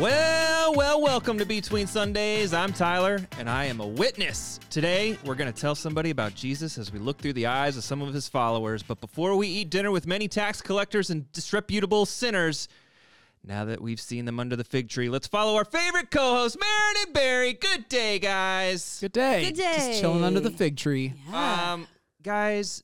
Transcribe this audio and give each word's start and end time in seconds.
Well, 0.00 0.72
well, 0.72 1.02
welcome 1.02 1.36
to 1.36 1.44
Between 1.44 1.86
Sundays. 1.86 2.54
I'm 2.54 2.72
Tyler, 2.72 3.18
and 3.38 3.50
I 3.50 3.66
am 3.66 3.80
a 3.80 3.86
witness. 3.86 4.58
Today, 4.70 5.18
we're 5.26 5.34
going 5.34 5.52
to 5.52 5.60
tell 5.60 5.74
somebody 5.74 6.08
about 6.08 6.34
Jesus 6.34 6.78
as 6.78 6.90
we 6.90 6.98
look 6.98 7.18
through 7.18 7.34
the 7.34 7.44
eyes 7.44 7.76
of 7.76 7.84
some 7.84 8.00
of 8.00 8.14
his 8.14 8.26
followers. 8.26 8.82
But 8.82 9.02
before 9.02 9.36
we 9.36 9.46
eat 9.46 9.68
dinner 9.68 9.90
with 9.90 10.06
many 10.06 10.26
tax 10.26 10.62
collectors 10.62 11.10
and 11.10 11.30
disreputable 11.32 12.06
sinners, 12.06 12.66
now 13.44 13.66
that 13.66 13.82
we've 13.82 14.00
seen 14.00 14.24
them 14.24 14.40
under 14.40 14.56
the 14.56 14.64
fig 14.64 14.88
tree, 14.88 15.10
let's 15.10 15.26
follow 15.26 15.54
our 15.56 15.66
favorite 15.66 16.10
co 16.10 16.34
host, 16.34 16.56
Marin 16.58 17.04
and 17.04 17.12
Barry. 17.12 17.52
Good 17.52 17.86
day, 17.90 18.18
guys. 18.18 19.00
Good 19.02 19.12
day. 19.12 19.44
Good 19.44 19.56
day. 19.56 19.74
Just 19.90 20.00
chilling 20.00 20.24
under 20.24 20.40
the 20.40 20.50
fig 20.50 20.78
tree. 20.78 21.12
Um, 21.30 21.86
guys, 22.22 22.82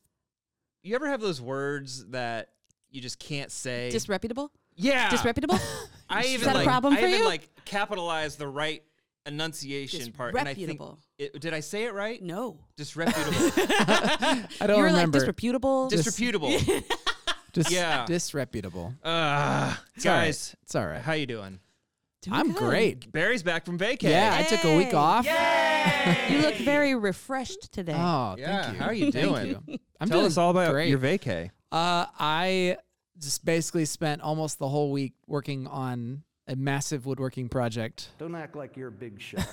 you 0.82 0.94
ever 0.94 1.08
have 1.08 1.22
those 1.22 1.40
words 1.40 2.04
that 2.08 2.50
you 2.90 3.00
just 3.00 3.18
can't 3.18 3.50
say? 3.50 3.88
Disreputable? 3.88 4.50
yeah. 4.76 5.08
Disreputable? 5.08 5.58
I 6.08 6.20
Is 6.22 6.26
even 6.34 6.46
that 6.46 6.54
a 6.54 6.58
like, 6.58 6.66
problem 6.66 6.94
I 6.94 7.00
for 7.00 7.06
even 7.06 7.18
you? 7.20 7.24
like 7.26 7.48
capitalize 7.64 8.36
the 8.36 8.46
right 8.48 8.82
enunciation 9.26 10.12
part. 10.12 10.34
And 10.36 10.48
I 10.48 10.54
think 10.54 10.68
Disreputable. 10.78 10.98
it, 11.18 11.40
did 11.40 11.52
I 11.54 11.60
say 11.60 11.84
it 11.84 11.94
right? 11.94 12.22
no. 12.22 12.58
Disreputable. 12.76 13.32
I 13.80 14.46
don't 14.60 14.70
you 14.70 14.76
were 14.76 14.84
remember. 14.84 15.18
like 15.18 15.26
disreputable. 15.26 15.88
Disreputable. 15.88 16.50
Dis- 17.52 17.70
Yeah. 17.72 18.04
Disreputable. 18.06 18.94
uh, 19.02 19.74
It's 19.96 20.06
all 20.06 20.12
right. 20.12 20.24
guys, 20.26 20.56
It's 20.62 20.74
all 20.74 20.86
right. 20.86 21.00
how 21.00 21.12
you 21.14 21.26
doing? 21.26 21.58
Doing 22.22 22.36
I'm 22.36 22.52
good. 22.52 22.56
great. 22.58 23.12
Barry's 23.12 23.42
back 23.42 23.64
from 23.64 23.78
vacay. 23.78 24.02
Yeah, 24.10 24.34
I 24.38 24.42
took 24.42 24.64
a 24.64 24.76
week 24.76 24.88
Yay. 24.92 24.94
off. 24.94 25.26
You 26.30 26.38
look 26.38 26.54
very 26.56 26.94
refreshed 26.94 27.72
today. 27.72 27.94
Oh, 27.96 28.34
Yeah, 28.38 28.62
thank 28.62 28.74
you. 28.74 28.78
how 28.80 28.86
are 28.86 28.94
you 28.94 29.12
Thank 29.12 29.26
doing? 29.28 29.46
you. 29.68 29.78
I'm 30.00 30.08
Tell 30.08 30.18
doing 30.18 30.26
us 30.26 30.36
all 30.36 30.50
about 30.50 30.72
great. 30.72 30.88
your 30.88 30.98
vacay. 30.98 31.50
Uh, 31.72 32.06
I 32.18 32.76
just 33.20 33.44
basically 33.44 33.84
spent 33.84 34.22
almost 34.22 34.58
the 34.58 34.68
whole 34.68 34.90
week 34.90 35.14
working 35.26 35.66
on 35.66 36.22
a 36.48 36.56
massive 36.56 37.06
woodworking 37.06 37.48
project. 37.48 38.08
Don't 38.18 38.34
act 38.34 38.56
like 38.56 38.76
you're 38.76 38.88
a 38.88 38.92
big 38.92 39.20
shot. 39.20 39.48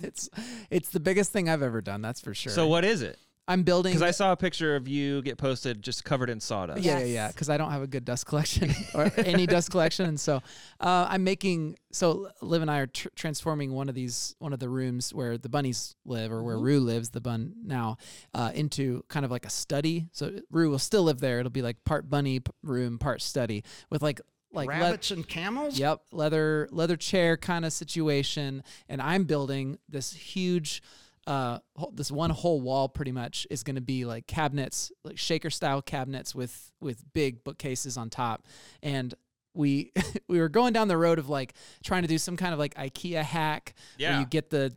it's 0.00 0.28
it's 0.70 0.88
the 0.90 1.00
biggest 1.00 1.32
thing 1.32 1.48
I've 1.48 1.62
ever 1.62 1.80
done. 1.80 2.02
That's 2.02 2.20
for 2.20 2.34
sure. 2.34 2.52
So 2.52 2.66
what 2.66 2.84
is 2.84 3.02
it? 3.02 3.18
I'm 3.48 3.64
building. 3.64 3.90
Because 3.92 4.02
I 4.02 4.12
saw 4.12 4.30
a 4.32 4.36
picture 4.36 4.76
of 4.76 4.86
you 4.86 5.20
get 5.22 5.36
posted 5.36 5.82
just 5.82 6.04
covered 6.04 6.30
in 6.30 6.38
sawdust. 6.38 6.82
Yeah, 6.82 6.98
yeah, 6.98 7.04
Yes. 7.04 7.08
yeah. 7.10 7.28
Because 7.28 7.50
I 7.50 7.56
don't 7.56 7.70
have 7.72 7.82
a 7.82 7.86
good 7.88 8.04
dust 8.04 8.24
collection 8.26 8.72
or 8.94 9.10
any 9.16 9.46
dust 9.46 9.70
collection, 9.70 10.06
and 10.06 10.18
so 10.18 10.36
uh, 10.80 11.06
I'm 11.08 11.24
making. 11.24 11.76
So 11.90 12.30
Liv 12.40 12.62
and 12.62 12.70
I 12.70 12.78
are 12.78 12.86
tr- 12.86 13.08
transforming 13.16 13.72
one 13.72 13.88
of 13.88 13.94
these, 13.94 14.34
one 14.38 14.52
of 14.52 14.60
the 14.60 14.68
rooms 14.68 15.12
where 15.12 15.36
the 15.38 15.48
bunnies 15.48 15.96
live, 16.04 16.30
or 16.30 16.42
where 16.42 16.56
Rue 16.58 16.78
lives, 16.80 17.10
the 17.10 17.20
bun 17.20 17.54
now, 17.64 17.96
uh, 18.32 18.52
into 18.54 19.04
kind 19.08 19.24
of 19.24 19.30
like 19.32 19.44
a 19.44 19.50
study. 19.50 20.06
So 20.12 20.38
Rue 20.50 20.70
will 20.70 20.78
still 20.78 21.02
live 21.02 21.18
there. 21.20 21.40
It'll 21.40 21.50
be 21.50 21.62
like 21.62 21.82
part 21.84 22.08
bunny 22.08 22.40
p- 22.40 22.52
room, 22.62 22.98
part 22.98 23.20
study, 23.22 23.64
with 23.90 24.02
like 24.02 24.20
like 24.52 24.68
le- 24.68 24.74
Rabbits 24.74 25.10
and 25.10 25.26
camels? 25.26 25.78
Yep, 25.78 26.00
leather 26.12 26.68
leather 26.70 26.96
chair 26.96 27.36
kind 27.36 27.64
of 27.64 27.72
situation, 27.72 28.62
and 28.88 29.02
I'm 29.02 29.24
building 29.24 29.78
this 29.88 30.12
huge, 30.12 30.82
uh, 31.26 31.58
this 31.92 32.10
one 32.10 32.30
whole 32.30 32.60
wall 32.60 32.88
pretty 32.88 33.12
much 33.12 33.46
is 33.50 33.62
going 33.62 33.76
to 33.76 33.80
be 33.82 34.04
like 34.04 34.26
cabinets, 34.26 34.90
like 35.04 35.18
shaker 35.18 35.50
style 35.50 35.80
cabinets 35.82 36.34
with 36.34 36.72
with 36.80 37.02
big 37.12 37.44
bookcases 37.44 37.96
on 37.96 38.10
top, 38.10 38.44
and 38.82 39.14
we 39.54 39.92
we 40.28 40.40
were 40.40 40.48
going 40.48 40.72
down 40.72 40.88
the 40.88 40.96
road 40.96 41.18
of 41.18 41.28
like 41.28 41.54
trying 41.84 42.02
to 42.02 42.08
do 42.08 42.18
some 42.18 42.36
kind 42.36 42.52
of 42.52 42.58
like 42.58 42.74
IKEA 42.74 43.22
hack 43.22 43.74
where 43.98 44.10
Yeah. 44.10 44.20
you 44.20 44.26
get 44.26 44.50
the 44.50 44.74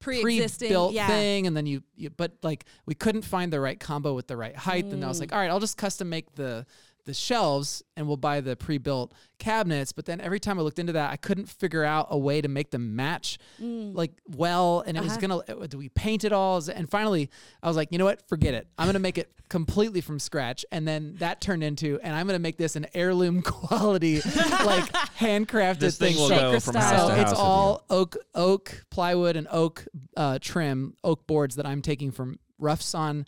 Pre-existing. 0.00 0.68
pre-built 0.68 0.92
yeah. 0.94 1.08
thing 1.08 1.48
and 1.48 1.56
then 1.56 1.66
you, 1.66 1.82
you 1.96 2.08
but 2.10 2.32
like 2.44 2.66
we 2.86 2.94
couldn't 2.94 3.22
find 3.22 3.52
the 3.52 3.58
right 3.58 3.80
combo 3.80 4.14
with 4.14 4.28
the 4.28 4.36
right 4.36 4.54
height 4.54 4.84
and 4.84 5.04
I 5.04 5.08
was 5.08 5.16
Mm. 5.16 5.20
like 5.22 5.32
all 5.32 5.40
right 5.40 5.50
I'll 5.50 5.58
just 5.58 5.76
custom 5.76 6.08
make 6.08 6.36
the 6.36 6.66
the 7.08 7.14
shelves 7.14 7.82
and 7.96 8.06
we'll 8.06 8.16
buy 8.16 8.40
the 8.40 8.54
pre-built 8.54 9.12
cabinets 9.38 9.92
but 9.92 10.04
then 10.04 10.20
every 10.20 10.38
time 10.38 10.58
I 10.58 10.62
looked 10.62 10.78
into 10.78 10.92
that 10.92 11.10
I 11.10 11.16
couldn't 11.16 11.48
figure 11.48 11.82
out 11.84 12.06
a 12.10 12.18
way 12.18 12.40
to 12.40 12.48
make 12.48 12.70
them 12.70 12.94
match 12.94 13.38
like 13.58 14.12
well 14.26 14.84
and 14.86 14.96
it 14.96 15.02
was 15.02 15.12
Uh-huh. 15.16 15.20
gonna 15.20 15.62
uh, 15.62 15.66
do 15.66 15.78
we 15.78 15.88
paint 15.88 16.24
it 16.24 16.32
all 16.32 16.62
and 16.68 16.88
finally 16.88 17.30
I 17.62 17.68
was 17.68 17.76
like 17.76 17.88
you 17.90 17.98
know 17.98 18.04
what? 18.04 18.28
Forget 18.28 18.54
it. 18.54 18.68
I'm 18.78 18.86
gonna 18.86 18.98
make 18.98 19.18
it 19.18 19.32
completely 19.48 20.02
from 20.02 20.18
scratch. 20.18 20.64
And 20.70 20.86
then 20.86 21.14
that 21.20 21.40
turned 21.40 21.64
into 21.64 21.98
and 22.02 22.14
I'm 22.14 22.26
gonna 22.26 22.38
make 22.38 22.58
this 22.58 22.76
an 22.76 22.86
heirloom 22.94 23.40
quality 23.54 24.16
like 24.16 24.92
handcrafted 25.18 25.78
This 25.80 25.96
thing 25.98 26.16
will 26.16 26.28
So- 26.28 26.52
go 26.52 26.60
from 26.60 26.74
house 26.76 26.90
so 27.02 27.08
to 27.08 27.14
house. 27.14 27.30
it's 27.32 27.40
all 27.40 27.84
oak, 27.88 28.16
oak 28.34 28.84
plywood, 28.90 29.36
and 29.36 29.48
oak 29.50 29.86
uh, 30.16 30.38
trim, 30.40 30.94
oak 31.02 31.26
boards 31.26 31.56
that 31.56 31.64
I'm 31.66 31.80
taking 31.80 32.10
from 32.10 32.38
Rough 32.58 32.82
sawn 32.82 33.24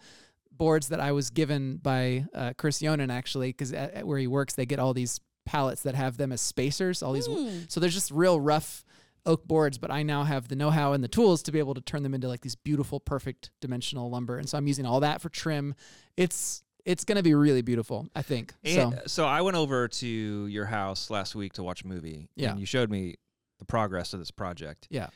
boards 0.60 0.88
that 0.88 1.00
I 1.00 1.12
was 1.12 1.30
given 1.30 1.78
by 1.78 2.26
uh, 2.34 2.52
Chris 2.56 2.82
Yonan 2.82 3.10
actually, 3.10 3.48
because 3.48 3.72
where 4.04 4.18
he 4.18 4.26
works, 4.26 4.54
they 4.54 4.66
get 4.66 4.78
all 4.78 4.92
these 4.94 5.18
pallets 5.46 5.82
that 5.82 5.94
have 5.94 6.18
them 6.18 6.30
as 6.30 6.40
spacers. 6.40 7.02
All 7.02 7.14
these, 7.14 7.28
so 7.68 7.80
there's 7.80 7.94
just 7.94 8.10
real 8.10 8.38
rough 8.38 8.84
oak 9.24 9.46
boards, 9.46 9.78
but 9.78 9.90
I 9.90 10.02
now 10.02 10.24
have 10.24 10.48
the 10.48 10.56
know-how 10.56 10.92
and 10.92 11.02
the 11.02 11.08
tools 11.08 11.42
to 11.44 11.52
be 11.52 11.58
able 11.58 11.74
to 11.74 11.80
turn 11.80 12.02
them 12.02 12.14
into 12.14 12.28
like 12.28 12.42
these 12.42 12.56
beautiful, 12.56 13.00
perfect 13.00 13.50
dimensional 13.60 14.10
lumber, 14.10 14.36
and 14.36 14.48
so 14.48 14.58
I'm 14.58 14.66
using 14.66 14.84
all 14.86 15.00
that 15.00 15.20
for 15.22 15.30
trim. 15.30 15.74
It's 16.16 16.62
it's 16.84 17.04
gonna 17.04 17.22
be 17.22 17.34
really 17.34 17.62
beautiful, 17.62 18.06
I 18.14 18.22
think. 18.22 18.54
so 18.64 18.92
so 19.06 19.26
I 19.26 19.40
went 19.40 19.56
over 19.56 19.88
to 19.88 20.06
your 20.46 20.66
house 20.66 21.10
last 21.10 21.34
week 21.34 21.54
to 21.54 21.62
watch 21.62 21.82
a 21.82 21.86
movie. 21.86 22.28
Yeah. 22.36 22.50
And 22.50 22.60
you 22.60 22.66
showed 22.66 22.90
me 22.90 23.16
the 23.58 23.64
progress 23.66 24.12
of 24.12 24.18
this 24.18 24.30
project. 24.30 24.88
yeah, 24.90 25.08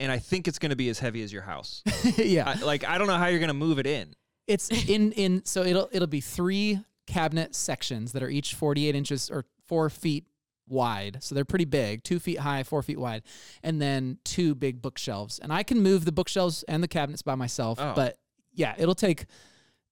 And 0.00 0.10
I 0.10 0.18
think 0.18 0.48
it's 0.48 0.58
going 0.58 0.70
to 0.70 0.76
be 0.76 0.88
as 0.88 0.98
heavy 0.98 1.22
as 1.22 1.32
your 1.32 1.42
house. 1.42 1.82
yeah. 2.16 2.48
I, 2.48 2.64
like, 2.64 2.82
I 2.84 2.98
don't 2.98 3.06
know 3.06 3.18
how 3.18 3.26
you're 3.26 3.38
going 3.38 3.48
to 3.48 3.54
move 3.54 3.78
it 3.78 3.86
in. 3.86 4.14
It's 4.46 4.68
in 4.88 5.12
in 5.12 5.44
so 5.44 5.62
it'll 5.62 5.88
it'll 5.92 6.06
be 6.08 6.20
three 6.20 6.80
cabinet 7.06 7.54
sections 7.54 8.12
that 8.12 8.22
are 8.22 8.28
each 8.28 8.54
48 8.54 8.94
inches 8.94 9.30
or 9.30 9.44
four 9.66 9.90
feet 9.90 10.24
wide. 10.68 11.18
So 11.20 11.34
they're 11.34 11.44
pretty 11.44 11.64
big, 11.64 12.04
two 12.04 12.18
feet 12.20 12.38
high, 12.38 12.62
four 12.62 12.82
feet 12.82 12.98
wide, 12.98 13.22
and 13.62 13.80
then 13.82 14.18
two 14.24 14.54
big 14.54 14.80
bookshelves. 14.80 15.38
And 15.40 15.52
I 15.52 15.62
can 15.64 15.82
move 15.82 16.04
the 16.04 16.12
bookshelves 16.12 16.62
and 16.64 16.82
the 16.82 16.88
cabinets 16.88 17.22
by 17.22 17.34
myself, 17.34 17.78
Oh. 17.80 17.92
but 17.96 18.16
yeah, 18.54 18.74
it'll 18.78 18.94
take. 18.94 19.26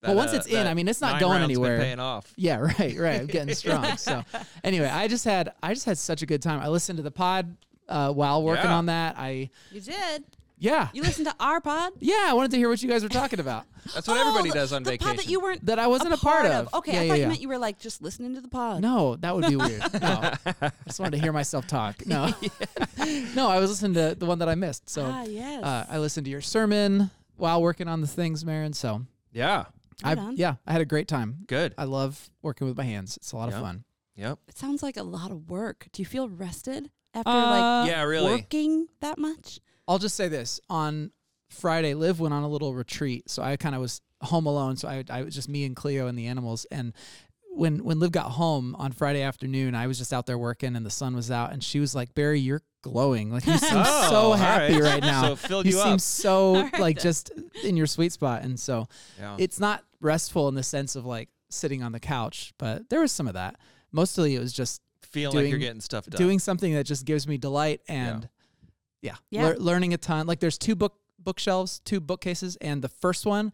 That, 0.02 0.08
Well, 0.10 0.16
once 0.18 0.32
uh, 0.32 0.36
it's 0.36 0.46
in, 0.46 0.64
I 0.68 0.74
mean, 0.74 0.86
it's 0.86 1.00
not 1.00 1.18
going 1.18 1.42
anywhere. 1.42 1.78
paying 1.80 1.98
off. 1.98 2.32
Yeah, 2.36 2.56
right, 2.78 2.96
right. 2.96 3.20
I'm 3.20 3.26
getting 3.26 3.52
strong. 3.56 3.84
So 3.96 4.22
anyway, 4.62 4.86
I 4.88 5.08
just 5.08 5.24
had 5.24 5.52
I 5.60 5.74
just 5.74 5.86
had 5.86 5.98
such 5.98 6.22
a 6.22 6.26
good 6.26 6.40
time. 6.42 6.60
I 6.60 6.68
listened 6.68 6.98
to 6.98 7.02
the 7.02 7.10
pod 7.10 7.56
uh, 7.88 8.12
while 8.12 8.44
working 8.44 8.66
Yeah. 8.66 8.76
on 8.76 8.86
that. 8.86 9.16
I 9.18 9.50
You 9.72 9.80
did. 9.80 10.24
Yeah 10.58 10.88
You 10.92 11.02
listened 11.02 11.26
to 11.28 11.34
our 11.40 11.60
pod? 11.60 11.92
yeah. 12.00 12.26
I 12.28 12.32
wanted 12.34 12.50
to 12.52 12.56
hear 12.56 12.68
what 12.68 12.82
you 12.82 12.88
guys 12.88 13.02
were 13.02 13.08
talking 13.08 13.40
about 13.40 13.64
That's 13.94 14.06
what 14.08 14.16
Oh, 14.16 14.20
everybody 14.20 14.50
the- 14.50 14.54
does 14.54 14.72
on 14.72 14.82
the 14.82 14.90
vacation. 14.90 15.10
pod 15.16 15.18
that 15.24 15.30
you 15.30 15.40
weren't 15.40 15.64
that 15.66 15.78
I 15.78 15.86
wasn't 15.86 16.12
a, 16.14 16.16
part, 16.16 16.46
of. 16.46 16.72
Okay, 16.74 16.92
yeah, 16.92 17.00
I 17.00 17.02
yeah, 17.02 17.08
thought 17.08 17.18
yeah. 17.18 17.22
you 17.24 17.28
meant 17.28 17.40
you 17.40 17.48
were 17.48 17.58
like 17.58 17.78
just 17.78 18.02
listening 18.02 18.34
to 18.34 18.40
the 18.40 18.48
pod. 18.48 18.82
No, 18.82 19.16
that 19.16 19.34
would 19.34 19.46
be 19.48 19.56
weird. 19.66 19.80
No, 20.00 20.32
I 20.60 20.72
just 20.86 20.98
wanted 21.00 21.12
to 21.16 21.22
hear 21.22 21.32
myself 21.32 21.66
talk. 21.66 22.04
No, 22.06 22.34
no, 23.34 23.48
I 23.48 23.58
was 23.58 23.70
listening 23.70 23.94
to 23.94 24.14
the 24.14 24.26
one 24.26 24.38
that 24.40 24.48
I 24.48 24.54
missed. 24.54 24.88
So 24.90 25.04
Ah, 25.06 25.22
yes. 25.24 25.62
uh, 25.62 25.86
I 25.88 25.98
listened 25.98 26.24
to 26.26 26.30
your 26.30 26.40
sermon 26.40 27.10
while 27.36 27.62
working 27.62 27.88
on 27.88 28.00
the 28.00 28.06
things, 28.06 28.44
Marin. 28.44 28.72
So 28.72 29.02
yeah. 29.32 29.66
I 30.04 30.14
Right 30.14 30.36
yeah, 30.38 30.54
I 30.66 30.72
had 30.72 30.80
a 30.80 30.84
great 30.84 31.08
time. 31.08 31.38
Good. 31.48 31.74
I 31.76 31.84
love 31.84 32.30
working 32.42 32.66
with 32.68 32.76
my 32.76 32.84
hands. 32.84 33.16
It's 33.16 33.32
a 33.32 33.36
lot 33.36 33.48
Yeah. 33.50 33.56
of 33.56 33.62
fun. 33.62 33.84
Yep. 34.16 34.38
it 34.48 34.58
sounds 34.58 34.82
like 34.82 34.96
a 34.96 35.02
lot 35.04 35.30
of 35.30 35.48
work. 35.48 35.86
Do 35.92 36.02
you 36.02 36.06
feel 36.06 36.28
rested 36.28 36.90
after 37.14 37.30
Uh, 37.30 37.82
like 37.82 37.88
yeah, 37.90 38.02
really. 38.02 38.32
working 38.32 38.88
that 39.00 39.16
much? 39.18 39.60
I'll 39.88 39.98
just 39.98 40.14
say 40.14 40.28
this: 40.28 40.60
on 40.70 41.10
Friday, 41.50 41.94
Liv 41.94 42.20
went 42.20 42.34
on 42.34 42.42
a 42.44 42.48
little 42.48 42.74
retreat, 42.74 43.28
so 43.30 43.42
I 43.42 43.56
kind 43.56 43.74
of 43.74 43.80
was 43.80 44.00
home 44.22 44.46
alone. 44.46 44.76
So 44.76 44.86
I, 44.88 45.04
I 45.10 45.22
was 45.22 45.34
just 45.34 45.48
me 45.48 45.64
and 45.64 45.74
Cleo 45.74 46.06
and 46.06 46.16
the 46.18 46.26
animals. 46.26 46.66
And 46.70 46.92
when 47.50 47.82
when 47.82 47.98
Liv 47.98 48.12
got 48.12 48.32
home 48.32 48.76
on 48.78 48.92
Friday 48.92 49.22
afternoon, 49.22 49.74
I 49.74 49.86
was 49.86 49.98
just 49.98 50.12
out 50.12 50.26
there 50.26 50.38
working, 50.38 50.76
and 50.76 50.84
the 50.86 50.90
sun 50.90 51.16
was 51.16 51.30
out, 51.30 51.52
and 51.52 51.64
she 51.64 51.80
was 51.80 51.94
like, 51.94 52.14
"Barry, 52.14 52.38
you're 52.38 52.62
glowing. 52.82 53.30
Like 53.32 53.46
you 53.46 53.56
seem 53.58 53.78
Oh, 53.84 54.10
so 54.10 54.32
happy 54.34 54.74
right. 54.80 54.94
right, 54.94 55.02
now. 55.02 55.22
So 55.28 55.36
filled 55.36 55.66
you 55.66 55.72
you 55.72 55.78
seem 55.82 55.94
up. 55.94 56.00
so 56.00 56.54
right 56.62 56.78
like 56.78 56.98
just 57.00 57.30
in 57.64 57.76
your 57.76 57.86
sweet 57.86 58.12
spot." 58.12 58.42
And 58.42 58.60
so 58.60 58.86
Yeah. 59.18 59.36
it's 59.38 59.58
not 59.58 59.82
restful 60.00 60.48
in 60.48 60.54
the 60.54 60.62
sense 60.62 60.94
of 60.96 61.04
like 61.06 61.30
sitting 61.50 61.82
on 61.82 61.92
the 61.92 62.00
couch, 62.00 62.52
but 62.58 62.88
there 62.90 63.00
was 63.00 63.10
some 63.10 63.26
of 63.26 63.34
that. 63.34 63.56
Mostly, 63.90 64.34
it 64.36 64.38
was 64.38 64.52
just 64.52 64.82
Feel 65.02 65.30
like 65.30 65.36
you're 65.44 65.52
doing- 65.52 65.60
getting 65.60 65.80
stuff 65.80 66.04
done. 66.06 66.18
doing 66.18 66.38
something 66.38 66.74
that 66.74 66.84
just 66.84 67.06
gives 67.06 67.26
me 67.26 67.38
delight 67.38 67.80
and 67.88 68.22
yeah, 68.24 68.28
Yeah. 69.02 69.16
lear- 69.30 69.58
learning 69.58 69.94
a 69.94 69.98
ton. 69.98 70.26
Like 70.26 70.40
there's 70.40 70.58
two 70.58 70.74
book 70.74 70.94
bookshelves, 71.18 71.80
two 71.84 72.00
bookcases, 72.00 72.56
and 72.60 72.82
the 72.82 72.88
first 72.88 73.26
one 73.26 73.52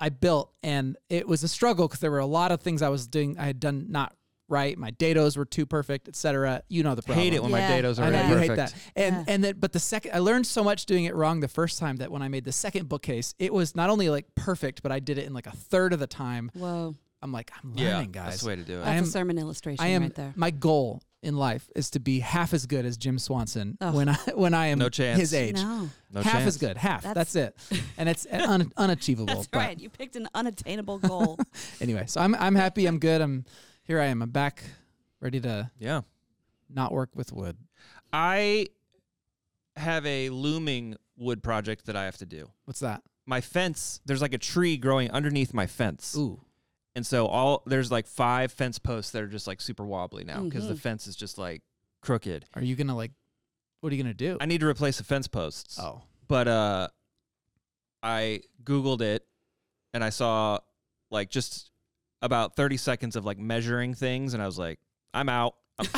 I 0.00 0.10
built, 0.10 0.52
and 0.62 0.96
it 1.08 1.26
was 1.26 1.42
a 1.42 1.48
struggle 1.48 1.88
because 1.88 2.00
there 2.00 2.10
were 2.10 2.18
a 2.18 2.26
lot 2.26 2.52
of 2.52 2.60
things 2.60 2.82
I 2.82 2.88
was 2.90 3.06
doing 3.06 3.38
I 3.38 3.46
had 3.46 3.60
done 3.60 3.86
not 3.88 4.14
right. 4.48 4.76
My 4.78 4.90
dados 4.92 5.36
were 5.36 5.44
too 5.46 5.66
perfect, 5.66 6.06
etc. 6.08 6.62
You 6.68 6.82
know 6.82 6.94
the 6.94 7.02
problem. 7.02 7.24
hate 7.24 7.32
it 7.34 7.42
when 7.42 7.50
Yeah. 7.52 7.68
my 7.68 7.74
dados 7.82 7.98
are 7.98 8.04
I 8.04 8.10
know 8.10 8.22
you 8.28 8.34
perfect. 8.34 8.48
hate 8.50 8.56
that, 8.56 8.74
and 8.94 9.16
Yeah. 9.16 9.24
and 9.34 9.44
then 9.44 9.54
but 9.58 9.72
the 9.72 9.80
second 9.80 10.12
I 10.14 10.18
learned 10.18 10.46
so 10.46 10.62
much 10.62 10.86
doing 10.86 11.04
it 11.06 11.14
wrong 11.14 11.40
the 11.40 11.48
first 11.48 11.78
time 11.78 11.96
that 11.96 12.12
when 12.12 12.22
I 12.22 12.28
made 12.28 12.44
the 12.44 12.52
second 12.52 12.88
bookcase, 12.88 13.34
it 13.38 13.52
was 13.54 13.74
not 13.74 13.88
only 13.90 14.10
like 14.10 14.34
perfect, 14.34 14.82
but 14.82 14.92
I 14.92 15.00
did 15.00 15.16
it 15.18 15.26
in 15.26 15.32
like 15.32 15.46
a 15.46 15.56
third 15.56 15.92
of 15.92 15.98
the 15.98 16.06
time. 16.06 16.50
Whow. 16.58 16.94
I'm 17.22 17.32
like 17.32 17.50
I'm 17.64 17.72
Yeah, 17.76 17.94
learning, 17.96 18.12
guys. 18.12 18.24
that's 18.32 18.42
the 18.42 18.48
way 18.48 18.56
to 18.56 18.62
do 18.62 18.74
it. 18.78 18.82
I 18.82 18.84
That's 18.84 18.98
am- 18.98 19.04
a 19.04 19.06
sermon 19.06 19.38
illustration 19.38 19.82
I 19.84 19.88
am 19.88 20.02
right 20.02 20.14
there. 20.14 20.32
my 20.36 20.50
goal 20.50 21.00
in 21.26 21.36
life 21.36 21.68
is 21.74 21.90
to 21.90 21.98
be 22.00 22.20
half 22.20 22.54
as 22.54 22.66
good 22.66 22.86
as 22.86 22.96
Jim 22.96 23.18
Swanson 23.18 23.76
Ugh. 23.80 23.94
when 23.94 24.08
I 24.08 24.14
when 24.34 24.54
I 24.54 24.66
am 24.68 24.78
No 24.78 24.88
chance. 24.88 25.18
his 25.20 25.34
age. 25.34 25.56
No. 25.56 25.90
No 26.12 26.22
half 26.22 26.32
chance. 26.32 26.46
as 26.46 26.56
good, 26.56 26.76
half. 26.76 27.02
That's, 27.02 27.32
That's- 27.32 27.70
it, 27.70 27.82
and 27.98 28.08
it's 28.08 28.26
un, 28.30 28.72
unachievable. 28.76 29.34
That's 29.34 29.46
but 29.48 29.58
right. 29.58 29.78
You 29.80 29.90
picked 29.90 30.16
an 30.16 30.28
unattainable 30.34 30.98
goal. 31.00 31.38
anyway, 31.80 32.04
so 32.06 32.20
I'm 32.20 32.34
I'm 32.36 32.54
happy. 32.54 32.86
I'm 32.86 32.98
good. 32.98 33.20
I'm 33.20 33.44
here. 33.82 34.00
I 34.00 34.06
am. 34.06 34.22
I'm 34.22 34.30
back, 34.30 34.62
ready 35.20 35.40
to 35.40 35.70
Yeah. 35.78 36.02
not 36.70 36.92
work 36.92 37.10
with 37.14 37.32
wood. 37.32 37.56
I 38.12 38.68
have 39.76 40.06
a 40.06 40.30
looming 40.30 40.96
wood 41.18 41.42
project 41.42 41.86
that 41.86 41.96
I 41.96 42.04
have 42.04 42.16
to 42.18 42.26
do. 42.26 42.48
What's 42.64 42.80
that? 42.80 43.02
My 43.26 43.40
fence, 43.40 44.00
there's 44.06 44.22
like 44.22 44.32
a 44.34 44.38
tree 44.38 44.76
growing 44.76 45.10
underneath 45.10 45.52
my 45.52 45.66
fence. 45.66 46.14
Ooh. 46.16 46.40
And 46.96 47.06
so 47.06 47.26
all 47.26 47.62
there's 47.66 47.92
like 47.92 48.06
five 48.08 48.50
fence 48.50 48.78
posts 48.80 49.12
that 49.12 49.22
are 49.22 49.28
just 49.28 49.46
like 49.46 49.60
super 49.60 49.84
wobbly 49.84 50.24
now 50.24 50.40
because 50.42 50.66
the 50.66 50.74
Mhm. 50.74 50.78
fence 50.80 51.06
is 51.06 51.14
just 51.14 51.36
like 51.38 51.62
crooked. 52.00 52.46
Are 52.54 52.62
you 52.62 52.74
gonna 52.74 52.96
like? 52.96 53.12
What 53.82 53.92
are 53.92 53.96
you 53.96 54.02
gonna 54.02 54.14
do? 54.14 54.38
I 54.40 54.46
need 54.46 54.60
to 54.62 54.66
replace 54.66 54.96
the 54.98 55.04
fence 55.04 55.28
posts. 55.28 55.78
oh. 55.78 56.00
But 56.26 56.48
uh 56.48 56.88
I 58.02 58.40
googled 58.64 59.02
it 59.02 59.26
and 59.92 60.02
I 60.02 60.08
saw 60.10 60.58
like 61.10 61.30
just 61.30 61.70
about 62.22 62.56
30 62.56 62.76
seconds 62.78 63.14
of 63.14 63.24
like 63.26 63.38
measuring 63.38 63.92
things 63.94 64.32
and 64.34 64.42
I 64.42 64.46
was 64.46 64.58
like, 64.58 64.78
I'm 65.12 65.28
out. 65.28 65.54
like 65.78 65.92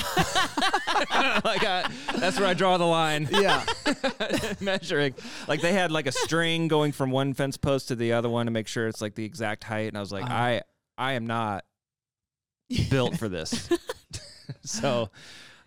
I, 1.65 1.89
that's 2.17 2.39
where 2.39 2.49
I 2.49 2.55
draw 2.55 2.77
the 2.77 2.85
line. 2.87 3.29
Yeah. 3.33 3.65
measuring. 4.61 5.15
Like 5.47 5.61
they 5.61 5.73
had 5.73 5.93
like 5.93 6.07
a 6.09 6.13
string 6.13 6.67
going 6.69 6.91
from 6.93 7.11
one 7.13 7.35
fence 7.35 7.57
post 7.57 7.89
to 7.89 7.95
the 7.97 8.13
other 8.15 8.29
one 8.29 8.47
to 8.47 8.53
make 8.53 8.67
sure 8.67 8.89
it's 8.89 9.01
like 9.01 9.15
the 9.15 9.25
exact 9.25 9.65
height 9.65 9.89
and 9.89 9.97
I 9.97 10.01
was 10.01 10.11
like, 10.13 10.25
Uh-huh. 10.25 10.35
I 10.35 10.63
I 10.99 11.13
am 11.13 11.27
not 11.27 11.65
built 12.91 13.17
for 13.19 13.29
this. 13.29 13.69
so 14.65 15.11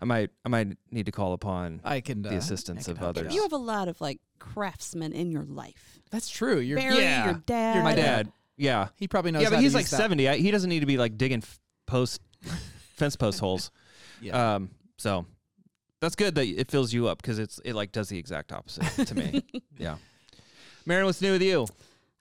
I 0.00 0.04
might 0.04 0.30
I 0.44 0.48
might 0.48 0.76
need 0.90 1.06
to 1.06 1.12
call 1.12 1.32
upon 1.32 1.80
I 1.84 2.00
can. 2.00 2.24
Uh, 2.24 2.30
the 2.30 2.36
assistance 2.36 2.88
I 2.88 2.92
of 2.92 2.98
can 2.98 3.04
help 3.04 3.16
you 3.16 3.20
others. 3.22 3.34
You 3.34 3.42
have 3.42 3.52
a 3.52 3.56
lot 3.56 3.88
of 3.88 4.00
like 4.00 4.20
craftsmen 4.38 5.12
in 5.12 5.30
your 5.30 5.44
life. 5.44 6.00
That's 6.10 6.28
true. 6.28 6.58
You're. 6.58 6.78
Barry, 6.78 6.98
Yeah. 6.98 7.24
your 7.24 7.42
dad. 7.46 7.82
my 7.82 7.94
dad. 7.94 8.26
dad. 8.26 8.32
Yeah. 8.56 8.88
He 8.96 9.08
probably 9.08 9.30
knows. 9.30 9.42
yeah, 9.42 9.48
but 9.50 9.56
how 9.56 9.62
he's 9.62 9.72
use 9.72 9.74
like 9.74 9.88
that. 9.88 9.96
70. 9.96 10.28
I, 10.28 10.36
he 10.36 10.50
doesn't 10.50 10.68
need 10.68 10.80
to 10.80 10.86
be 10.86 10.98
like 10.98 11.16
digging 11.16 11.38
f- 11.42 11.58
post 11.86 12.20
fence 12.96 13.16
post 13.16 13.40
holes. 13.40 13.70
Yeah. 14.20 14.54
Um 14.56 14.70
so 14.98 15.26
that's 16.00 16.14
good 16.16 16.34
that 16.34 16.46
it 16.46 16.70
fills 16.70 16.92
you 16.92 17.08
up 17.08 17.22
because 17.22 17.38
it's 17.38 17.60
it 17.64 17.74
like 17.74 17.92
does 17.92 18.08
the 18.08 18.18
exact 18.18 18.52
opposite 18.52 19.06
to 19.06 19.14
me. 19.14 19.42
yeah. 19.78 19.96
Marin, 20.84 21.06
what's 21.06 21.22
new 21.22 21.32
with 21.32 21.42
you? 21.42 21.66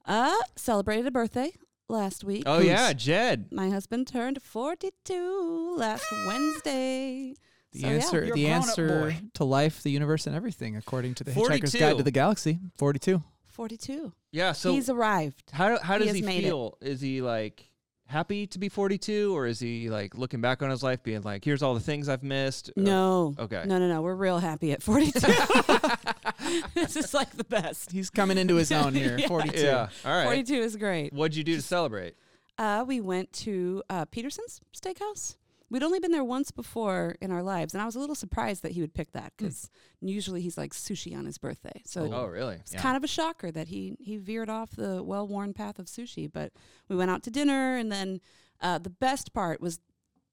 Uh, 0.05 0.35
celebrated 0.55 1.07
a 1.07 1.11
birthday 1.11 1.51
last 1.91 2.23
week. 2.23 2.43
Oh 2.45 2.59
yeah, 2.59 2.93
Jed. 2.93 3.47
My 3.51 3.69
husband 3.69 4.07
turned 4.07 4.41
42 4.41 5.75
last 5.77 6.05
Wednesday. 6.27 7.35
the 7.73 7.79
So, 7.79 7.87
yeah. 7.87 7.93
answer. 7.93 8.15
You're 8.25 8.33
a 8.33 8.35
the 8.37 8.43
grown-up 8.45 8.55
answer 8.67 8.87
boy. 9.01 9.21
to 9.35 9.43
life, 9.43 9.83
the 9.83 9.91
universe, 9.91 10.27
and 10.27 10.35
everything, 10.35 10.75
according 10.75 11.15
to 11.15 11.23
the 11.23 11.31
Hitchhiker's 11.31 11.71
42. 11.71 11.79
Guide 11.79 11.97
to 11.97 12.03
the 12.03 12.11
Galaxy. 12.11 12.59
Forty-two. 12.77 13.23
42. 13.47 14.13
Yeah. 14.31 14.53
So 14.53 14.71
He's 14.73 14.89
arrived. 14.89 15.43
how 15.51 15.77
how 15.79 15.93
he 15.95 15.99
does 15.99 16.07
has 16.09 16.15
he, 16.17 16.21
made 16.21 16.39
it. 16.45 16.47
feel? 16.47 16.77
Is 16.81 17.01
he 17.01 17.21
like 17.21 17.69
happy 18.11 18.45
to 18.47 18.59
be 18.59 18.69
42 18.69 19.35
or 19.35 19.47
is 19.47 19.59
he 19.59 19.89
like 19.89 20.15
looking 20.15 20.41
back 20.41 20.61
on 20.61 20.69
his 20.69 20.83
life 20.83 21.01
being 21.01 21.21
like 21.23 21.43
here's 21.45 21.63
all 21.63 21.73
the 21.73 21.79
things 21.79 22.07
I've 22.09 22.23
missed? 22.23 22.69
Or- 22.69 22.81
No. 22.83 23.33
Okay. 23.39 23.63
No, 23.65 23.79
no, 23.79 23.87
no. 23.87 24.01
We're 24.01 24.15
real 24.15 24.39
happy 24.39 24.71
at 24.71 24.83
42. 24.83 25.19
this 26.75 26.95
is 26.95 27.13
like 27.13 27.31
the 27.31 27.43
best. 27.43 27.91
He's 27.91 28.09
coming 28.09 28.37
into 28.37 28.55
his 28.55 28.71
own 28.71 28.93
here. 28.93 29.17
Yeah. 29.21 29.27
Forty-two. 29.27 29.61
Yeah. 29.65 29.89
All 30.05 30.11
right. 30.11 30.23
42 30.25 30.53
is 30.55 30.75
great. 30.75 31.13
What'd 31.13 31.35
you 31.35 31.43
do 31.43 31.55
to 31.55 31.61
celebrate? 31.61 32.15
Uh, 32.57 32.83
we 32.87 33.01
went 33.01 33.31
to 33.33 33.83
uh, 33.89 34.05
Peterson's 34.05 34.61
Steakhouse. 34.75 35.35
We'd 35.71 35.83
only 35.83 35.99
been 36.01 36.11
there 36.11 36.23
once 36.23 36.51
before 36.51 37.15
in 37.21 37.31
our 37.31 37.41
lives, 37.41 37.73
and 37.73 37.81
I 37.81 37.85
was 37.85 37.95
a 37.95 37.99
little 37.99 38.13
surprised 38.13 38.61
that 38.63 38.73
he 38.73 38.81
would 38.81 38.93
pick 38.93 39.13
that 39.13 39.31
because 39.37 39.69
usually 40.01 40.41
he's 40.41 40.57
like 40.57 40.73
sushi 40.73 41.17
on 41.17 41.25
his 41.25 41.37
birthday. 41.37 41.81
So 41.85 42.11
Oh, 42.13 42.25
really? 42.25 42.55
it's 42.55 42.73
Yeah. 42.73 42.81
kind 42.81 42.97
of 42.97 43.05
a 43.05 43.07
shocker 43.07 43.51
that 43.53 43.69
he 43.69 43.95
he 43.99 44.17
veered 44.17 44.49
off 44.49 44.71
the 44.75 45.01
well-worn 45.01 45.53
path 45.53 45.79
of 45.79 45.85
sushi. 45.85 46.29
But 46.29 46.51
we 46.89 46.97
went 46.97 47.09
out 47.09 47.23
to 47.23 47.31
dinner, 47.31 47.77
and 47.77 47.89
then 47.89 48.19
uh, 48.59 48.79
the 48.79 48.89
best 48.89 49.33
part 49.33 49.61
was 49.61 49.79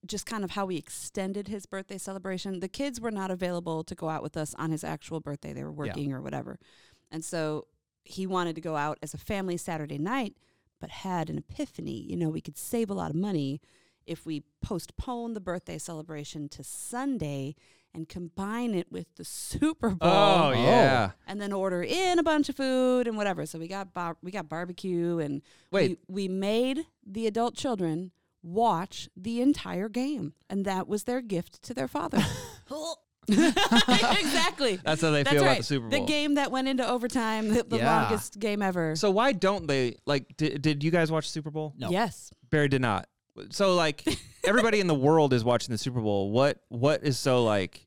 just 0.04 0.26
kind 0.26 0.42
of 0.42 0.50
how 0.50 0.66
we 0.66 0.76
extended 0.76 1.46
his 1.46 1.66
birthday 1.66 1.98
celebration. 1.98 2.58
The 2.58 2.68
kids 2.68 3.00
were 3.00 3.12
not 3.12 3.30
available 3.30 3.84
to 3.84 3.94
go 3.94 4.08
out 4.08 4.24
with 4.24 4.36
us 4.36 4.54
on 4.58 4.72
his 4.72 4.82
actual 4.82 5.20
birthday; 5.20 5.52
they 5.52 5.62
were 5.62 5.70
working 5.72 6.12
or 6.12 6.20
whatever, 6.20 6.58
and 7.12 7.24
so 7.24 7.68
he 8.02 8.26
wanted 8.26 8.56
to 8.56 8.60
go 8.60 8.74
out 8.74 8.98
as 9.02 9.14
a 9.14 9.18
family 9.18 9.56
Saturday 9.56 9.98
night, 9.98 10.36
but 10.80 10.90
had 10.90 11.30
an 11.30 11.38
epiphany. 11.38 12.00
You 12.10 12.16
know, 12.16 12.28
we 12.28 12.40
could 12.40 12.58
save 12.58 12.90
a 12.90 12.94
lot 12.94 13.10
of 13.10 13.16
money 13.16 13.60
if 14.08 14.24
we 14.26 14.42
postpone 14.62 15.34
the 15.34 15.40
birthday 15.40 15.78
celebration 15.78 16.48
to 16.48 16.64
Sunday 16.64 17.54
and 17.94 18.08
combine 18.08 18.74
it 18.74 18.90
with 18.90 19.06
the 19.16 19.24
Super 19.24 19.90
Bowl 19.90 20.08
oh, 20.10 20.48
oh, 20.48 20.52
yeah. 20.52 21.10
and 21.26 21.40
then 21.40 21.52
order 21.52 21.82
in 21.82 22.18
a 22.18 22.22
bunch 22.22 22.48
of 22.48 22.56
food 22.56 23.06
and 23.06 23.16
whatever. 23.16 23.46
So 23.46 23.58
we 23.58 23.68
got 23.68 23.94
bar- 23.94 24.16
we 24.22 24.30
got 24.30 24.48
barbecue 24.48 25.18
and 25.18 25.42
Wait. 25.70 25.98
we, 26.08 26.26
we 26.26 26.28
made 26.28 26.86
the 27.06 27.26
adult 27.26 27.54
children 27.54 28.12
watch 28.42 29.08
the 29.16 29.40
entire 29.40 29.88
game, 29.88 30.34
and 30.48 30.64
that 30.64 30.86
was 30.88 31.04
their 31.04 31.20
gift 31.20 31.62
to 31.64 31.74
their 31.74 31.88
father. 31.88 32.22
exactly. 33.28 34.76
That's 34.82 35.02
how 35.02 35.10
they 35.10 35.22
That's 35.22 35.34
feel 35.34 35.42
right. 35.42 35.48
about 35.48 35.58
the 35.58 35.62
Super 35.64 35.88
Bowl. 35.88 36.00
The 36.00 36.06
game 36.06 36.34
that 36.34 36.50
went 36.50 36.66
into 36.66 36.88
overtime, 36.88 37.48
the, 37.48 37.62
the 37.62 37.76
Yeah. 37.76 38.02
longest 38.02 38.38
game 38.38 38.62
ever. 38.62 38.96
So 38.96 39.10
why 39.10 39.32
don't 39.32 39.66
they 39.66 39.96
like? 40.06 40.36
Did, 40.38 40.62
did 40.62 40.82
you 40.82 40.90
guys 40.90 41.12
watch 41.12 41.28
Super 41.28 41.50
Bowl? 41.50 41.74
No. 41.76 41.90
Yes. 41.90 42.32
Barry 42.50 42.68
did 42.68 42.80
not. 42.80 43.06
So 43.50 43.74
like, 43.74 44.04
everybody 44.44 44.80
in 44.80 44.86
the 44.86 44.94
world 45.08 45.32
is 45.32 45.44
watching 45.44 45.72
the 45.72 45.78
Super 45.78 46.00
Bowl. 46.00 46.30
What 46.30 46.58
what 46.68 47.02
is 47.04 47.18
so 47.18 47.44
like 47.44 47.86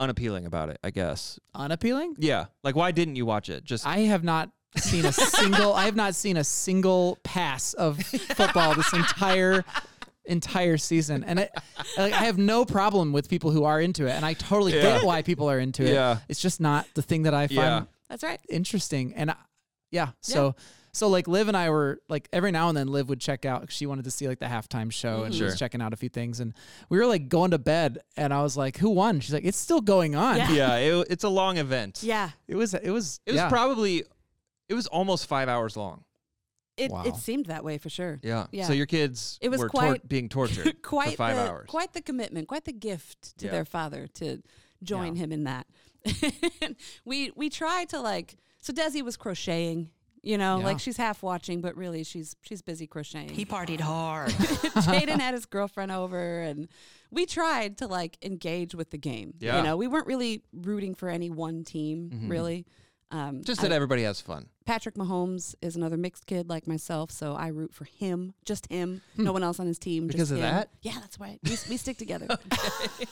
unappealing 0.00 0.46
about 0.46 0.68
it? 0.68 0.78
I 0.82 0.90
guess. 0.90 1.38
Unappealing. 1.54 2.14
Yeah. 2.18 2.46
Like, 2.64 2.76
why 2.76 2.90
didn't 2.90 3.16
you 3.16 3.26
watch 3.26 3.48
it? 3.48 3.64
Just 3.64 3.86
I 3.86 3.98
have 4.00 4.24
not 4.24 4.50
seen 4.76 5.04
a 5.04 5.12
single. 5.12 5.74
I 5.74 5.84
have 5.84 5.96
not 5.96 6.14
seen 6.14 6.36
a 6.36 6.44
single 6.44 7.18
pass 7.22 7.74
of 7.74 8.02
football 8.02 8.74
this 8.74 8.92
entire 8.92 9.64
entire 10.24 10.76
season, 10.76 11.24
and 11.24 11.40
I, 11.40 11.48
like, 11.98 12.12
I 12.12 12.24
have 12.24 12.38
no 12.38 12.64
problem 12.64 13.12
with 13.12 13.28
people 13.28 13.50
who 13.50 13.64
are 13.64 13.80
into 13.80 14.06
it, 14.06 14.12
and 14.12 14.24
I 14.24 14.34
totally 14.34 14.72
Yeah. 14.72 14.82
get 14.82 15.02
why 15.04 15.22
people 15.22 15.50
are 15.50 15.58
into 15.58 15.82
it. 15.82 15.92
Yeah. 15.92 16.18
It's 16.28 16.40
just 16.40 16.60
not 16.60 16.86
the 16.94 17.02
thing 17.02 17.24
that 17.24 17.34
I 17.34 17.48
find 17.48 17.56
Yeah. 17.58 17.82
That's 18.08 18.22
right. 18.22 18.38
interesting, 18.48 19.14
and 19.14 19.32
I, 19.32 19.36
yeah, 19.90 20.10
so. 20.20 20.54
So 20.94 21.08
like 21.08 21.26
Liv 21.26 21.48
and 21.48 21.56
I 21.56 21.70
were 21.70 22.00
like 22.08 22.28
every 22.32 22.50
now 22.50 22.68
and 22.68 22.76
then 22.76 22.86
Liv 22.88 23.08
would 23.08 23.20
check 23.20 23.44
out. 23.46 23.70
she 23.72 23.86
wanted 23.86 24.04
to 24.04 24.10
see 24.10 24.28
like 24.28 24.40
the 24.40 24.46
halftime 24.46 24.92
show 24.92 25.22
and 25.22 25.34
she 25.34 25.40
mm. 25.40 25.44
was 25.44 25.58
checking 25.58 25.80
out 25.80 25.92
a 25.92 25.96
few 25.96 26.10
things 26.10 26.38
and 26.40 26.52
we 26.90 26.98
were 26.98 27.06
like 27.06 27.28
going 27.30 27.52
to 27.52 27.58
bed 27.58 27.98
and 28.16 28.32
I 28.32 28.42
was 28.42 28.56
like 28.58 28.76
who 28.76 28.90
won 28.90 29.20
she's 29.20 29.32
like 29.32 29.44
it's 29.46 29.56
still 29.58 29.80
going 29.80 30.14
on 30.14 30.36
Yeah. 30.36 30.50
yeah. 30.52 30.76
It, 30.76 31.06
it's 31.10 31.24
a 31.24 31.30
long 31.30 31.56
event. 31.56 32.00
Yeah. 32.02 32.30
it 32.46 32.56
was 32.56 32.74
it 32.74 32.90
was 32.90 33.20
It 33.26 33.32
was 33.32 33.40
yeah. 33.40 33.48
probably. 33.48 34.04
It 34.68 34.74
was 34.74 34.86
almost 34.86 35.26
five 35.26 35.48
hours 35.48 35.76
long. 35.76 36.04
It 36.76 36.90
Wow. 36.90 37.04
it 37.04 37.16
seemed 37.16 37.46
that 37.46 37.64
way 37.64 37.78
for 37.78 37.90
sure. 37.90 38.18
Yeah. 38.22 38.46
Yeah. 38.52 38.66
So 38.66 38.72
your 38.74 38.86
kids 38.86 39.38
It 39.42 39.50
was 39.50 39.60
were 39.60 39.68
tor- 39.68 39.80
quite- 39.80 40.08
being 40.08 40.28
tortured 40.28 40.82
quite 40.82 41.10
for 41.12 41.16
five 41.16 41.36
the, 41.36 41.50
hours. 41.50 41.68
Quite 41.68 41.92
the 41.94 42.00
commitment, 42.02 42.48
quite 42.48 42.64
the 42.64 42.72
gift 42.72 43.36
to 43.38 43.46
Yeah. 43.46 43.52
their 43.52 43.64
father 43.64 44.06
to 44.14 44.42
join 44.82 45.16
Yeah. 45.16 45.22
him 45.24 45.32
in 45.32 45.44
that. 45.44 45.66
we 47.04 47.30
we 47.36 47.48
tried 47.48 47.88
to 47.90 48.00
like 48.00 48.36
so 48.60 48.72
Desi 48.72 49.02
was 49.02 49.16
crocheting, 49.16 49.90
you 50.22 50.38
know, 50.38 50.58
Yeah. 50.58 50.64
like 50.64 50.78
she's 50.80 50.96
half 50.96 51.22
watching, 51.22 51.60
but 51.60 51.76
really 51.76 52.04
she's 52.04 52.36
she's 52.42 52.62
busy 52.62 52.86
crocheting. 52.86 53.30
He 53.34 53.44
partied 53.44 53.80
hard. 53.80 54.30
Jaden 54.30 55.20
had 55.20 55.34
his 55.34 55.46
girlfriend 55.46 55.90
over 55.92 56.40
and 56.40 56.68
we 57.10 57.26
tried 57.26 57.78
to 57.78 57.86
like 57.86 58.18
engage 58.22 58.74
with 58.74 58.90
the 58.90 58.98
game. 58.98 59.34
Yeah. 59.40 59.58
You 59.58 59.62
know, 59.64 59.76
we 59.76 59.86
weren't 59.88 60.06
really 60.06 60.42
rooting 60.52 60.94
for 60.94 61.08
any 61.08 61.28
one 61.30 61.64
team, 61.64 62.10
Mhm. 62.12 62.30
really. 62.30 62.66
Um, 63.10 63.42
Just 63.44 63.60
I- 63.60 63.68
that 63.68 63.74
everybody 63.74 64.04
has 64.04 64.20
fun. 64.22 64.46
Patrick 64.64 64.94
Mahomes 64.94 65.54
is 65.60 65.74
another 65.76 65.96
mixed 65.98 66.24
kid 66.26 66.48
like 66.48 66.66
myself, 66.66 67.10
so 67.10 67.34
I 67.34 67.48
root 67.48 67.74
for 67.74 67.84
him, 67.84 68.32
just 68.46 68.68
him, 68.68 69.02
no 69.18 69.32
one 69.32 69.42
else 69.42 69.58
on 69.60 69.66
his 69.66 69.78
team. 69.78 70.04
Hmm. 70.04 70.06
Because 70.06 70.28
just 70.28 70.32
of 70.32 70.38
him. 70.38 70.42
that? 70.44 70.70
Yeah, 70.82 70.98
that's 71.00 71.18
why 71.18 71.38
we, 71.44 71.50
we 71.68 71.76
stick 71.76 71.98
together. 71.98 72.28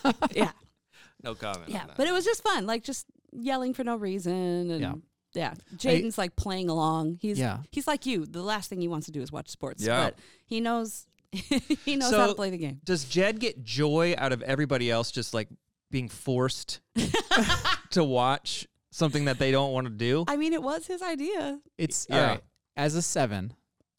yeah, 0.33 0.53
No 1.23 1.35
comment. 1.35 1.69
yeah, 1.69 1.85
but 1.97 2.07
it 2.07 2.13
was 2.13 2.25
just 2.25 2.43
fun, 2.43 2.67
like 2.67 2.83
just 2.85 3.05
yelling 3.33 3.75
for 3.75 3.85
no 3.85 3.97
reason, 3.97 4.71
and 4.71 4.81
Yeah. 4.81 4.95
Yeah, 5.35 5.55
Jaden's 5.77 6.19
like 6.19 6.35
playing 6.37 6.69
along. 6.69 7.19
He's 7.21 7.39
Yeah. 7.39 7.59
he's 7.71 7.87
like 7.87 8.07
you. 8.07 8.27
The 8.27 8.43
last 8.43 8.69
thing 8.71 8.81
he 8.81 8.89
wants 8.89 9.07
to 9.07 9.13
do 9.13 9.21
is 9.23 9.31
watch 9.33 9.49
sports, 9.49 9.85
Yeah. 9.85 10.05
but 10.05 10.19
he 10.47 10.61
knows 10.61 11.07
he 11.33 11.97
knows 11.97 12.11
how 12.11 12.19
So- 12.25 12.27
to 12.29 12.35
play 12.35 12.51
the 12.51 12.59
game. 12.59 12.81
Does 12.85 13.05
Jed 13.05 13.39
get 13.41 13.63
joy 13.65 14.15
out 14.19 14.33
of 14.33 14.43
everybody 14.43 14.91
else 14.91 15.11
just 15.11 15.33
like 15.35 15.49
being 15.91 16.09
forced 16.09 16.81
to 17.91 18.05
watch 18.05 18.67
something 18.91 19.27
that 19.27 19.39
they 19.39 19.51
don't 19.53 19.73
want 19.73 19.87
to 19.87 19.93
do? 19.93 20.25
I 20.29 20.37
mean, 20.37 20.53
it 20.53 20.63
was 20.63 20.87
his 20.87 21.03
idea. 21.03 21.61
It's 21.79 22.07
Yeah. 22.09 22.17
all 22.21 22.27
right. 22.29 22.41
As 22.77 22.95
a 22.95 23.03
seven, 23.03 23.53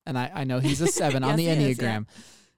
and 0.06 0.18
I, 0.18 0.32
I 0.34 0.44
know 0.44 0.60
he's 0.60 0.82
a 0.82 0.88
seven 0.88 1.24
on 1.26 1.36
the 1.36 1.44
Yes, 1.44 1.58
he 1.58 1.70
is, 1.72 1.78
Enneagram. 1.78 2.06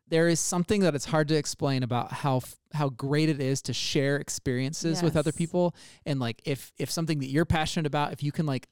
There 0.07 0.27
is 0.27 0.39
something 0.39 0.81
that 0.81 0.95
it's 0.95 1.05
hard 1.05 1.27
to 1.29 1.35
explain 1.35 1.81
about 1.83 2.11
how 2.11 2.37
f- 2.37 2.55
how 2.73 2.89
great 2.89 3.29
it 3.29 3.39
is 3.39 3.61
to 3.63 3.73
share 3.73 4.17
experiences 4.17 5.01
with 5.01 5.15
other 5.15 5.31
people, 5.31 5.73
and 6.05 6.19
like 6.19 6.41
if 6.45 6.71
if 6.77 6.91
something 6.91 7.19
that 7.19 7.27
you're 7.27 7.45
passionate 7.45 7.85
about, 7.87 8.13
if 8.13 8.21
you 8.21 8.31
can 8.31 8.45
like 8.45 8.67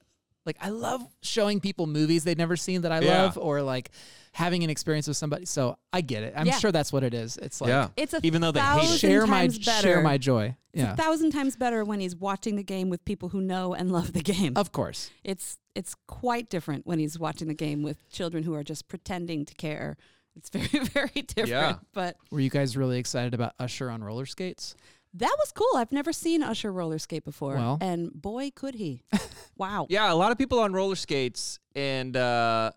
like 0.45 0.57
I 0.59 0.69
love 0.69 1.01
showing 1.21 1.59
people 1.59 1.85
movies 1.87 2.23
they've 2.23 2.37
never 2.37 2.55
seen 2.57 2.81
that 2.81 2.91
I 2.91 2.99
Yeah. 3.01 3.21
love, 3.23 3.37
or 3.37 3.61
like 3.61 3.91
having 4.33 4.63
an 4.63 4.69
experience 4.69 5.07
with 5.07 5.17
somebody. 5.17 5.45
So 5.45 5.77
I 5.93 6.01
get 6.01 6.23
it. 6.23 6.33
I'm 6.35 6.47
Yeah. 6.47 6.57
sure 6.57 6.71
that's 6.71 6.91
what 6.91 7.03
it 7.03 7.13
is. 7.13 7.37
It's 7.37 7.61
like 7.61 7.69
yeah. 7.69 7.89
It's 7.95 8.13
a 8.13 8.19
Even 8.23 8.41
though 8.41 8.51
they 8.51 8.59
hate 8.59 8.99
share 8.99 9.25
my 9.27 9.47
better. 9.47 9.61
share 9.87 10.01
my 10.01 10.17
joy. 10.17 10.55
It's 10.73 10.81
Yeah, 10.83 10.93
a 10.93 10.95
thousand 10.97 11.31
times 11.31 11.55
better 11.57 11.83
when 11.83 11.99
he's 11.99 12.15
watching 12.15 12.55
the 12.55 12.63
game 12.63 12.89
with 12.89 13.03
people 13.05 13.29
who 13.29 13.41
know 13.41 13.73
and 13.73 13.91
love 13.91 14.13
the 14.13 14.21
game. 14.21 14.53
of 14.57 14.71
course. 14.71 15.11
It's 15.23 15.57
it's 15.75 15.95
quite 16.07 16.49
different 16.49 16.85
when 16.85 16.99
he's 16.99 17.17
watching 17.19 17.47
the 17.47 17.53
game 17.53 17.81
with 17.83 18.09
children 18.09 18.43
who 18.43 18.53
are 18.53 18.63
just 18.63 18.87
pretending 18.89 19.45
to 19.45 19.53
care. 19.55 19.95
It's 20.35 20.49
very 20.49 20.85
very 20.85 21.09
different. 21.21 21.49
Yeah. 21.49 21.75
But 21.93 22.15
Were 22.31 22.39
you 22.39 22.49
guys 22.49 22.77
really 22.77 22.99
excited 22.99 23.33
about 23.33 23.53
Usher 23.59 23.89
on 23.89 24.03
roller 24.03 24.25
skates? 24.25 24.75
That 25.15 25.35
was 25.39 25.51
cool. 25.51 25.67
I've 25.77 25.91
never 25.91 26.13
seen 26.13 26.41
Usher 26.41 26.71
roller 26.71 26.97
skate 26.97 27.25
before, 27.25 27.55
Well. 27.55 27.77
and 27.81 28.11
boy, 28.13 28.51
could 28.55 28.75
he! 28.75 29.03
wow. 29.57 29.85
Yeah, 29.89 30.11
a 30.11 30.15
lot 30.15 30.31
of 30.31 30.37
people 30.37 30.59
on 30.59 30.71
roller 30.71 30.95
skates, 30.95 31.59
and 31.75 32.15
uh, 32.15 32.71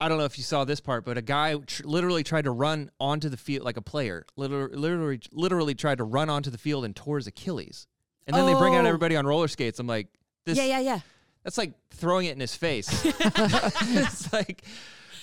I 0.00 0.08
don't 0.08 0.16
know 0.16 0.24
if 0.24 0.38
you 0.38 0.44
saw 0.44 0.64
this 0.64 0.80
part, 0.80 1.04
but 1.04 1.18
a 1.18 1.22
guy 1.22 1.56
tr- 1.56 1.82
literally 1.84 2.22
tried 2.22 2.44
to 2.44 2.50
run 2.50 2.90
onto 2.98 3.28
the 3.28 3.36
field 3.36 3.66
like 3.66 3.76
a 3.76 3.82
player. 3.82 4.24
Literally, 4.36 4.74
literally, 4.74 5.20
literally 5.30 5.74
tried 5.74 5.98
to 5.98 6.04
run 6.04 6.30
onto 6.30 6.48
the 6.48 6.56
field 6.56 6.86
and 6.86 6.96
tore 6.96 7.18
his 7.18 7.26
Achilles. 7.26 7.86
And 8.26 8.34
then 8.34 8.46
they 8.46 8.54
bring 8.54 8.74
out 8.74 8.84
Oh. 8.84 8.88
everybody 8.88 9.16
on 9.16 9.26
roller 9.26 9.48
skates. 9.48 9.78
I'm 9.78 9.86
like, 9.86 10.06
this. 10.46 10.56
yeah, 10.56 10.64
yeah, 10.64 10.80
yeah. 10.80 11.00
That's 11.44 11.58
like 11.58 11.72
throwing 11.90 12.26
it 12.26 12.32
in 12.32 12.40
his 12.40 12.54
face. 12.54 12.88
it's 13.04 14.32
like, 14.32 14.62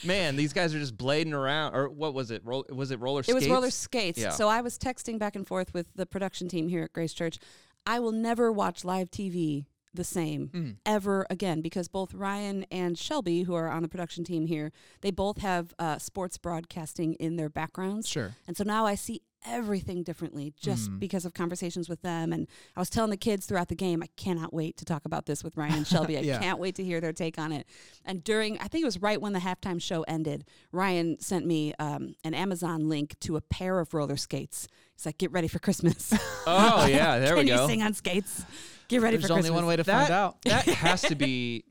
man, 0.04 0.36
these 0.36 0.54
guys 0.54 0.74
are 0.74 0.80
just 0.80 0.98
blading 0.98 1.34
around. 1.34 1.76
Or 1.76 1.90
what 1.90 2.14
was 2.14 2.32
it? 2.32 2.42
Roll, 2.46 2.66
was 2.70 2.92
it 2.92 3.00
roller 3.00 3.24
skates? 3.24 3.32
It 3.32 3.36
was 3.36 3.50
roller 3.50 3.72
skates. 3.72 4.20
Yeah. 4.20 4.30
So 4.32 4.48
I 4.48 4.62
was 4.62 4.78
texting 4.78 5.20
back 5.20 5.36
and 5.36 5.48
forth 5.48 5.74
with 5.74 5.88
the 5.96 6.06
production 6.06 6.48
team 6.48 6.68
here 6.68 6.84
at 6.84 6.94
Grace 6.94 7.14
Church. 7.14 7.38
I 7.86 8.00
will 8.00 8.12
never 8.12 8.52
watch 8.52 8.84
live 8.84 9.10
TV 9.10 9.66
the 9.94 10.04
same 10.04 10.50
Mm. 10.54 10.76
ever 10.86 11.26
again 11.30 11.62
because 11.62 11.88
both 11.88 12.14
Ryan 12.14 12.66
and 12.72 12.98
Shelby, 12.98 13.44
who 13.44 13.54
are 13.56 13.70
on 13.70 13.82
the 13.82 13.90
production 13.90 14.24
team 14.24 14.46
here, 14.46 14.72
they 15.02 15.12
both 15.12 15.40
have 15.40 15.74
uh, 15.80 15.98
sports 15.98 16.38
broadcasting 16.38 17.14
in 17.16 17.36
their 17.38 17.50
backgrounds. 17.50 18.08
Sure. 18.08 18.36
And 18.48 18.56
so 18.56 18.64
now 18.64 18.86
I 18.86 18.96
see 18.96 19.22
everything 19.46 20.04
differently 20.04 20.54
just 20.60 20.92
Mm. 20.92 21.00
because 21.00 21.24
of 21.26 21.34
conversations 21.34 21.88
with 21.88 22.02
them. 22.02 22.34
And 22.34 22.46
I 22.76 22.80
was 22.82 22.90
telling 22.90 23.10
the 23.10 23.16
kids 23.18 23.46
throughout 23.46 23.70
the 23.70 23.76
game, 23.76 24.04
I 24.04 24.08
cannot 24.18 24.54
wait 24.54 24.76
to 24.78 24.86
talk 24.86 25.06
about 25.06 25.28
this 25.28 25.44
with 25.46 25.56
Ryan 25.56 25.76
and 25.76 25.88
Shelby. 25.88 26.18
I 26.18 26.22
Yeah. 26.24 26.40
can't 26.40 26.60
wait 26.60 26.76
to 26.76 26.84
hear 26.84 27.00
their 27.00 27.14
take 27.14 27.40
on 27.40 27.52
it. 27.54 27.66
And 28.04 28.22
during, 28.24 28.60
I 28.60 28.68
think 28.68 28.82
it 28.82 28.86
was 28.86 29.02
right 29.02 29.20
when 29.22 29.32
the 29.32 29.40
halftime 29.40 29.82
show 29.82 30.04
ended, 30.04 30.44
Ryan 30.74 31.20
sent 31.22 31.46
me 31.46 31.74
um, 31.80 32.16
an 32.26 32.34
Amazon 32.34 32.90
link 32.90 33.18
to 33.22 33.38
a 33.38 33.42
pair 33.42 33.80
of 33.80 33.94
roller 33.94 34.18
skates. 34.18 34.68
He's 34.96 35.06
like, 35.06 35.18
get 35.18 35.32
ready 35.32 35.48
for 35.48 35.60
Christmas. 35.60 36.14
Oh 36.46 36.86
yeah, 36.86 37.18
there 37.24 37.38
we 37.38 37.46
go. 37.46 37.62
you 37.64 37.68
sing 37.70 37.82
on 37.82 37.94
skates? 37.94 38.44
Get 38.90 39.02
ready 39.02 39.18
There's 39.18 39.28
for 39.28 39.38
only 39.38 39.50
one 39.52 39.66
way 39.66 39.76
to 39.78 39.84
that, 39.84 40.00
find 40.02 40.12
out. 40.12 40.42
that 40.44 40.66
has 40.68 41.02
to 41.04 41.16
be 41.16 41.64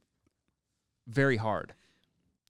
very 1.06 1.36
hard. 1.36 1.74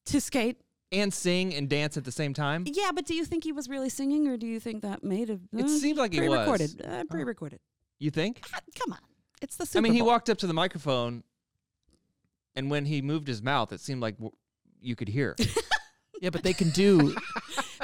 to 0.07 0.21
skate. 0.21 0.61
And 0.91 1.13
sing 1.13 1.55
and 1.55 1.69
dance 1.69 1.99
at 1.99 2.05
the 2.05 2.13
same 2.13 2.33
time. 2.33 2.65
Yeah, 2.67 2.93
but 2.95 3.05
do 3.05 3.15
you 3.15 3.25
think 3.27 3.45
he 3.45 3.53
was 3.53 3.69
really 3.69 3.91
singing 3.91 4.27
or 4.27 4.39
do 4.39 4.47
you 4.47 4.59
think 4.59 4.81
that 4.83 5.05
made 5.05 5.29
it? 5.29 5.41
It 5.53 5.69
seemed 5.69 5.99
like 5.99 6.15
he 6.15 6.21
was. 6.21 6.29
pre-recorded. 6.31 6.87
Uh, 6.87 7.05
pre-recorded. 7.11 7.61
You 7.99 8.11
think? 8.11 8.41
Ah, 8.55 8.61
Come 8.79 8.93
on. 8.95 8.99
It's 9.43 9.57
the 9.57 9.67
Super 9.67 9.79
I 9.79 9.83
mean, 9.83 9.93
he 9.93 9.99
Bowl. 10.01 10.09
walked 10.09 10.31
up 10.31 10.39
to 10.39 10.47
the 10.47 10.55
microphone, 10.55 11.25
and 12.57 12.71
when 12.71 12.87
he 12.87 13.03
moved 13.03 13.29
his 13.29 13.43
mouth, 13.43 13.71
it 13.73 13.81
seemed 13.81 14.01
like 14.01 14.15
w- 14.17 14.33
you 14.81 14.97
could 14.97 15.09
hear. 15.09 15.37
Yeah, 16.21 16.31
but 16.31 16.43
they 16.43 16.53
can 16.53 16.71
do. 16.71 17.15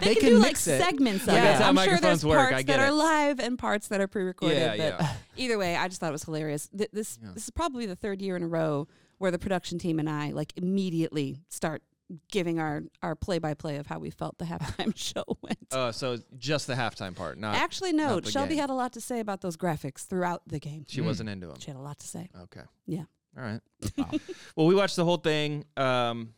They, 0.00 0.06
they 0.06 0.14
can, 0.14 0.22
can 0.22 0.30
do 0.32 0.38
like 0.40 0.48
mix 0.50 0.66
it. 0.66 0.80
segments 0.82 1.22
of 1.28 1.34
Yeah. 1.34 1.40
it. 1.40 1.42
That's 1.44 1.62
how 1.62 1.68
I'm 1.68 1.76
sure 1.76 1.98
there's 2.00 2.24
work. 2.26 2.36
parts 2.36 2.54
I 2.56 2.62
get 2.62 2.78
that 2.78 2.80
are 2.88 2.90
live 2.92 3.38
and 3.38 3.56
parts 3.56 3.86
that 3.88 4.00
are 4.00 4.08
pre-recorded. 4.08 4.56
Yeah, 4.58 4.70
but 4.70 5.00
yeah. 5.00 5.12
either 5.36 5.56
way, 5.56 5.76
I 5.76 5.86
just 5.86 6.00
thought 6.00 6.08
it 6.08 6.12
was 6.12 6.24
hilarious. 6.24 6.68
Th- 6.76 6.90
this 6.92 7.16
Yeah. 7.22 7.30
this 7.32 7.44
is 7.44 7.50
probably 7.50 7.86
the 7.86 7.94
third 7.94 8.20
year 8.20 8.34
in 8.36 8.42
a 8.42 8.48
row 8.48 8.88
where 9.18 9.30
the 9.30 9.38
production 9.38 9.78
team 9.78 10.00
and 10.00 10.10
I 10.10 10.32
like 10.32 10.52
immediately 10.56 11.38
start 11.48 11.82
giving 12.28 12.58
our 12.58 12.82
our 13.02 13.14
play-by-play 13.14 13.76
of 13.76 13.86
how 13.86 14.00
we 14.00 14.10
felt 14.10 14.36
the 14.38 14.44
halftime 14.46 14.94
show 14.96 15.22
went. 15.40 15.58
Oh, 15.70 15.92
so 15.92 16.18
just 16.36 16.66
the 16.66 16.74
halftime 16.74 17.14
part, 17.14 17.38
not 17.38 17.54
Actually, 17.54 17.92
no. 17.92 18.14
not 18.16 18.24
the 18.24 18.30
Shelby 18.32 18.50
game. 18.50 18.58
had 18.58 18.70
a 18.70 18.74
lot 18.74 18.92
to 18.94 19.00
say 19.00 19.20
about 19.20 19.42
those 19.42 19.56
graphics 19.56 20.04
throughout 20.06 20.42
the 20.48 20.58
game. 20.58 20.84
she 20.88 21.00
Mm. 21.02 21.06
wasn't 21.06 21.28
into 21.28 21.46
them. 21.46 21.60
She 21.60 21.68
had 21.70 21.76
a 21.76 21.82
lot 21.82 22.00
to 22.00 22.06
say. 22.08 22.28
Okay. 22.42 22.62
Yeah. 22.86 23.04
All 23.38 23.44
right. 23.44 23.60
Wow. 23.96 24.10
Well, 24.56 24.66
we 24.66 24.74
watched 24.74 24.96
the 24.96 25.04
whole 25.04 25.18
thing, 25.18 25.64
um, 25.76 26.34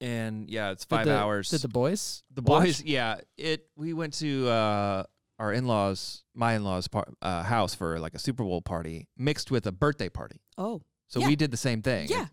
and 0.00 0.48
yeah, 0.50 0.70
it's 0.70 0.84
Did 0.84 0.96
five 0.96 1.06
the- 1.06 1.16
hours. 1.16 1.50
Did 1.50 1.62
the 1.62 1.68
boys? 1.68 2.22
The 2.34 2.42
watch? 2.42 2.64
boys, 2.64 2.82
yeah. 2.84 3.18
It. 3.36 3.66
We 3.76 3.92
went 3.92 4.14
to 4.14 4.48
uh, 4.48 5.02
our 5.38 5.52
in-laws, 5.52 6.22
my 6.34 6.54
in-laws' 6.54 6.88
par- 6.88 7.08
uh, 7.22 7.42
house 7.42 7.74
for 7.74 7.98
like 7.98 8.14
a 8.14 8.18
Super 8.18 8.42
Bowl 8.44 8.62
party, 8.62 9.08
mixed 9.16 9.50
with 9.50 9.66
a 9.66 9.72
birthday 9.72 10.08
party. 10.08 10.40
Oh, 10.58 10.82
So 11.08 11.20
Yeah. 11.20 11.28
we 11.28 11.36
did 11.36 11.50
the 11.50 11.56
same 11.56 11.82
thing. 11.82 12.08
Yeah. 12.08 12.26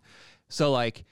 So 0.48 0.72
like, 0.72 1.04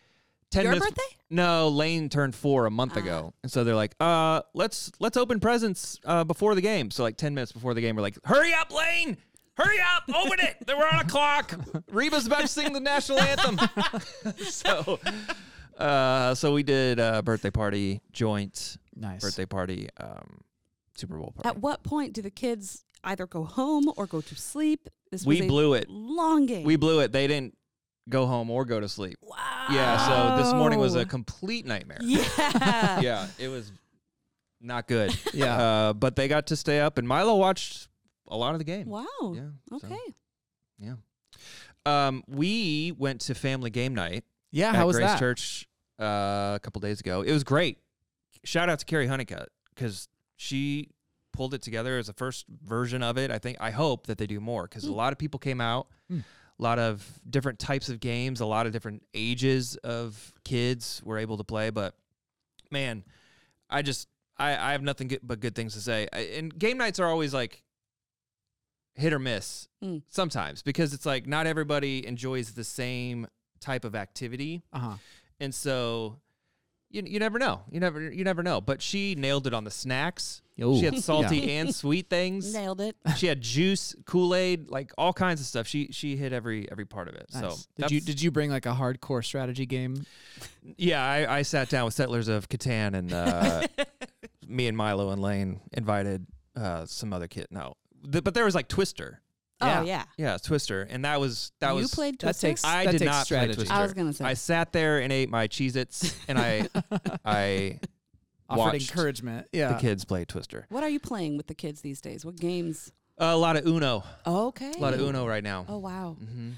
ten 0.50 0.64
your 0.64 0.72
minutes. 0.72 0.90
birthday? 0.90 1.16
No, 1.30 1.68
Lane 1.68 2.08
turned 2.10 2.34
four 2.34 2.66
a 2.66 2.70
month 2.70 2.92
Ah. 2.96 3.00
ago, 3.00 3.34
and 3.42 3.50
so 3.50 3.64
they're 3.64 3.74
like, 3.74 3.94
"Uh, 4.00 4.42
let's 4.52 4.90
let's 5.00 5.16
open 5.16 5.40
presents 5.40 5.98
uh, 6.04 6.24
before 6.24 6.54
the 6.54 6.60
game." 6.60 6.90
So 6.90 7.02
like 7.02 7.16
ten 7.16 7.32
minutes 7.34 7.52
before 7.52 7.72
the 7.72 7.80
game, 7.80 7.96
we're 7.96 8.02
like, 8.02 8.18
"Hurry 8.24 8.52
up, 8.52 8.70
Lane! 8.70 9.16
Hurry 9.56 9.78
up! 9.80 10.04
Open 10.14 10.38
it! 10.40 10.56
We're 10.68 10.86
on 10.86 11.00
a 11.00 11.04
clock. 11.06 11.54
Reba's 11.90 12.26
about 12.26 12.40
to 12.42 12.48
sing 12.48 12.72
the 12.74 12.80
national 12.80 13.20
anthem." 13.20 13.58
so, 14.44 14.98
uh, 15.78 16.34
so 16.34 16.52
we 16.52 16.62
did 16.62 16.98
a 16.98 17.22
birthday 17.22 17.50
party, 17.50 18.00
joint 18.12 18.76
Nice. 18.96 19.20
birthday 19.22 19.46
party, 19.46 19.88
um, 19.98 20.40
Super 20.96 21.16
Bowl 21.16 21.32
party. 21.34 21.48
At 21.48 21.58
what 21.62 21.82
point 21.82 22.12
do 22.12 22.22
the 22.22 22.30
kids 22.30 22.84
either 23.04 23.26
go 23.26 23.44
home 23.44 23.92
or 23.96 24.06
go 24.06 24.20
to 24.20 24.34
sleep? 24.36 24.88
This 25.10 25.24
we 25.26 25.36
was 25.36 25.44
a 25.44 25.48
blew 25.48 25.74
it. 25.74 25.88
long 25.90 26.46
game. 26.46 26.64
We 26.64 26.76
blew 26.76 27.00
it. 27.00 27.12
They 27.12 27.26
didn't 27.26 27.56
go 28.08 28.26
home 28.26 28.50
or 28.50 28.64
go 28.64 28.80
to 28.80 28.88
sleep. 28.88 29.16
wow. 29.22 29.36
Yeah. 29.70 30.36
So 30.36 30.42
this 30.42 30.52
morning 30.54 30.78
was 30.78 30.94
a 30.94 31.04
complete 31.04 31.66
nightmare. 31.66 31.98
yeah. 32.02 33.00
yeah, 33.00 33.26
it 33.38 33.48
was 33.48 33.70
not 34.60 34.86
good. 34.88 35.16
Yeah. 35.32 35.56
Uh, 35.56 35.92
but 35.92 36.16
they 36.16 36.28
got 36.28 36.48
to 36.48 36.56
stay 36.56 36.80
up, 36.80 36.98
and 36.98 37.06
Milo 37.06 37.36
watched 37.36 37.88
a 38.28 38.36
lot 38.36 38.52
of 38.54 38.58
the 38.58 38.64
game. 38.64 38.88
Wow. 38.88 39.04
Yeah. 39.34 39.40
so, 39.70 39.76
Okay. 39.76 39.98
yeah. 40.78 40.94
Um, 41.84 42.22
we 42.28 42.92
went 42.96 43.20
to 43.22 43.34
family 43.34 43.70
game 43.70 43.94
night 43.94 44.24
yeah. 44.52 44.72
How 44.72 44.86
was 44.86 44.96
Grace 44.96 45.08
that? 45.10 45.18
Church 45.18 45.66
uh, 46.00 46.54
a 46.54 46.60
couple 46.62 46.80
days 46.80 47.00
ago. 47.00 47.22
It 47.22 47.32
was 47.32 47.42
great. 47.44 47.78
Shout 48.44 48.68
out 48.68 48.78
to 48.78 48.84
Carrie 48.84 49.06
Honeycutt 49.08 49.48
because 49.74 50.08
she 50.36 50.90
pulled 51.32 51.54
it 51.54 51.62
together 51.62 51.98
as 51.98 52.08
a 52.08 52.12
first 52.12 52.44
version 52.62 53.02
of 53.02 53.16
it. 53.18 53.30
I 53.30 53.38
think 53.38 53.56
I 53.60 53.70
hope 53.70 54.06
that 54.06 54.18
they 54.18 54.26
do 54.26 54.38
more 54.40 54.64
because 54.64 54.84
a 54.84 54.88
Mm. 54.88 54.96
lot 54.96 55.12
of 55.12 55.18
people 55.18 55.38
came 55.40 55.60
out. 55.60 55.88
Mm. 56.10 56.22
A 56.58 56.62
lot 56.62 56.78
of 56.78 57.20
different 57.28 57.58
types 57.58 57.88
of 57.88 57.98
games, 58.00 58.40
a 58.40 58.46
lot 58.46 58.66
of 58.66 58.72
different 58.72 59.02
ages 59.14 59.76
of 59.76 60.32
kids 60.44 61.00
were 61.04 61.18
able 61.18 61.36
to 61.38 61.44
play. 61.44 61.70
But 61.70 61.94
man, 62.70 63.04
I 63.70 63.82
just 63.82 64.08
I, 64.38 64.50
I 64.56 64.72
have 64.72 64.82
nothing 64.82 65.08
good, 65.08 65.20
but 65.22 65.40
good 65.40 65.54
things 65.54 65.74
to 65.74 65.80
say. 65.80 66.08
I, 66.12 66.18
and 66.36 66.56
game 66.58 66.76
nights 66.78 66.98
are 67.00 67.06
always 67.06 67.32
like 67.32 67.62
hit 68.94 69.12
or 69.12 69.18
miss 69.18 69.68
Mm. 69.82 70.02
sometimes 70.10 70.62
because 70.62 70.92
it's 70.92 71.06
like 71.06 71.26
not 71.26 71.46
everybody 71.46 72.06
enjoys 72.06 72.52
the 72.52 72.64
same 72.64 73.26
type 73.62 73.84
of 73.86 73.94
activity, 73.94 74.62
Uh 74.72 74.78
huh. 74.78 74.94
and 75.40 75.54
so 75.54 76.18
you 76.90 77.02
you 77.06 77.18
never 77.18 77.38
know. 77.38 77.62
You 77.70 77.80
never 77.80 78.12
you 78.12 78.24
never 78.24 78.42
know. 78.42 78.60
But 78.60 78.82
she 78.82 79.14
nailed 79.14 79.46
it 79.46 79.54
on 79.54 79.64
the 79.64 79.70
snacks. 79.70 80.42
She 80.58 80.82
had 80.84 80.98
salty 81.02 81.56
and 81.56 81.74
sweet 81.74 82.08
things. 82.10 82.52
Nailed 82.54 82.80
it. 82.82 82.94
She 83.16 83.26
had 83.26 83.40
juice, 83.40 83.96
Kool 84.04 84.32
Aid, 84.34 84.70
like 84.70 84.92
all 84.98 85.12
kinds 85.14 85.40
of 85.40 85.46
stuff. 85.46 85.66
She 85.66 85.88
she 85.90 86.14
hit 86.16 86.32
every 86.32 86.70
every 86.70 86.84
part 86.84 87.08
of 87.08 87.14
it. 87.14 87.26
Nice. 87.32 87.40
So 87.42 87.56
did 87.76 87.90
you 87.90 88.00
did 88.02 88.22
you 88.22 88.30
bring 88.30 88.50
like 88.50 88.66
a 88.66 88.74
hardcore 88.74 89.24
strategy 89.24 89.64
game? 89.66 90.04
Yeah, 90.76 91.02
I, 91.04 91.38
I 91.38 91.42
sat 91.42 91.68
down 91.70 91.86
with 91.86 91.94
Settlers 91.94 92.28
of 92.28 92.48
Catan 92.48 92.94
and 92.94 93.12
uh, 93.12 93.66
me 94.46 94.68
and 94.68 94.76
Milo 94.76 95.10
and 95.10 95.20
Lane 95.22 95.60
invited 95.72 96.26
uh, 96.54 96.84
some 96.84 97.12
other 97.12 97.26
kid. 97.26 97.46
No, 97.50 97.74
Th- 98.12 98.22
but 98.22 98.34
there 98.34 98.44
was 98.44 98.54
like 98.54 98.68
Twister. 98.68 99.20
Yeah. 99.62 99.80
Oh 99.80 99.84
yeah. 99.84 100.04
Yeah, 100.16 100.36
Twister, 100.38 100.86
and 100.90 101.04
that 101.04 101.20
was 101.20 101.52
that 101.60 101.70
you 101.70 101.76
was 101.76 101.94
played 101.94 102.14
That 102.14 102.26
Twister? 102.26 102.46
takes- 102.48 102.64
I 102.64 102.84
that 102.84 102.92
did 102.92 102.98
takes 102.98 103.10
not 103.10 103.24
strategy. 103.26 103.54
play 103.54 103.64
Twister. 103.64 103.74
I 103.74 103.82
was 103.82 103.92
gonna 103.94 104.12
say. 104.12 104.24
I 104.24 104.34
sat 104.34 104.72
there 104.72 104.98
and 105.00 105.12
ate 105.12 105.28
my 105.30 105.48
Cheez-Its, 105.48 106.16
and 106.28 106.38
I 106.38 106.68
I 107.24 107.78
Offered 108.48 108.58
watched 108.58 108.90
encouragement. 108.90 109.46
Yeah. 109.52 109.72
the 109.72 109.78
kids 109.78 110.04
play 110.04 110.24
Twister. 110.24 110.66
what 110.68 110.82
are 110.82 110.88
you 110.90 111.00
playing 111.00 111.36
with 111.36 111.46
the 111.46 111.54
kids 111.54 111.80
these 111.80 112.00
days? 112.00 112.24
What 112.24 112.36
games? 112.36 112.92
a 113.18 113.36
lot 113.36 113.56
of 113.56 113.66
Uno, 113.66 114.02
Okay. 114.26 114.72
a 114.72 114.78
lot 114.78 114.94
of 114.94 115.00
Uno 115.00 115.26
right 115.26 115.44
now. 115.44 115.64
Oh 115.68 115.78
wow. 115.78 116.16
hmm 116.18 116.50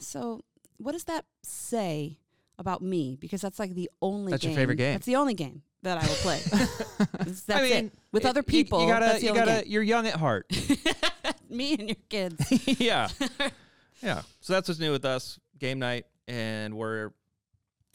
So, 0.00 0.42
what 0.78 0.92
does 0.92 1.04
that 1.04 1.24
say 1.42 2.18
about 2.58 2.82
me? 2.82 3.16
Because 3.20 3.40
that's 3.40 3.58
like 3.58 3.74
the 3.74 3.90
only. 4.00 4.32
That's 4.32 4.42
your 4.42 4.50
game- 4.50 4.56
favorite 4.56 4.76
game. 4.76 4.94
That's 4.94 5.06
the 5.06 5.16
only 5.16 5.34
game 5.34 5.62
that 5.82 5.98
I 5.98 6.06
will 6.06 6.14
play. 6.16 6.40
That's 6.50 7.42
that's 7.42 7.50
I 7.50 7.62
mean, 7.62 7.86
it. 7.86 7.92
With 8.10 8.24
y- 8.24 8.30
other 8.30 8.42
people, 8.42 8.80
you, 8.82 8.88
gotta 8.88 9.04
that's 9.06 9.18
the 9.20 9.26
you 9.26 9.30
only 9.32 9.44
gotta 9.44 9.68
you're 9.68 9.82
young 9.82 10.06
at 10.06 10.14
heart. 10.14 10.46
game. 11.48 11.56
me 11.56 11.74
and 11.74 11.88
your 11.88 11.96
kids. 12.08 12.78
yeah, 12.80 13.08
yeah. 14.02 14.22
So 14.40 14.52
that's 14.52 14.68
what's 14.68 14.80
new 14.80 14.92
with 14.92 15.04
us. 15.04 15.38
Game 15.58 15.78
night, 15.78 16.06
and 16.26 16.74
we're 16.74 17.10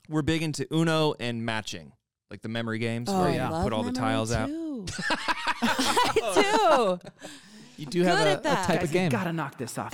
we're 0.09 0.21
big 0.21 0.41
into 0.43 0.67
Uno 0.73 1.13
and 1.19 1.45
matching, 1.45 1.93
like 2.29 2.41
the 2.41 2.49
memory 2.49 2.79
games 2.79 3.09
Oh, 3.09 3.19
where 3.19 3.29
I 3.29 3.31
you 3.31 3.37
yeah. 3.37 3.61
put 3.63 3.71
all 3.73 3.83
the 3.83 3.91
memory 3.91 3.99
tiles 4.01 4.31
out. 4.31 4.49
I 5.61 6.97
do. 7.01 7.09
You 7.77 7.85
do 7.87 8.03
have 8.03 8.19
a, 8.19 8.37
a 8.37 8.41
that. 8.41 8.67
type 8.67 8.79
Guys, 8.81 8.83
of 8.89 8.93
you 8.93 8.99
game. 8.99 9.09
gotta 9.09 9.33
knock 9.33 9.57
this 9.57 9.77
off. 9.77 9.93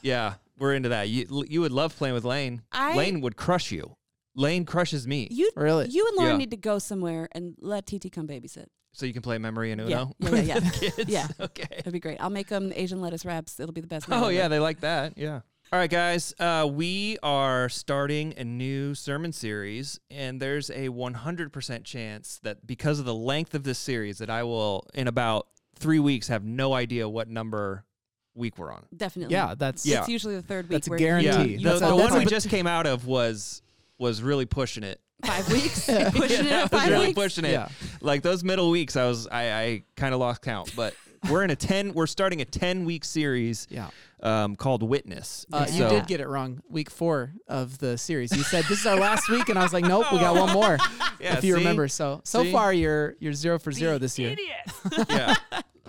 Yeah, 0.00 0.34
we're 0.58 0.74
into 0.74 0.88
that. 0.90 1.08
You 1.08 1.44
you 1.48 1.60
would 1.60 1.72
love 1.72 1.96
playing 1.96 2.14
with 2.14 2.24
Lane. 2.24 2.62
I- 2.72 2.96
Lane 2.96 3.20
would 3.20 3.36
crush 3.36 3.70
you. 3.70 3.96
Lane 4.34 4.64
crushes 4.64 5.06
me. 5.06 5.28
You 5.30 5.50
Really? 5.56 5.88
you 5.90 6.06
and 6.08 6.16
Lauren 6.16 6.32
Yeah. 6.32 6.38
need 6.38 6.50
to 6.52 6.56
go 6.56 6.78
somewhere 6.78 7.28
and 7.32 7.54
let 7.60 7.86
TT 7.86 8.10
come 8.10 8.26
babysit. 8.26 8.66
So 8.92 9.06
you 9.06 9.12
can 9.12 9.22
play 9.22 9.38
memory 9.38 9.72
and 9.72 9.80
Uno. 9.80 10.14
yeah, 10.18 10.30
yeah, 10.30 10.40
yeah. 10.40 10.54
with 10.56 10.80
the 10.80 10.90
kids? 10.90 11.10
Yeah. 11.10 11.26
Okay. 11.40 11.66
That'd 11.76 11.92
be 11.92 12.00
great. 12.00 12.18
I'll 12.20 12.30
make 12.30 12.48
them 12.48 12.72
Asian 12.74 13.00
lettuce 13.00 13.24
wraps. 13.24 13.58
It'll 13.58 13.72
be 13.72 13.80
the 13.80 13.86
best. 13.86 14.06
Oh 14.10 14.24
ever. 14.24 14.32
yeah, 14.32 14.48
they 14.48 14.58
like 14.58 14.80
that. 14.80 15.16
Yeah. 15.16 15.40
All 15.72 15.78
right, 15.78 15.90
guys. 15.90 16.34
Uh, 16.38 16.68
we 16.70 17.16
are 17.22 17.70
starting 17.70 18.34
a 18.36 18.44
new 18.44 18.94
sermon 18.94 19.32
series, 19.32 19.98
and 20.10 20.38
there's 20.38 20.68
a 20.68 20.90
100% 20.90 21.84
chance 21.84 22.40
that 22.42 22.66
because 22.66 22.98
of 22.98 23.06
the 23.06 23.14
length 23.14 23.54
of 23.54 23.64
this 23.64 23.78
series, 23.78 24.18
that 24.18 24.28
I 24.28 24.42
will, 24.42 24.86
in 24.92 25.08
about 25.08 25.46
three 25.76 25.98
weeks 25.98 26.28
have 26.28 26.44
no 26.44 26.74
idea 26.74 27.08
what 27.08 27.28
number 27.28 27.86
week 28.34 28.58
we're 28.58 28.70
on. 28.70 28.84
Definitely. 28.94 29.32
Yeah, 29.32 29.54
that's 29.56 29.86
Yeah. 29.86 30.00
It's 30.00 30.08
usually 30.08 30.36
the 30.36 30.42
third 30.42 30.66
week. 30.68 30.72
That's 30.72 30.88
a 30.88 30.90
where 30.90 30.98
guarantee. 30.98 31.28
Yeah, 31.28 31.72
You, 31.72 31.78
the, 31.78 31.86
the 31.86 31.96
one 31.96 32.18
we 32.18 32.26
just 32.26 32.50
came 32.50 32.66
out 32.66 32.86
of 32.86 33.06
was 33.06 33.62
was 33.98 34.22
really 34.22 34.46
pushing 34.46 34.82
it. 34.82 35.00
Five 35.24 35.50
weeks. 35.52 35.86
Pushing 36.12 36.46
Yeah, 36.46 36.64
it 36.64 36.64
I 36.64 36.68
five 36.68 36.88
really 36.90 37.06
weeks. 37.08 37.18
pushing 37.18 37.44
it. 37.44 37.52
Yeah. 37.52 37.68
Like 38.00 38.22
those 38.22 38.42
middle 38.44 38.70
weeks, 38.70 38.96
I 38.96 39.06
was 39.06 39.26
I, 39.28 39.52
I 39.52 39.84
kind 39.96 40.14
of 40.14 40.20
lost 40.20 40.42
count. 40.42 40.72
But 40.76 40.94
we're 41.30 41.44
in 41.44 41.50
a 41.50 41.56
ten. 41.56 41.92
We're 41.94 42.06
starting 42.06 42.40
a 42.40 42.44
ten 42.44 42.84
week 42.84 43.04
series 43.04 43.66
Yeah. 43.70 43.90
um, 44.22 44.56
called 44.56 44.82
Witness. 44.82 45.46
Uh, 45.52 45.66
And 45.68 45.76
You 45.76 45.88
did 45.88 46.06
get 46.06 46.20
it 46.20 46.28
wrong. 46.28 46.60
Week 46.68 46.90
four 46.90 47.32
of 47.48 47.78
the 47.78 47.96
series. 47.96 48.36
You 48.36 48.42
said 48.42 48.64
this 48.64 48.80
is 48.80 48.86
our 48.86 48.98
last 48.98 49.28
week, 49.28 49.48
and 49.48 49.58
I 49.58 49.62
was 49.62 49.72
like, 49.72 49.84
nope, 49.84 50.06
we 50.12 50.18
got 50.18 50.34
one 50.34 50.52
more. 50.60 50.78
Yeah, 51.20 51.38
if 51.38 51.44
you 51.44 51.52
see? 51.54 51.58
remember. 51.58 51.86
So 51.88 52.20
so 52.24 52.42
See? 52.42 52.52
far 52.52 52.72
you're 52.72 53.14
you're 53.20 53.32
zero 53.34 53.58
for 53.58 53.70
zero 53.72 53.98
this 53.98 54.18
year. 54.18 54.30
Idiot. 54.32 55.08
yeah. 55.10 55.34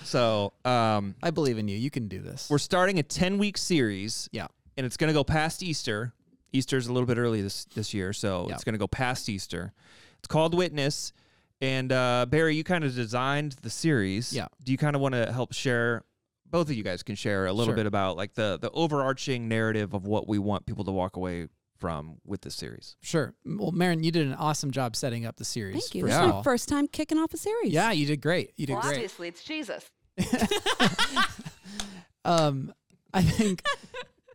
So 0.03 0.53
um, 0.65 1.15
I 1.23 1.31
believe 1.31 1.57
in 1.57 1.67
you. 1.67 1.77
You 1.77 1.89
can 1.89 2.07
do 2.07 2.19
this. 2.19 2.49
we're 2.49 2.57
starting 2.57 2.99
a 2.99 3.03
ten 3.03 3.37
week 3.37 3.57
series. 3.57 4.29
Yeah. 4.31 4.47
and 4.77 4.85
it's 4.85 4.97
going 4.97 5.07
to 5.09 5.13
go 5.13 5.23
past 5.23 5.63
Easter. 5.63 6.13
Easter's 6.53 6.87
a 6.87 6.93
little 6.93 7.07
bit 7.07 7.17
early 7.17 7.41
this 7.41 7.65
this 7.65 7.93
year, 7.93 8.13
so 8.13 8.45
Yeah. 8.47 8.55
it's 8.55 8.63
going 8.63 8.73
to 8.73 8.79
go 8.79 8.87
past 8.87 9.27
Easter. 9.27 9.73
It's 10.19 10.27
called 10.27 10.53
Witness, 10.55 11.11
and 11.59 11.91
uh, 11.91 12.25
Barry, 12.29 12.55
you 12.55 12.63
kind 12.63 12.83
of 12.83 12.95
designed 12.95 13.53
the 13.61 13.69
series. 13.69 14.31
Yeah. 14.31 14.47
Do 14.63 14.71
you 14.71 14.77
kind 14.77 14.95
of 14.95 15.01
want 15.01 15.15
to 15.15 15.31
help 15.31 15.53
share? 15.53 16.03
Both 16.45 16.69
of 16.69 16.75
you 16.75 16.83
guys 16.83 17.01
can 17.01 17.15
share 17.15 17.47
a 17.47 17.51
little 17.53 17.71
Sure. 17.71 17.75
bit 17.77 17.87
about 17.87 18.15
like 18.15 18.35
the 18.35 18.57
the 18.61 18.69
overarching 18.71 19.47
narrative 19.47 19.93
of 19.95 20.05
what 20.05 20.27
we 20.27 20.37
want 20.39 20.65
people 20.67 20.83
to 20.85 20.91
walk 20.91 21.15
away 21.15 21.47
from 21.79 22.17
with 22.23 22.41
this 22.41 22.53
series. 22.55 22.95
Sure. 23.01 23.33
Well, 23.43 23.71
Marin, 23.71 24.03
you 24.03 24.11
did 24.11 24.27
an 24.27 24.35
awesome 24.35 24.69
job 24.71 24.95
setting 24.95 25.25
up 25.25 25.35
the 25.37 25.43
series. 25.45 25.73
Thank 25.83 25.95
you. 25.95 26.01
First 26.03 26.11
This 26.19 26.27
is 26.27 26.33
my 26.33 26.43
first 26.43 26.69
time 26.69 26.87
kicking 26.87 27.17
off 27.17 27.33
a 27.33 27.37
series. 27.37 27.73
Yeah, 27.73 27.91
you 27.91 28.05
did 28.05 28.21
great. 28.21 28.51
You 28.55 28.67
did 28.67 28.73
Well, 28.73 28.83
great. 28.83 28.93
obviously 28.93 29.27
it's 29.29 29.43
Jesus. 29.43 29.89
Um, 32.25 32.73
I 33.13 33.21
think, 33.21 33.61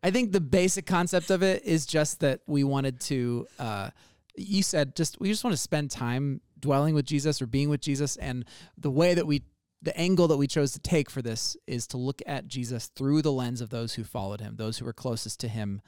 I 0.02 0.10
think 0.10 0.32
the 0.32 0.40
basic 0.40 0.86
concept 0.86 1.30
of 1.30 1.42
it 1.42 1.64
is 1.64 1.86
just 1.86 2.20
that 2.20 2.40
we 2.46 2.64
wanted 2.64 3.00
to. 3.02 3.46
Uh, 3.58 3.90
you 4.36 4.62
said 4.62 4.94
just 4.94 5.18
we 5.20 5.28
just 5.28 5.42
want 5.42 5.54
to 5.54 5.60
spend 5.60 5.90
time 5.90 6.40
dwelling 6.60 6.94
with 6.94 7.04
Jesus 7.04 7.42
or 7.42 7.46
being 7.46 7.68
with 7.68 7.80
Jesus, 7.80 8.16
and 8.16 8.44
the 8.76 8.90
way 8.90 9.14
that 9.14 9.26
we, 9.26 9.42
the 9.82 9.96
angle 9.96 10.28
that 10.28 10.36
we 10.36 10.46
chose 10.46 10.72
to 10.72 10.78
take 10.78 11.10
for 11.10 11.22
this 11.22 11.56
is 11.66 11.86
to 11.88 11.96
look 11.96 12.22
at 12.26 12.46
Jesus 12.46 12.86
through 12.86 13.22
the 13.22 13.32
lens 13.32 13.60
of 13.60 13.70
those 13.70 13.94
who 13.94 14.04
followed 14.04 14.40
him, 14.40 14.56
those 14.56 14.78
who 14.78 14.84
were 14.84 14.92
closest 14.92 15.40
to 15.40 15.48
him 15.48 15.80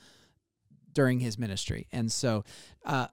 during 0.93 1.21
his 1.21 1.38
ministry, 1.38 1.87
and 1.93 2.11
so. 2.11 2.45
Uh, 2.85 3.07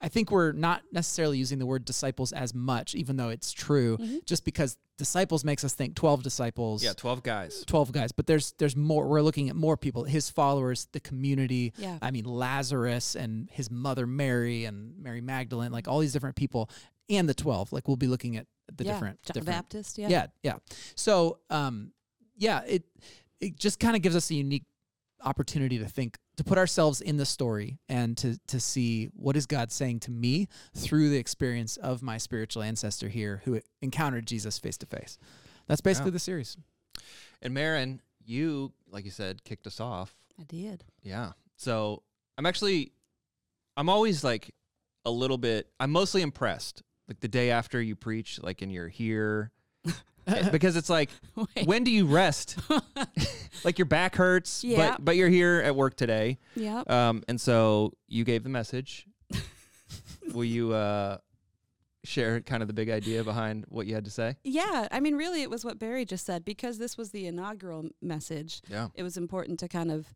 I 0.00 0.08
think 0.08 0.30
we're 0.30 0.52
not 0.52 0.82
necessarily 0.92 1.38
using 1.38 1.58
the 1.58 1.66
word 1.66 1.84
disciples 1.84 2.32
as 2.32 2.54
much, 2.54 2.94
even 2.94 3.16
though 3.16 3.30
it's 3.30 3.50
true, 3.52 3.96
Mhm. 3.98 4.24
just 4.24 4.44
because 4.44 4.76
disciples 4.96 5.44
makes 5.44 5.64
us 5.64 5.74
think 5.74 5.94
12 5.96 6.22
disciples. 6.22 6.82
Yeah, 6.84 6.92
twelve 6.92 7.22
guys. 7.22 7.62
12 7.66 7.92
guys 7.92 8.10
but 8.12 8.26
there's 8.26 8.52
there's 8.58 8.74
more 8.74 9.06
we're 9.06 9.22
looking 9.22 9.48
at 9.48 9.54
more 9.56 9.76
people 9.76 10.02
his 10.04 10.28
followers 10.28 10.88
the 10.90 10.98
community 10.98 11.72
Yeah. 11.78 11.98
i 12.02 12.10
mean 12.10 12.24
lazarus 12.24 13.14
and 13.14 13.48
his 13.52 13.70
mother 13.70 14.08
mary 14.08 14.64
and 14.64 14.98
mary 14.98 15.20
magdalene 15.20 15.70
like 15.70 15.86
all 15.86 16.00
these 16.00 16.12
different 16.12 16.34
people 16.34 16.68
and 17.08 17.28
the 17.28 17.34
12 17.34 17.72
like 17.72 17.86
we'll 17.86 17.96
be 17.96 18.08
looking 18.08 18.36
at 18.36 18.48
the 18.76 18.82
yeah. 18.84 18.92
different 18.92 19.22
John 19.22 19.34
the 19.34 19.40
different 19.40 19.56
Baptist. 19.56 19.98
Yeah. 19.98 20.08
yeah 20.08 20.26
yeah 20.42 20.56
so 20.96 21.38
um 21.48 21.92
yeah 22.36 22.62
it 22.66 22.82
it 23.40 23.56
just 23.56 23.78
kind 23.78 23.94
of 23.94 24.02
gives 24.02 24.16
us 24.16 24.28
a 24.30 24.34
unique 24.34 24.64
opportunity 25.22 25.78
to 25.78 25.86
think 25.86 26.18
to 26.38 26.44
put 26.44 26.56
ourselves 26.56 27.00
in 27.02 27.18
the 27.18 27.26
story 27.26 27.78
and 27.88 28.16
to 28.16 28.38
to 28.46 28.58
see 28.58 29.06
what 29.14 29.36
is 29.36 29.44
God 29.46 29.70
saying 29.70 30.00
to 30.00 30.10
me 30.10 30.48
through 30.74 31.10
the 31.10 31.18
experience 31.18 31.76
of 31.76 32.02
my 32.02 32.16
spiritual 32.16 32.62
ancestor 32.62 33.08
here 33.08 33.42
who 33.44 33.60
encountered 33.82 34.26
Jesus 34.26 34.58
face 34.58 34.78
to 34.78 34.86
face. 34.86 35.18
That's 35.66 35.80
basically 35.82 36.10
Yeah. 36.10 36.14
the 36.14 36.18
series. 36.20 36.56
And 37.42 37.52
Marin, 37.54 38.00
you 38.24 38.72
like 38.90 39.04
you 39.04 39.10
said 39.10 39.44
kicked 39.44 39.66
us 39.66 39.80
off. 39.80 40.16
I 40.40 40.44
did. 40.44 40.84
Yeah. 41.02 41.32
So 41.56 42.02
I'm 42.38 42.46
actually, 42.46 42.92
I'm 43.76 43.88
always 43.88 44.22
like 44.22 44.54
a 45.04 45.10
little 45.10 45.38
bit. 45.38 45.68
I'm 45.80 45.90
mostly 45.90 46.22
impressed. 46.22 46.82
Like 47.08 47.20
the 47.20 47.28
day 47.28 47.50
after 47.50 47.80
you 47.82 47.96
preach, 47.96 48.38
like 48.42 48.62
and 48.62 48.70
you're 48.72 48.88
here, 48.88 49.50
because 50.52 50.76
it's 50.76 50.90
like, 50.90 51.10
Wait. 51.34 51.66
when 51.66 51.84
do 51.84 51.90
you 51.90 52.06
rest? 52.06 52.56
like 53.64 53.78
your 53.78 53.86
back 53.86 54.16
hurts, 54.16 54.62
Yeah. 54.64 54.92
but 54.92 55.04
but 55.04 55.16
you're 55.16 55.28
here 55.28 55.62
at 55.64 55.74
work 55.74 55.96
today. 55.96 56.38
Yeah. 56.54 56.82
Um, 56.86 57.22
and 57.28 57.40
so 57.40 57.92
you 58.06 58.24
gave 58.24 58.42
the 58.42 58.48
message. 58.48 59.06
Will 60.34 60.44
you 60.44 60.72
uh 60.72 61.18
share 62.04 62.40
kind 62.40 62.62
of 62.62 62.68
the 62.68 62.72
big 62.74 62.88
idea 62.88 63.22
behind 63.24 63.64
what 63.68 63.86
you 63.86 63.94
had 63.94 64.04
to 64.04 64.10
say? 64.10 64.36
Yeah, 64.44 64.88
I 64.90 65.00
mean, 65.00 65.16
really, 65.16 65.42
it 65.42 65.50
was 65.50 65.64
what 65.64 65.78
Barry 65.78 66.04
just 66.04 66.24
said 66.24 66.44
because 66.44 66.78
this 66.78 66.96
was 66.96 67.10
the 67.10 67.26
inaugural 67.26 67.80
m- 67.80 67.90
message. 68.00 68.62
Yeah. 68.70 68.88
It 68.94 69.02
was 69.02 69.16
important 69.16 69.58
to 69.60 69.68
kind 69.68 69.90
of 69.90 70.06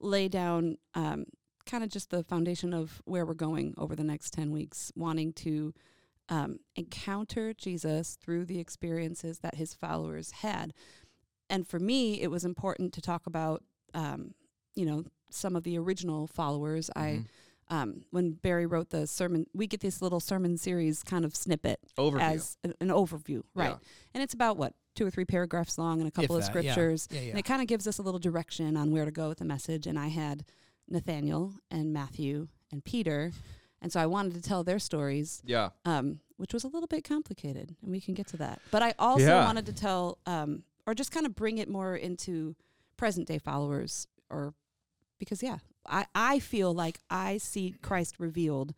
lay 0.00 0.28
down, 0.28 0.78
um, 0.94 1.24
kind 1.66 1.82
of 1.84 1.90
just 1.90 2.10
the 2.10 2.22
foundation 2.24 2.72
of 2.72 3.02
where 3.04 3.26
we're 3.26 3.34
going 3.34 3.74
over 3.76 3.94
the 3.96 4.04
next 4.04 4.32
ten 4.32 4.50
weeks, 4.50 4.92
wanting 4.94 5.32
to 5.34 5.74
um, 6.32 6.58
encounter 6.76 7.52
Jesus 7.52 8.16
through 8.22 8.44
the 8.46 8.58
experiences 8.58 9.40
that 9.40 9.56
his 9.56 9.74
followers 9.74 10.30
had. 10.30 10.72
And 11.50 11.66
for 11.68 11.78
me, 11.78 12.22
it 12.22 12.30
was 12.30 12.44
important 12.44 12.92
to 12.94 13.00
talk 13.02 13.26
about, 13.26 13.62
um, 13.92 14.32
you 14.74 14.86
know, 14.86 15.04
some 15.30 15.56
of 15.56 15.62
the 15.64 15.76
original 15.78 16.26
followers. 16.26 16.90
I 16.96 17.06
Mhm. 17.06 17.26
um, 17.68 18.04
when 18.10 18.32
Barry 18.32 18.66
wrote 18.66 18.90
the 18.90 19.06
sermon, 19.06 19.46
we 19.54 19.66
get 19.66 19.80
this 19.80 20.02
little 20.02 20.20
sermon 20.20 20.58
series 20.58 21.02
kind 21.02 21.24
of 21.24 21.34
snippet 21.34 21.80
Overview. 21.96 22.20
as 22.20 22.56
an, 22.64 22.74
an 22.80 22.88
overview, 22.88 23.42
right? 23.54 23.70
Yeah. 23.70 23.78
And 24.14 24.22
it's 24.22 24.34
about 24.34 24.56
what 24.58 24.74
two 24.94 25.06
or 25.06 25.10
three 25.10 25.24
paragraphs 25.24 25.78
long 25.78 26.00
and 26.00 26.08
a 26.08 26.10
couple 26.10 26.36
of 26.36 26.42
that, 26.42 26.48
scriptures, 26.50 27.08
Yeah, 27.10 27.20
yeah. 27.20 27.30
and 27.30 27.38
it 27.38 27.44
kind 27.44 27.62
of 27.62 27.68
gives 27.68 27.86
us 27.86 27.98
a 27.98 28.02
little 28.02 28.20
direction 28.20 28.76
on 28.76 28.90
where 28.92 29.04
to 29.06 29.10
go 29.10 29.28
with 29.28 29.38
the 29.38 29.44
message. 29.46 29.86
And 29.86 29.98
I 29.98 30.08
had 30.08 30.44
Nathaniel 30.88 31.54
and 31.70 31.92
Matthew 31.94 32.48
and 32.70 32.84
Peter, 32.84 33.32
and 33.82 33.92
so 33.92 34.00
I 34.00 34.06
wanted 34.06 34.32
to 34.34 34.40
tell 34.40 34.64
their 34.64 34.78
stories, 34.78 35.42
yeah. 35.44 35.70
um, 35.84 36.20
which 36.36 36.54
was 36.54 36.64
a 36.64 36.68
little 36.68 36.86
bit 36.86 37.04
complicated, 37.04 37.76
and 37.82 37.90
we 37.90 38.00
can 38.00 38.14
get 38.14 38.28
to 38.28 38.38
that. 38.38 38.60
But 38.70 38.82
I 38.82 38.94
also 38.98 39.26
Yeah. 39.26 39.44
wanted 39.44 39.66
to 39.66 39.72
tell, 39.74 40.18
um, 40.24 40.62
or 40.86 40.94
just 40.94 41.12
kind 41.12 41.26
of 41.26 41.34
bring 41.34 41.58
it 41.58 41.68
more 41.68 41.94
into 41.94 42.56
present 42.96 43.26
day 43.28 43.38
followers, 43.38 44.06
or 44.30 44.54
because 45.18 45.42
yeah, 45.42 45.58
I 45.86 46.06
I 46.14 46.38
feel 46.38 46.72
like 46.72 46.98
I 47.10 47.36
see 47.38 47.74
Christ 47.82 48.16
revealed 48.18 48.72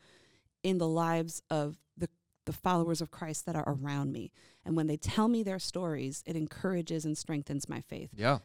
in 0.62 0.78
the 0.78 0.88
lives 0.88 1.42
of 1.50 1.78
the 1.96 2.08
the 2.46 2.52
followers 2.52 3.00
of 3.00 3.10
Christ 3.10 3.46
that 3.46 3.56
are 3.56 3.68
around 3.68 4.10
me, 4.12 4.32
and 4.64 4.74
when 4.76 4.86
they 4.86 4.96
tell 4.96 5.28
me 5.28 5.42
their 5.42 5.58
stories, 5.58 6.22
it 6.26 6.36
encourages 6.36 7.04
and 7.04 7.16
strengthens 7.16 7.68
my 7.68 7.80
faith. 7.82 8.10
Yeah. 8.16 8.38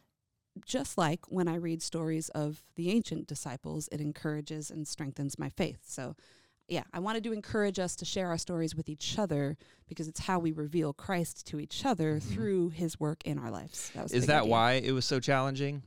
Just 0.66 0.98
like 0.98 1.20
when 1.28 1.48
I 1.48 1.54
read 1.54 1.80
stories 1.80 2.28
of 2.30 2.62
the 2.74 2.90
ancient 2.90 3.26
disciples, 3.26 3.88
it 3.92 4.00
encourages 4.00 4.70
and 4.70 4.86
strengthens 4.86 5.38
my 5.38 5.48
faith. 5.48 5.80
So 5.86 6.16
yeah, 6.70 6.84
I 6.94 7.00
wanted 7.00 7.24
to 7.24 7.32
encourage 7.32 7.78
us 7.78 7.96
to 7.96 8.04
share 8.04 8.28
our 8.28 8.38
stories 8.38 8.74
with 8.76 8.88
each 8.88 9.18
other 9.18 9.56
because 9.88 10.06
it's 10.08 10.20
how 10.20 10.38
we 10.38 10.52
reveal 10.52 10.92
Christ 10.92 11.46
to 11.48 11.58
each 11.60 11.84
other 11.84 12.16
Mhm. 12.20 12.22
through 12.22 12.68
his 12.70 12.98
work 13.00 13.22
in 13.24 13.38
our 13.38 13.50
lives. 13.50 13.90
That 13.94 14.04
was 14.04 14.12
Is 14.12 14.26
that 14.26 14.42
idea. 14.42 14.50
why 14.50 14.72
it 14.74 14.92
was 14.92 15.04
so 15.04 15.18
challenging? 15.20 15.82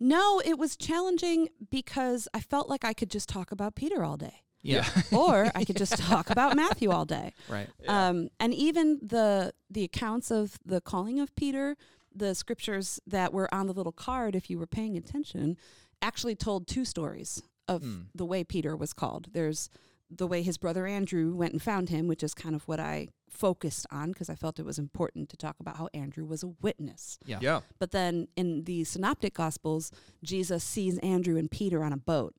No, 0.00 0.40
it 0.44 0.58
was 0.58 0.76
challenging 0.76 1.48
because 1.70 2.28
I 2.32 2.40
felt 2.40 2.68
like 2.68 2.84
I 2.84 2.92
could 2.92 3.10
just 3.10 3.28
talk 3.28 3.50
about 3.50 3.74
Peter 3.74 4.04
all 4.04 4.16
day. 4.16 4.42
yeah. 4.62 4.84
Or 5.12 5.50
I 5.54 5.64
could 5.64 5.76
just 5.76 5.96
talk 5.98 6.30
about 6.30 6.54
Matthew 6.56 6.90
all 6.90 7.04
day. 7.04 7.32
right. 7.48 7.68
Um, 7.88 8.28
and 8.38 8.52
even 8.54 8.98
the 9.02 9.52
the 9.70 9.84
accounts 9.84 10.30
of 10.30 10.58
the 10.64 10.80
calling 10.80 11.18
of 11.20 11.34
Peter, 11.36 11.76
the 12.14 12.34
scriptures 12.34 13.00
that 13.06 13.32
were 13.32 13.52
on 13.54 13.66
the 13.66 13.72
little 13.72 13.92
card, 13.92 14.34
if 14.36 14.48
you 14.50 14.58
were 14.58 14.66
paying 14.66 14.96
attention, 14.96 15.56
actually 16.00 16.34
told 16.36 16.66
two 16.66 16.84
stories 16.84 17.42
of 17.66 17.82
Mm. 17.82 18.06
the 18.14 18.24
way 18.24 18.42
Peter 18.44 18.76
was 18.76 18.92
called. 18.92 19.28
There's 19.32 19.68
the 20.10 20.26
way 20.26 20.42
his 20.42 20.56
brother 20.58 20.86
Andrew 20.86 21.34
went 21.34 21.52
and 21.52 21.62
found 21.62 21.88
him, 21.90 22.08
which 22.08 22.22
is 22.22 22.34
kind 22.34 22.54
of 22.54 22.66
what 22.66 22.80
I 22.80 23.08
focused 23.28 23.86
on 23.90 24.12
because 24.12 24.30
I 24.30 24.34
felt 24.34 24.58
it 24.58 24.64
was 24.64 24.78
important 24.78 25.28
to 25.30 25.36
talk 25.36 25.56
about 25.60 25.76
how 25.76 25.88
Andrew 25.92 26.24
was 26.24 26.42
a 26.42 26.48
witness. 26.48 27.18
Yeah. 27.26 27.38
Yeah. 27.42 27.60
But 27.78 27.90
then 27.90 28.28
in 28.36 28.64
the 28.64 28.84
synoptic 28.84 29.34
gospels, 29.34 29.92
Jesus 30.22 30.64
sees 30.64 30.98
Andrew 30.98 31.36
and 31.36 31.50
Peter 31.50 31.84
on 31.84 31.92
a 31.92 31.96
boat 31.98 32.34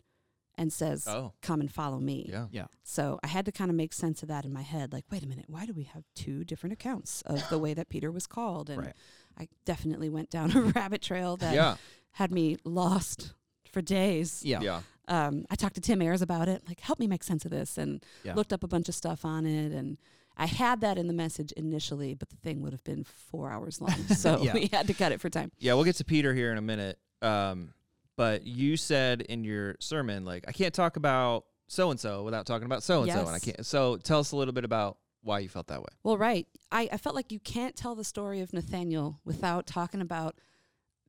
and 0.57 0.73
says, 0.73 1.07
Oh. 1.07 1.33
Come 1.41 1.61
and 1.61 1.71
follow 1.71 1.99
me. 1.99 2.25
Yeah. 2.29 2.47
Yeah. 2.51 2.65
So 2.83 3.19
I 3.23 3.27
had 3.27 3.45
to 3.45 3.51
kind 3.51 3.69
of 3.69 3.77
make 3.77 3.93
sense 3.93 4.23
of 4.23 4.29
that 4.29 4.45
in 4.45 4.51
my 4.51 4.63
head. 4.63 4.91
Like, 4.91 5.05
wait 5.11 5.23
a 5.23 5.27
minute, 5.27 5.45
why 5.47 5.65
do 5.65 5.73
we 5.73 5.83
have 5.83 6.03
two 6.15 6.43
different 6.43 6.73
accounts 6.73 7.21
of 7.27 7.47
the 7.49 7.59
way 7.59 7.73
that 7.75 7.87
Peter 7.89 8.11
was 8.11 8.25
called? 8.27 8.69
And 8.69 8.79
Right. 8.81 8.95
I 9.37 9.47
definitely 9.65 10.09
went 10.09 10.29
down 10.31 10.51
a 10.57 10.61
rabbit 10.61 11.01
trail 11.01 11.37
that 11.37 11.53
Yeah. 11.53 11.77
had 12.13 12.31
me 12.31 12.57
lost 12.65 13.35
for 13.71 13.81
days. 13.81 14.41
Yeah. 14.43 14.61
Yeah. 14.61 14.81
Um, 15.07 15.45
I 15.49 15.55
talked 15.55 15.75
to 15.75 15.81
Tim 15.81 16.01
Ayers 16.01 16.21
about 16.21 16.47
it, 16.47 16.61
like, 16.67 16.79
help 16.81 16.99
me 16.99 17.07
make 17.07 17.23
sense 17.23 17.43
of 17.45 17.51
this, 17.51 17.77
and 17.77 18.03
Yeah. 18.23 18.35
looked 18.35 18.53
up 18.53 18.63
a 18.63 18.67
bunch 18.67 18.89
of 18.89 18.95
stuff 18.95 19.25
on 19.25 19.45
it. 19.45 19.71
And 19.71 19.97
I 20.37 20.45
had 20.45 20.81
that 20.81 20.97
in 20.99 21.07
the 21.07 21.13
message 21.13 21.51
initially, 21.53 22.13
but 22.13 22.29
the 22.29 22.35
thing 22.37 22.61
would 22.61 22.73
have 22.73 22.83
been 22.83 23.03
four 23.03 23.49
hours 23.51 23.81
long. 23.81 23.91
So 24.15 24.41
Yeah. 24.43 24.53
we 24.53 24.67
had 24.71 24.85
to 24.87 24.93
cut 24.93 25.11
it 25.11 25.19
for 25.19 25.29
time. 25.29 25.51
Yeah, 25.57 25.73
we'll 25.73 25.83
get 25.83 25.95
to 25.95 26.05
Peter 26.05 26.33
here 26.35 26.51
in 26.51 26.57
a 26.59 26.61
minute. 26.61 26.99
Um, 27.23 27.73
but 28.17 28.45
you 28.45 28.77
said 28.77 29.21
in 29.21 29.43
your 29.43 29.75
sermon, 29.79 30.25
like, 30.25 30.45
I 30.47 30.51
can't 30.51 30.73
talk 30.73 30.95
about 30.95 31.45
so 31.67 31.89
and 31.91 31.99
so 31.99 32.23
without 32.23 32.45
talking 32.45 32.65
about 32.65 32.83
so 32.83 33.01
and 33.03 33.11
so, 33.11 33.19
and 33.19 33.29
I 33.29 33.39
can't. 33.39 33.65
So 33.65 33.97
tell 33.97 34.19
us 34.19 34.31
a 34.31 34.35
little 34.35 34.53
bit 34.53 34.63
about 34.65 34.97
why 35.21 35.39
you 35.39 35.49
felt 35.49 35.67
that 35.67 35.79
way. 35.81 35.89
Well, 36.03 36.17
right. 36.17 36.47
I, 36.71 36.87
I 36.93 36.97
felt 36.97 37.15
like 37.15 37.31
you 37.31 37.39
can't 37.39 37.75
tell 37.75 37.95
the 37.95 38.03
story 38.03 38.41
of 38.41 38.53
Nathaniel 38.53 39.19
without 39.25 39.65
talking 39.67 40.01
about 40.01 40.39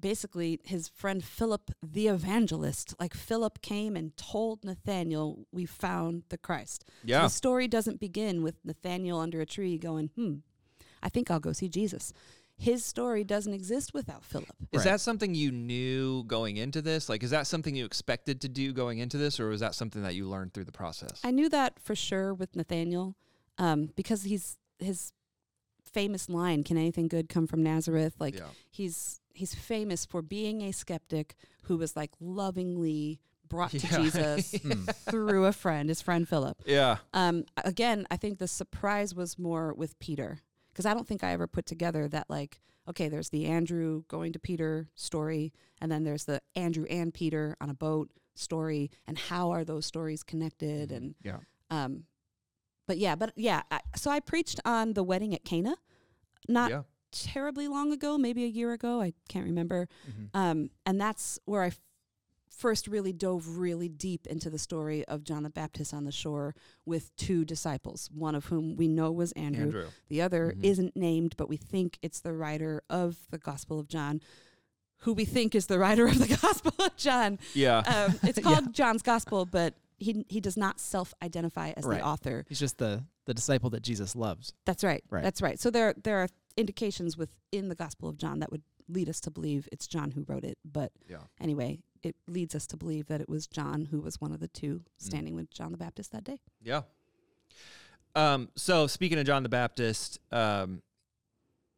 basically 0.00 0.60
his 0.64 0.88
friend 0.88 1.22
Philip 1.24 1.70
the 1.82 2.08
evangelist. 2.08 2.94
Like 2.98 3.14
Philip 3.14 3.60
came 3.62 3.96
and 3.96 4.16
told 4.16 4.64
Nathaniel, 4.64 5.46
We 5.52 5.66
found 5.66 6.24
the 6.28 6.38
Christ. 6.38 6.84
So 6.86 6.92
Yeah. 7.04 7.22
the 7.22 7.28
story 7.28 7.68
doesn't 7.68 8.00
begin 8.00 8.42
with 8.42 8.56
Nathaniel 8.64 9.18
under 9.20 9.40
a 9.40 9.46
tree 9.46 9.78
going, 9.78 10.10
Hmm, 10.16 10.36
I 11.02 11.08
think 11.08 11.30
I'll 11.30 11.40
go 11.40 11.52
see 11.52 11.68
Jesus. 11.68 12.12
His 12.56 12.84
story 12.84 13.24
doesn't 13.24 13.54
exist 13.54 13.94
without 13.94 14.22
Philip. 14.22 14.54
Is 14.70 14.78
Right. 14.78 14.84
that 14.84 15.00
something 15.00 15.34
you 15.34 15.50
knew 15.50 16.24
going 16.24 16.58
into 16.58 16.82
this? 16.82 17.08
Like, 17.08 17.22
is 17.22 17.30
that 17.30 17.46
something 17.46 17.74
you 17.74 17.86
expected 17.86 18.40
to 18.42 18.48
do 18.50 18.74
going 18.74 18.98
into 18.98 19.16
this, 19.16 19.40
or 19.40 19.48
was 19.48 19.60
that 19.60 19.74
something 19.74 20.02
that 20.02 20.14
you 20.14 20.28
learned 20.28 20.52
through 20.52 20.64
the 20.64 20.72
process? 20.72 21.20
I 21.24 21.30
knew 21.30 21.48
that 21.48 21.78
for 21.80 21.94
sure 21.94 22.34
with 22.34 22.54
Nathaniel, 22.54 23.16
um, 23.56 23.86
because 23.96 24.24
he's 24.24 24.58
his 24.78 25.12
famous 25.82 26.28
line, 26.28 26.62
"Can 26.62 26.76
anything 26.76 27.08
good 27.08 27.30
come 27.30 27.46
from 27.46 27.62
Nazareth?" 27.62 28.14
Like 28.20 28.34
yeah. 28.36 28.50
he's 28.70 29.20
he's 29.34 29.54
famous 29.54 30.04
for 30.04 30.22
being 30.22 30.62
a 30.62 30.72
skeptic 30.72 31.34
who 31.64 31.76
was 31.76 31.96
like 31.96 32.10
lovingly 32.20 33.20
brought 33.48 33.70
to 33.72 33.78
Jesus 33.80 34.52
Hmm. 34.62 34.84
through 35.10 35.44
a 35.46 35.52
friend, 35.52 35.88
his 35.88 36.00
friend 36.00 36.28
Philip. 36.28 36.62
Yeah. 36.66 36.98
Um, 37.12 37.44
again, 37.64 38.06
I 38.10 38.16
think 38.16 38.38
the 38.38 38.46
surprise 38.48 39.14
was 39.14 39.38
more 39.38 39.74
with 39.74 39.98
Peter 39.98 40.38
because 40.72 40.86
I 40.86 40.94
don't 40.94 41.06
think 41.08 41.24
I 41.24 41.32
ever 41.32 41.46
put 41.46 41.66
together 41.66 42.06
that 42.08 42.30
like 42.30 42.60
okay, 42.88 43.08
there's 43.08 43.28
the 43.30 43.46
Andrew 43.46 44.02
going 44.08 44.32
to 44.32 44.38
Peter 44.40 44.88
story, 44.96 45.52
and 45.80 45.92
then 45.92 46.02
there's 46.02 46.24
the 46.24 46.40
Andrew 46.56 46.86
and 46.90 47.14
Peter 47.14 47.56
on 47.60 47.70
a 47.70 47.74
boat 47.74 48.10
story, 48.34 48.90
and 49.06 49.16
how 49.16 49.50
are 49.52 49.64
those 49.64 49.86
stories 49.86 50.24
connected? 50.24 50.90
And 50.90 51.14
Yeah. 51.22 51.36
um, 51.70 52.04
but 52.88 52.98
yeah, 52.98 53.14
but 53.14 53.32
yeah, 53.36 53.62
I, 53.70 53.80
so 53.94 54.10
I 54.10 54.18
preached 54.18 54.58
on 54.64 54.94
the 54.94 55.04
wedding 55.04 55.34
at 55.34 55.44
Cana, 55.44 55.76
not 56.48 56.70
yeah. 56.70 56.82
Terribly 57.12 57.68
long 57.68 57.92
ago, 57.92 58.16
maybe 58.18 58.44
a 58.44 58.48
year 58.48 58.72
ago, 58.72 59.00
I 59.00 59.12
can't 59.28 59.44
remember. 59.46 59.88
Um, 60.34 60.70
and 60.86 61.00
that's 61.00 61.38
where 61.44 61.62
I 61.62 61.68
f- 61.68 61.80
first 62.48 62.86
really 62.88 63.12
dove 63.12 63.56
really 63.58 63.88
deep 63.88 64.26
into 64.26 64.50
the 64.50 64.58
story 64.58 65.04
of 65.06 65.24
John 65.24 65.42
the 65.44 65.50
Baptist 65.50 65.94
on 65.94 66.04
the 66.04 66.12
shore 66.12 66.54
with 66.84 67.14
two 67.16 67.44
disciples, 67.44 68.10
one 68.12 68.34
of 68.34 68.46
whom 68.46 68.76
we 68.76 68.86
know 68.88 69.10
was 69.12 69.32
Andrew. 69.32 69.64
Andrew. 69.64 69.86
The 70.08 70.20
other 70.22 70.52
Mhm. 70.56 70.64
isn't 70.64 70.96
named, 70.96 71.36
but 71.36 71.48
we 71.48 71.56
think 71.56 71.98
it's 72.02 72.20
the 72.20 72.32
writer 72.32 72.82
of 72.90 73.26
the 73.30 73.38
Gospel 73.38 73.78
of 73.78 73.88
John, 73.88 74.20
who 74.98 75.14
we 75.14 75.24
think 75.24 75.54
is 75.54 75.66
the 75.66 75.78
writer 75.78 76.06
of 76.06 76.18
the 76.18 76.36
Gospel 76.42 76.72
of 76.78 76.94
John. 76.96 77.38
Yeah. 77.54 77.78
Um, 77.78 78.18
it's 78.22 78.38
called 78.38 78.74
John's 78.74 79.02
Gospel, 79.02 79.46
but 79.46 79.74
he 79.98 80.24
he 80.28 80.40
does 80.40 80.56
not 80.56 80.80
self-identify 80.80 81.72
as 81.76 81.84
Right. 81.84 81.98
the 82.00 82.04
author. 82.06 82.44
He's 82.48 82.58
just 82.60 82.78
the 82.78 83.04
the 83.26 83.34
disciple 83.34 83.70
that 83.70 83.82
Jesus 83.82 84.16
loves. 84.16 84.52
That's 84.66 84.82
right. 84.82 85.04
Right. 85.08 85.22
That's 85.22 85.40
right. 85.40 85.58
So 85.60 85.70
there 85.70 85.94
there 86.02 86.18
are 86.18 86.28
indications 86.56 87.16
within 87.16 87.68
the 87.68 87.74
Gospel 87.74 88.08
of 88.08 88.18
John 88.18 88.38
that 88.40 88.50
would 88.50 88.62
lead 88.88 89.08
us 89.08 89.20
to 89.20 89.30
believe 89.30 89.68
it's 89.70 89.86
John 89.86 90.10
who 90.12 90.24
wrote 90.26 90.44
it. 90.44 90.58
But 90.64 90.92
yeah. 91.08 91.18
anyway, 91.40 91.78
it 92.02 92.16
leads 92.26 92.54
us 92.54 92.66
to 92.68 92.76
believe 92.76 93.06
that 93.06 93.20
it 93.20 93.28
was 93.28 93.46
John 93.46 93.86
who 93.90 94.00
was 94.00 94.20
one 94.20 94.32
of 94.32 94.40
the 94.40 94.48
two 94.48 94.78
Mm. 94.80 94.82
standing 94.98 95.34
with 95.34 95.50
John 95.50 95.70
the 95.72 95.78
Baptist 95.78 96.12
that 96.12 96.24
day. 96.24 96.40
Yeah. 96.62 96.82
Um, 98.16 98.48
so 98.56 98.86
speaking 98.86 99.18
of 99.18 99.26
John 99.26 99.42
the 99.42 99.48
Baptist, 99.48 100.18
um, 100.32 100.82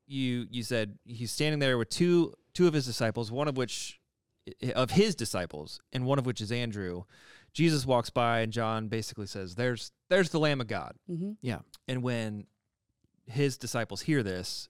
you 0.07 0.47
you 0.51 0.63
said 0.63 0.99
he's 1.05 1.31
standing 1.31 1.59
there 1.59 1.77
with 1.79 1.91
two 1.91 2.35
two 2.55 2.67
of 2.67 2.73
his 2.75 2.87
disciples, 2.87 3.31
one 3.31 3.49
of 3.49 3.57
which 3.57 4.01
of 4.75 4.91
his 4.93 5.15
disciples, 5.15 5.81
and 5.93 6.05
one 6.07 6.19
of 6.19 6.27
which 6.27 6.41
is 6.41 6.51
Andrew. 6.51 7.05
Jesus 7.53 7.85
walks 7.85 8.09
by, 8.11 8.41
and 8.41 8.53
John 8.53 8.89
basically 8.89 9.27
says, 9.27 9.55
"There's 9.57 9.93
there's 10.09 10.31
the 10.31 10.41
Lamb 10.41 10.61
of 10.61 10.67
God." 10.69 10.97
Mm-hmm. 11.11 11.55
And 11.87 12.03
when 12.03 12.47
his 13.27 13.57
disciples 13.57 14.03
hear 14.03 14.23
this, 14.23 14.69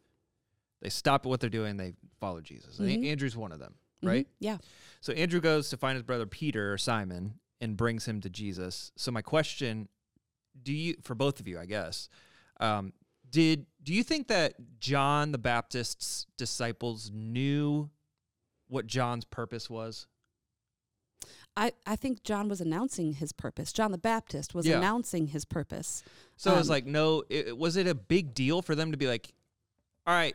they 0.81 0.89
stop 0.89 1.25
at 1.25 1.29
what 1.29 1.41
they're 1.41 1.51
doing. 1.51 1.77
They 1.77 1.95
follow 2.21 2.41
Jesus. 2.41 2.79
And 2.79 2.89
Mhm. 2.89 3.07
Andrew's 3.07 3.37
one 3.37 3.53
of 3.53 3.59
them, 3.59 3.75
right? 4.03 4.27
Yeah. 4.41 4.59
So 5.01 5.13
Andrew 5.13 5.41
goes 5.41 5.69
to 5.71 5.77
find 5.77 5.95
his 5.97 6.03
brother 6.03 6.27
Peter 6.27 6.73
or 6.73 6.79
Simon 6.79 7.39
and 7.61 7.77
brings 7.77 8.07
him 8.07 8.21
to 8.23 8.31
Jesus. 8.31 8.93
So 8.97 9.11
my 9.13 9.23
question, 9.23 9.89
do 10.61 10.73
you 10.73 10.97
for 11.03 11.15
both 11.15 11.41
of 11.41 11.47
you, 11.49 11.59
I 11.59 11.67
guess, 11.67 12.09
um, 12.61 12.93
did 13.31 13.67
do 13.83 13.95
you 13.95 14.03
think 14.03 14.29
that 14.29 14.55
John 14.79 15.33
the 15.33 15.39
Baptist's 15.39 16.27
disciples 16.37 17.11
knew 17.11 17.91
what 18.69 18.87
John's 18.87 19.25
purpose 19.25 19.71
was? 19.71 20.07
I, 21.57 21.73
I 21.87 21.97
think 21.97 22.23
John 22.25 22.49
was 22.49 22.61
announcing 22.61 23.13
his 23.15 23.33
purpose. 23.33 23.73
John 23.73 23.93
the 23.93 23.99
Baptist 23.99 24.55
was 24.55 24.67
Yeah. 24.67 24.79
announcing 24.79 25.27
his 25.29 25.45
purpose. 25.45 26.03
So 26.37 26.53
it 26.55 26.57
was 26.59 26.71
like 26.71 26.87
no, 26.87 27.25
it, 27.29 27.57
was 27.57 27.77
it 27.77 27.87
a 27.87 27.95
big 27.95 28.33
deal 28.35 28.63
for 28.63 28.75
them 28.75 28.93
to 28.93 28.97
be 28.99 29.07
like, 29.07 29.33
all 30.07 30.15
right, 30.15 30.35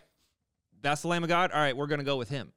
that's 0.81 1.01
the 1.01 1.07
Lamb 1.07 1.23
of 1.23 1.29
God. 1.29 1.51
All 1.51 1.59
right, 1.59 1.75
we're 1.75 1.87
gonna 1.87 2.03
go 2.03 2.17
with 2.17 2.29
him. 2.29 2.53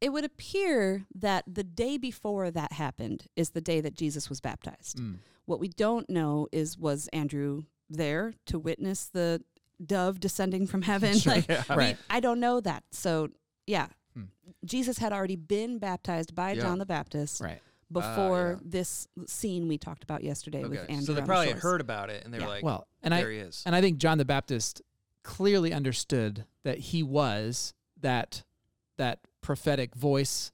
It 0.00 0.12
would 0.12 0.24
appear 0.24 1.04
that 1.16 1.44
the 1.46 1.64
day 1.64 1.98
before 1.98 2.50
that 2.50 2.72
happened 2.72 3.26
is 3.36 3.50
the 3.50 3.60
day 3.60 3.80
that 3.82 3.94
Jesus 3.94 4.28
was 4.30 4.40
baptized. 4.40 4.98
Mm. 4.98 5.18
What 5.44 5.60
we 5.60 5.68
don't 5.68 6.08
know 6.08 6.46
is 6.52 6.78
was 6.78 7.08
Andrew 7.12 7.64
there 7.90 8.32
to 8.46 8.58
witness 8.58 9.06
the 9.06 9.42
dove 9.84 10.20
descending 10.20 10.66
from 10.66 10.82
heaven? 10.82 11.14
Sure. 11.18 11.34
Like 11.34 11.48
Yeah. 11.48 11.64
we- 11.68 11.74
Right. 11.76 11.96
I 12.08 12.20
don't 12.20 12.40
know 12.40 12.60
that. 12.60 12.84
So 12.92 13.28
yeah, 13.66 13.88
Hmm. 14.14 14.24
Jesus 14.64 14.98
had 14.98 15.12
already 15.12 15.36
been 15.36 15.78
baptized 15.78 16.34
by 16.34 16.52
Yeah. 16.52 16.62
John 16.62 16.78
the 16.78 16.86
Baptist 16.86 17.40
Right. 17.40 17.60
Before 17.92 18.58
yeah. 18.60 18.68
this 18.70 19.08
scene 19.26 19.66
we 19.68 19.78
talked 19.78 20.02
about 20.04 20.22
yesterday 20.22 20.62
with 20.64 20.78
Andrew. 20.88 21.06
so 21.06 21.12
they 21.12 21.20
on 21.20 21.24
the 21.24 21.28
probably 21.28 21.48
had 21.48 21.58
heard 21.58 21.80
about 21.80 22.10
it 22.10 22.24
and 22.24 22.32
they 22.32 22.38
Yeah. 22.38 22.44
were 22.44 22.50
like, 22.50 22.64
Well, 22.64 22.86
and 23.02 23.12
I 23.14 23.20
there 23.22 23.30
he 23.30 23.38
is. 23.38 23.62
and 23.66 23.74
I 23.74 23.80
think 23.80 23.98
John 23.98 24.18
the 24.18 24.24
Baptist 24.24 24.82
clearly 25.22 25.72
understood 25.72 26.44
that 26.64 26.78
he 26.78 27.02
was 27.02 27.74
that 28.00 28.42
that 28.96 29.20
prophetic 29.40 29.94
voice 29.94 30.52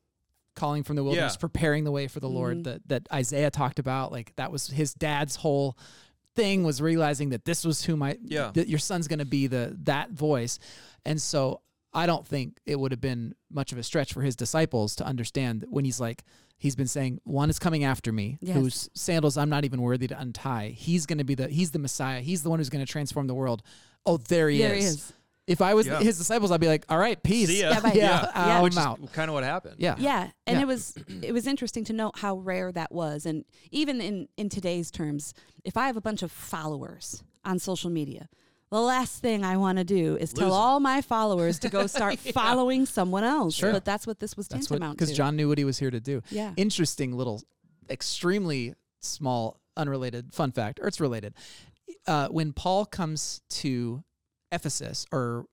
calling 0.54 0.82
from 0.82 0.96
the 0.96 1.04
wilderness, 1.04 1.34
Yeah. 1.34 1.40
preparing 1.40 1.84
the 1.84 1.90
way 1.92 2.08
for 2.08 2.20
the 2.20 2.28
Lord 2.28 2.58
Mhm. 2.58 2.64
that 2.64 2.88
that 2.88 3.08
Isaiah 3.12 3.50
talked 3.50 3.78
about. 3.78 4.12
Like 4.12 4.34
that 4.36 4.50
was 4.50 4.68
his 4.68 4.94
dad's 4.94 5.36
whole 5.36 5.76
thing 6.34 6.64
was 6.64 6.80
realizing 6.82 7.30
that 7.30 7.44
this 7.44 7.64
was 7.64 7.84
who 7.84 7.96
my 7.96 8.18
Yeah. 8.22 8.50
that 8.54 8.68
your 8.68 8.78
son's 8.78 9.08
going 9.08 9.18
to 9.20 9.24
be 9.26 9.46
the 9.46 9.76
that 9.84 10.10
voice. 10.12 10.58
And 11.04 11.20
so 11.20 11.60
I 11.94 12.06
don't 12.06 12.26
think 12.26 12.58
it 12.66 12.78
would 12.78 12.92
have 12.92 13.00
been 13.00 13.34
much 13.50 13.72
of 13.72 13.78
a 13.78 13.82
stretch 13.82 14.12
for 14.12 14.22
his 14.22 14.36
disciples 14.36 14.94
to 14.96 15.06
understand 15.06 15.60
that 15.62 15.70
when 15.72 15.84
he's 15.84 16.00
like 16.00 16.24
he's 16.58 16.76
been 16.76 16.86
saying 16.88 17.20
one 17.24 17.50
is 17.50 17.58
coming 17.58 17.84
after 17.84 18.12
me 18.12 18.38
Yes. 18.40 18.56
whose 18.56 18.90
sandals 18.94 19.36
I'm 19.36 19.48
not 19.50 19.64
even 19.64 19.80
worthy 19.82 20.06
to 20.08 20.18
untie. 20.18 20.68
He's 20.76 21.06
going 21.06 21.18
to 21.18 21.24
be 21.24 21.34
the 21.34 21.48
he's 21.48 21.70
the 21.70 21.78
Messiah. 21.78 22.20
He's 22.20 22.42
the 22.42 22.50
one 22.50 22.58
who's 22.58 22.70
going 22.70 22.84
to 22.84 22.90
transform 22.90 23.26
the 23.26 23.34
world. 23.34 23.62
Oh, 24.04 24.16
there 24.18 24.48
he 24.50 24.58
There 24.58 24.74
is. 24.74 24.82
he 24.84 24.88
is. 24.90 25.12
If 25.46 25.62
I 25.62 25.74
was 25.74 25.86
Yeah. 25.86 26.00
his 26.00 26.18
disciples, 26.18 26.50
I'd 26.50 26.60
be 26.60 26.66
like, 26.66 26.84
"All 26.88 26.98
right, 26.98 27.22
peace." 27.22 27.48
See 27.48 27.60
ya. 27.60 27.70
Yeah, 27.70 27.80
bye. 27.80 27.92
yeah, 27.94 28.30
Yeah. 28.34 28.60
which 28.62 28.76
I'm 28.76 28.84
out. 28.86 28.98
is 29.00 29.10
kind 29.10 29.30
of 29.30 29.34
what 29.34 29.44
happened. 29.44 29.76
Yeah, 29.78 29.94
Yeah, 29.96 30.30
and 30.46 30.56
Yeah. 30.56 30.62
it 30.62 30.66
was 30.66 30.94
it 31.22 31.32
was 31.32 31.46
interesting 31.46 31.84
to 31.84 31.92
note 31.92 32.18
how 32.18 32.36
rare 32.38 32.72
that 32.72 32.90
was, 32.90 33.24
and 33.26 33.44
even 33.70 34.00
in 34.00 34.28
in 34.36 34.48
today's 34.48 34.90
terms, 34.90 35.34
if 35.64 35.76
I 35.76 35.86
have 35.86 35.96
a 35.96 36.00
bunch 36.00 36.22
of 36.24 36.32
followers 36.32 37.22
on 37.44 37.58
social 37.60 37.90
media, 37.90 38.28
the 38.70 38.80
last 38.80 39.20
thing 39.22 39.44
I 39.44 39.56
want 39.56 39.78
to 39.78 39.84
do 39.84 40.16
is 40.16 40.32
tell 40.32 40.46
Lose 40.48 40.54
'em. 40.54 40.60
all 40.60 40.80
my 40.80 41.00
followers 41.02 41.58
to 41.60 41.68
go 41.68 41.86
start 41.98 42.18
Yeah. 42.24 42.32
following 42.32 42.84
someone 42.86 43.24
else. 43.24 43.54
Sure. 43.54 43.72
But 43.72 43.84
that's 43.84 44.06
what 44.06 44.18
this 44.18 44.36
was 44.36 44.48
That's 44.48 44.66
tantamount 44.66 44.98
because. 44.98 45.16
John 45.16 45.36
knew 45.36 45.48
what 45.48 45.58
he 45.58 45.64
was 45.64 45.78
here 45.78 45.90
to 45.90 46.00
do. 46.00 46.22
yeah, 46.30 46.52
Interesting 46.56 47.12
little, 47.16 47.42
extremely 47.88 48.74
small, 49.00 49.60
unrelated 49.76 50.32
fun 50.34 50.52
fact, 50.52 50.80
or 50.80 50.88
it's 50.88 51.00
related. 51.00 51.34
Uh, 52.06 52.28
when 52.28 52.52
Paul 52.52 52.84
comes 52.86 53.40
to 53.50 54.02
Ephesus, 54.52 55.06
or 55.12 55.46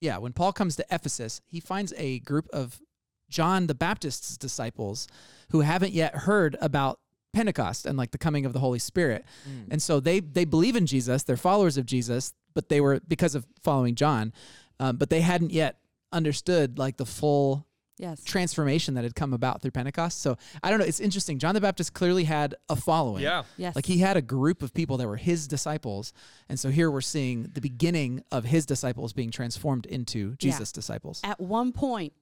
yeah, 0.00 0.18
when 0.18 0.32
Paul 0.32 0.52
comes 0.52 0.76
to 0.76 0.86
Ephesus, 0.90 1.40
he 1.46 1.60
finds 1.60 1.92
a 1.96 2.20
group 2.20 2.48
of 2.52 2.80
John 3.28 3.66
the 3.66 3.74
Baptist's 3.74 4.36
disciples 4.38 5.06
who 5.50 5.60
haven't 5.60 5.92
yet 5.92 6.14
heard 6.14 6.56
about 6.60 6.98
Pentecost 7.32 7.86
and 7.86 7.98
like 7.98 8.10
the 8.10 8.18
coming 8.18 8.46
of 8.46 8.52
the 8.52 8.58
Holy 8.58 8.78
Spirit. 8.78 9.24
Mm. 9.48 9.72
And 9.72 9.82
so 9.82 10.00
they 10.00 10.20
they 10.20 10.44
believe 10.44 10.76
in 10.76 10.86
Jesus, 10.86 11.22
they're 11.24 11.36
followers 11.36 11.76
of 11.76 11.86
Jesus, 11.86 12.32
but 12.54 12.68
they 12.68 12.80
were 12.80 13.00
because 13.06 13.34
of 13.34 13.46
following 13.62 13.94
John, 13.94 14.32
um, 14.80 14.96
but 14.96 15.10
they 15.10 15.20
hadn't 15.20 15.52
yet 15.52 15.78
understood 16.12 16.78
like 16.78 16.96
the 16.96 17.06
full 17.06 17.66
yes, 17.98 18.22
transformation 18.24 18.94
that 18.94 19.04
had 19.04 19.14
come 19.14 19.32
about 19.34 19.60
through 19.60 19.72
Pentecost. 19.72 20.20
So 20.20 20.38
I 20.62 20.70
don't 20.70 20.78
know. 20.78 20.84
It's 20.84 21.00
interesting. 21.00 21.38
John 21.38 21.54
the 21.54 21.60
Baptist 21.60 21.92
clearly 21.92 22.24
had 22.24 22.54
a 22.68 22.76
following. 22.76 23.22
Yeah. 23.22 23.44
yes, 23.56 23.76
Like 23.76 23.86
he 23.86 23.98
had 23.98 24.16
a 24.16 24.22
group 24.22 24.62
of 24.62 24.72
people 24.72 24.96
that 24.98 25.06
were 25.06 25.16
his 25.16 25.46
disciples. 25.46 26.12
And 26.48 26.58
so 26.58 26.70
here 26.70 26.90
we're 26.90 27.00
seeing 27.00 27.50
the 27.52 27.60
beginning 27.60 28.24
of 28.32 28.44
his 28.44 28.66
disciples 28.66 29.12
being 29.12 29.30
transformed 29.30 29.86
into 29.86 30.36
Jesus' 30.36 30.72
disciples. 30.72 31.20
At 31.24 31.40
one 31.40 31.72
point, 31.72 32.12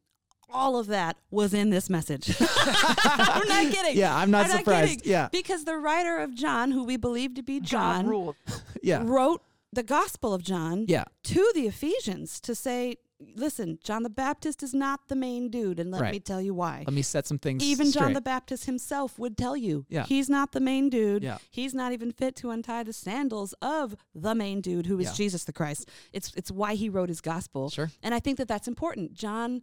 all 0.48 0.78
of 0.78 0.86
that 0.88 1.16
was 1.30 1.52
in 1.54 1.70
this 1.70 1.90
message. 1.90 2.34
I'm 2.40 3.48
not 3.48 3.72
kidding. 3.72 3.96
Yeah, 3.96 4.14
I'm 4.16 4.30
not 4.30 4.44
I'm 4.46 4.50
not 4.50 4.58
surprised. 4.58 4.90
kidding. 4.98 5.10
yeah. 5.10 5.28
Because 5.32 5.64
the 5.64 5.76
writer 5.76 6.18
of 6.18 6.34
John, 6.34 6.70
who 6.70 6.84
we 6.84 6.96
believe 6.96 7.34
to 7.34 7.42
be 7.42 7.60
John, 7.60 8.34
Yeah. 8.82 9.02
wrote 9.04 9.42
the 9.72 9.82
Gospel 9.82 10.32
of 10.32 10.42
John 10.42 10.84
Yeah. 10.88 11.04
to 11.24 11.52
the 11.54 11.66
Ephesians 11.66 12.40
to 12.40 12.54
say, 12.54 12.96
listen, 13.34 13.78
John 13.82 14.02
the 14.02 14.10
Baptist 14.10 14.62
is 14.62 14.72
not 14.74 15.08
the 15.08 15.16
main 15.16 15.50
dude, 15.50 15.80
and 15.80 15.90
let 15.90 16.00
Right. 16.02 16.12
me 16.12 16.20
tell 16.20 16.40
you 16.40 16.54
why. 16.54 16.84
Let 16.86 16.94
me 16.94 17.02
set 17.02 17.26
some 17.26 17.38
things 17.38 17.62
Even 17.64 17.90
John 17.90 18.12
the 18.12 18.20
Baptist 18.20 18.66
himself 18.66 19.18
would 19.18 19.36
tell 19.36 19.56
you, 19.56 19.84
Yeah. 19.88 20.04
he's 20.04 20.28
not 20.30 20.52
the 20.52 20.60
main 20.60 20.88
dude. 20.90 21.22
Yeah. 21.22 21.38
He's 21.50 21.74
not 21.74 21.92
even 21.92 22.12
fit 22.12 22.36
to 22.36 22.50
untie 22.50 22.82
the 22.84 22.92
sandals 22.92 23.54
of 23.62 23.96
the 24.14 24.34
main 24.34 24.60
dude, 24.60 24.86
who 24.86 24.98
is 24.98 25.06
Yeah. 25.08 25.12
Jesus 25.14 25.44
the 25.44 25.52
Christ. 25.52 25.88
It's 26.12 26.32
it's 26.36 26.50
why 26.50 26.74
he 26.74 26.88
wrote 26.88 27.08
his 27.08 27.20
gospel. 27.20 27.70
Sure. 27.70 27.90
And 28.02 28.14
I 28.14 28.20
think 28.20 28.36
that 28.38 28.48
that's 28.48 28.68
important. 28.68 29.14
John, 29.14 29.62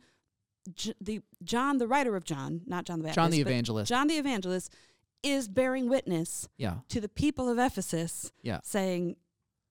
J- 0.75 0.93
the 1.01 1.21
John, 1.43 1.77
the 1.77 1.87
writer 1.87 2.15
of 2.15 2.23
John, 2.23 2.61
not 2.65 2.85
John 2.85 2.99
the 2.99 3.03
Baptist, 3.03 3.15
John 3.15 3.31
the 3.31 3.41
Evangelist. 3.41 3.89
John 3.89 4.07
the 4.07 4.17
Evangelist 4.17 4.73
is 5.21 5.47
bearing 5.47 5.89
witness 5.89 6.47
yeah. 6.57 6.77
to 6.89 6.99
the 7.01 7.09
people 7.09 7.49
of 7.49 7.57
Ephesus, 7.59 8.31
Yeah. 8.41 8.59
saying, 8.63 9.15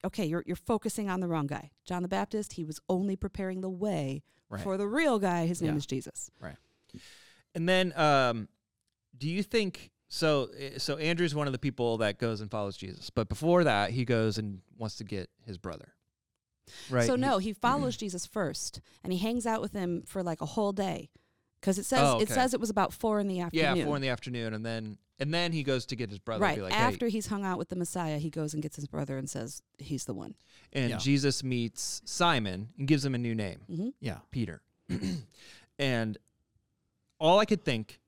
"Okay, 0.04 0.24
you're 0.26 0.42
you're 0.46 0.56
focusing 0.56 1.08
on 1.10 1.20
the 1.20 1.28
wrong 1.28 1.46
guy. 1.46 1.70
John 1.84 2.02
the 2.02 2.08
Baptist, 2.08 2.54
he 2.54 2.64
was 2.64 2.80
only 2.88 3.16
preparing 3.16 3.60
the 3.60 3.70
way 3.70 4.22
Right. 4.48 4.62
for 4.62 4.76
the 4.76 4.86
real 4.86 5.18
guy. 5.18 5.46
His 5.46 5.60
name 5.62 5.72
Yeah. 5.72 5.78
is 5.78 5.86
Jesus." 5.86 6.30
Right. 6.40 6.56
And 7.54 7.68
then, 7.68 7.92
um, 7.98 8.48
do 9.16 9.28
you 9.28 9.42
think 9.42 9.90
so? 10.08 10.48
eh, 10.58 10.78
So 10.78 10.96
Andrew's 10.98 11.34
one 11.34 11.46
of 11.46 11.52
the 11.52 11.58
people 11.58 11.98
that 11.98 12.18
goes 12.18 12.40
and 12.40 12.50
follows 12.50 12.76
Jesus, 12.76 13.10
but 13.10 13.28
before 13.28 13.64
that, 13.64 13.90
he 13.90 14.04
goes 14.04 14.38
and 14.38 14.60
wants 14.78 14.96
to 14.96 15.04
get 15.04 15.30
his 15.46 15.58
brother. 15.58 15.94
Right. 16.90 17.06
So 17.06 17.16
no, 17.16 17.38
he 17.38 17.52
follows 17.66 17.96
Jesus 17.96 18.26
first, 18.26 18.80
and 19.02 19.12
he 19.12 19.18
hangs 19.18 19.46
out 19.46 19.60
with 19.60 19.72
him 19.72 20.02
for 20.06 20.22
like 20.22 20.40
a 20.40 20.46
whole 20.46 20.72
day, 20.72 21.10
because 21.60 21.78
it 21.78 21.84
says 21.84 22.00
Oh, 22.02 22.18
it 22.18 22.24
okay. 22.24 22.34
says 22.34 22.54
it 22.54 22.60
was 22.60 22.70
about 22.70 22.92
four 22.92 23.20
in 23.20 23.28
the 23.28 23.40
afternoon. 23.40 23.76
Yeah, 23.76 23.84
four 23.84 23.96
in 23.96 24.02
the 24.02 24.08
afternoon, 24.08 24.54
and 24.54 24.64
then 24.64 24.98
and 25.18 25.32
then 25.32 25.52
he 25.52 25.62
goes 25.62 25.86
to 25.86 25.96
get 25.96 26.10
his 26.10 26.18
brother. 26.18 26.42
right 26.42 26.56
be 26.56 26.62
like, 26.62 26.72
after 26.78 27.06
hey. 27.06 27.12
he's 27.12 27.26
hung 27.28 27.44
out 27.44 27.56
with 27.58 27.68
the 27.68 27.76
Messiah, 27.76 28.18
he 28.18 28.28
goes 28.30 28.54
and 28.54 28.62
gets 28.62 28.74
his 28.76 28.86
brother 28.86 29.16
and 29.18 29.28
says 29.30 29.62
he's 29.78 30.04
the 30.04 30.14
one. 30.14 30.34
and 30.72 30.90
Yeah. 30.90 30.96
Jesus 30.98 31.44
meets 31.44 32.02
Simon 32.04 32.70
and 32.78 32.88
gives 32.88 33.04
him 33.04 33.14
a 33.14 33.18
new 33.18 33.34
name, 33.34 33.60
hmm 33.68 33.88
Yeah. 34.00 34.18
Peter. 34.30 34.62
and 35.78 36.18
all 37.20 37.38
I 37.38 37.44
could 37.44 37.64
think 37.64 38.00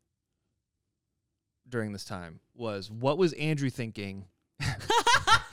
during 1.68 1.92
this 1.92 2.04
time 2.04 2.40
was, 2.54 2.90
what 2.90 3.16
was 3.18 3.32
Andrew 3.34 3.70
thinking? 3.70 4.24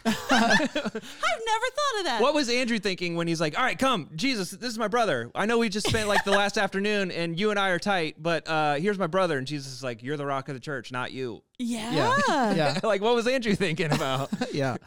I've 0.06 0.32
never 0.32 1.02
thought 1.04 2.00
of 2.00 2.06
that. 2.06 2.20
What 2.22 2.34
was 2.34 2.50
Andrew 2.50 2.80
thinking 2.80 3.16
when 3.16 3.28
he's 3.28 3.40
like, 3.42 3.58
"All 3.58 3.64
right, 3.64 3.78
come, 3.78 4.10
Jesus, 4.16 4.52
this 4.52 4.70
is 4.72 4.78
my 4.80 4.88
brother. 4.88 5.30
I 5.36 5.46
know 5.46 5.58
we 5.58 5.70
just 5.70 5.88
spent 5.88 6.08
like 6.08 6.24
the 6.24 6.32
last 6.32 6.58
afternoon, 6.60 7.12
and 7.12 7.40
you 7.40 7.50
and 7.52 7.60
I 7.60 7.70
are 7.70 7.80
tight, 7.80 8.16
but 8.22 8.48
uh, 8.48 8.76
here's 8.76 8.98
my 9.00 9.08
brother." 9.08 9.38
And 9.38 9.46
Jesus 9.48 9.72
is 9.74 9.84
like, 9.84 10.02
"You're 10.04 10.18
the 10.18 10.26
rock 10.26 10.48
of 10.50 10.56
the 10.56 10.60
church, 10.62 10.92
not 10.92 11.12
you." 11.12 11.44
Yeah, 11.60 11.94
Yeah. 11.94 12.18
yeah, 12.28 12.54
Yeah. 12.56 12.80
like, 12.84 13.02
what 13.02 13.16
was 13.16 13.28
Andrew 13.28 13.56
thinking 13.56 13.92
about? 13.92 14.30
yeah. 14.54 14.78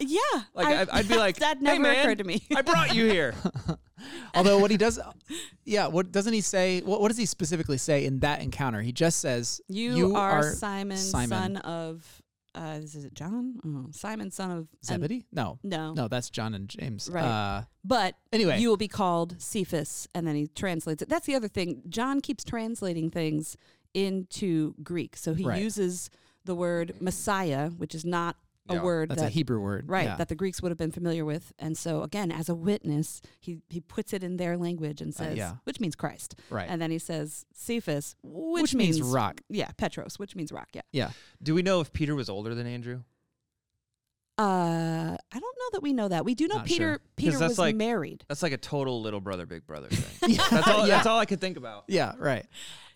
Yeah. 0.00 0.20
Like, 0.54 0.66
I, 0.66 0.80
I'd, 0.82 0.90
I'd 0.90 1.08
be 1.08 1.16
like, 1.16 1.36
that 1.36 1.58
"Hey, 1.58 1.62
never 1.64 1.82
man, 1.82 2.00
occurred 2.00 2.18
to 2.18 2.24
me. 2.24 2.42
I 2.54 2.62
brought 2.62 2.94
you 2.94 3.06
here." 3.06 3.34
Although 4.34 4.58
what 4.58 4.70
he 4.72 4.76
does, 4.76 4.98
yeah, 5.64 5.86
what 5.86 6.10
doesn't 6.10 6.32
he 6.32 6.40
say? 6.40 6.80
What, 6.80 7.00
what 7.00 7.08
does 7.08 7.18
he 7.18 7.26
specifically 7.26 7.78
say 7.78 8.04
in 8.04 8.18
that 8.20 8.42
encounter? 8.42 8.80
He 8.80 8.90
just 8.90 9.20
says, 9.20 9.60
You, 9.68 10.16
are, 10.16 10.42
Simon, 10.54 10.96
Simon. 10.96 11.28
son 11.28 11.56
of 11.58 12.21
uh, 12.54 12.78
is 12.82 12.94
it 12.96 13.14
John? 13.14 13.58
Oh, 13.64 13.86
Simon, 13.92 14.30
son 14.30 14.50
of 14.50 14.68
Zebedee." 14.84 15.24
No, 15.32 15.58
no, 15.62 15.94
no, 15.94 16.08
that's 16.08 16.30
John 16.30 16.54
and 16.54 16.68
James. 16.68 17.08
Right. 17.12 17.24
Uh, 17.24 17.62
But 17.84 18.14
Anyway. 18.32 18.60
you 18.60 18.68
will 18.68 18.76
be 18.76 18.88
called 18.88 19.36
Cephas, 19.40 20.08
and 20.14 20.26
then 20.26 20.34
he 20.36 20.46
translates 20.48 21.02
it. 21.02 21.08
That's 21.08 21.26
the 21.26 21.34
other 21.34 21.48
thing. 21.48 21.82
John 21.88 22.20
keeps 22.20 22.44
translating 22.44 23.10
things 23.10 23.56
into 23.94 24.74
Greek, 24.82 25.16
so 25.16 25.34
he 25.34 25.44
Right. 25.44 25.62
uses 25.62 26.10
the 26.44 26.54
word 26.54 26.94
Messiah, 27.00 27.70
which 27.70 27.94
is 27.94 28.04
not 28.04 28.36
a 28.68 28.74
Yeah, 28.74 28.82
word 28.82 29.08
that's 29.10 29.20
that 29.20 29.26
a 29.26 29.30
Hebrew 29.30 29.60
word, 29.60 29.88
right 29.88 30.04
Yeah. 30.04 30.16
that 30.16 30.28
the 30.28 30.34
Greeks 30.34 30.62
would 30.62 30.70
have 30.70 30.78
been 30.78 30.92
familiar 30.92 31.24
with. 31.24 31.52
And 31.58 31.76
so 31.76 32.02
again, 32.02 32.30
as 32.30 32.48
a 32.48 32.54
witness, 32.54 33.20
he 33.40 33.58
he 33.68 33.80
puts 33.80 34.12
it 34.12 34.22
in 34.22 34.36
their 34.36 34.56
language 34.56 35.00
and 35.00 35.12
says, 35.14 35.32
Uh, 35.32 35.36
yeah. 35.36 35.52
which 35.64 35.80
means 35.80 35.96
Christ, 35.96 36.36
right. 36.50 36.68
and 36.70 36.80
then 36.80 36.90
he 36.90 36.98
says 36.98 37.44
Cephas, 37.54 38.14
which, 38.22 38.62
Which 38.62 38.74
means 38.74 39.02
rock. 39.02 39.40
Yeah, 39.48 39.70
Petros, 39.76 40.18
which 40.18 40.36
means 40.36 40.52
rock. 40.52 40.68
Yeah. 40.72 40.82
yeah. 40.92 41.10
Do 41.42 41.54
we 41.54 41.62
know 41.62 41.80
if 41.80 41.92
Peter 41.92 42.14
was 42.14 42.28
older 42.28 42.54
than 42.54 42.66
Andrew? 42.66 43.02
Uh, 44.38 45.14
I 45.32 45.38
don't 45.38 45.58
know 45.58 45.68
that 45.72 45.82
we 45.82 45.92
know 45.92 46.08
that. 46.08 46.24
We 46.24 46.34
do 46.34 46.48
know 46.48 46.56
Not 46.56 46.66
Peter. 46.66 46.92
sure. 46.94 47.00
Peter 47.16 47.38
was 47.38 47.58
like- 47.58 47.76
married. 47.76 48.24
That's 48.28 48.42
like 48.42 48.52
a 48.52 48.56
total 48.56 49.02
little 49.02 49.20
brother, 49.20 49.44
big 49.44 49.66
brother 49.66 49.88
thing. 49.88 50.30
yeah. 50.30 50.46
That's 50.50 50.68
all. 50.68 50.86
That's 50.86 51.06
all 51.06 51.18
I 51.18 51.26
could 51.26 51.40
think 51.40 51.56
about. 51.58 51.84
Yeah. 51.86 52.14
Right. 52.18 52.46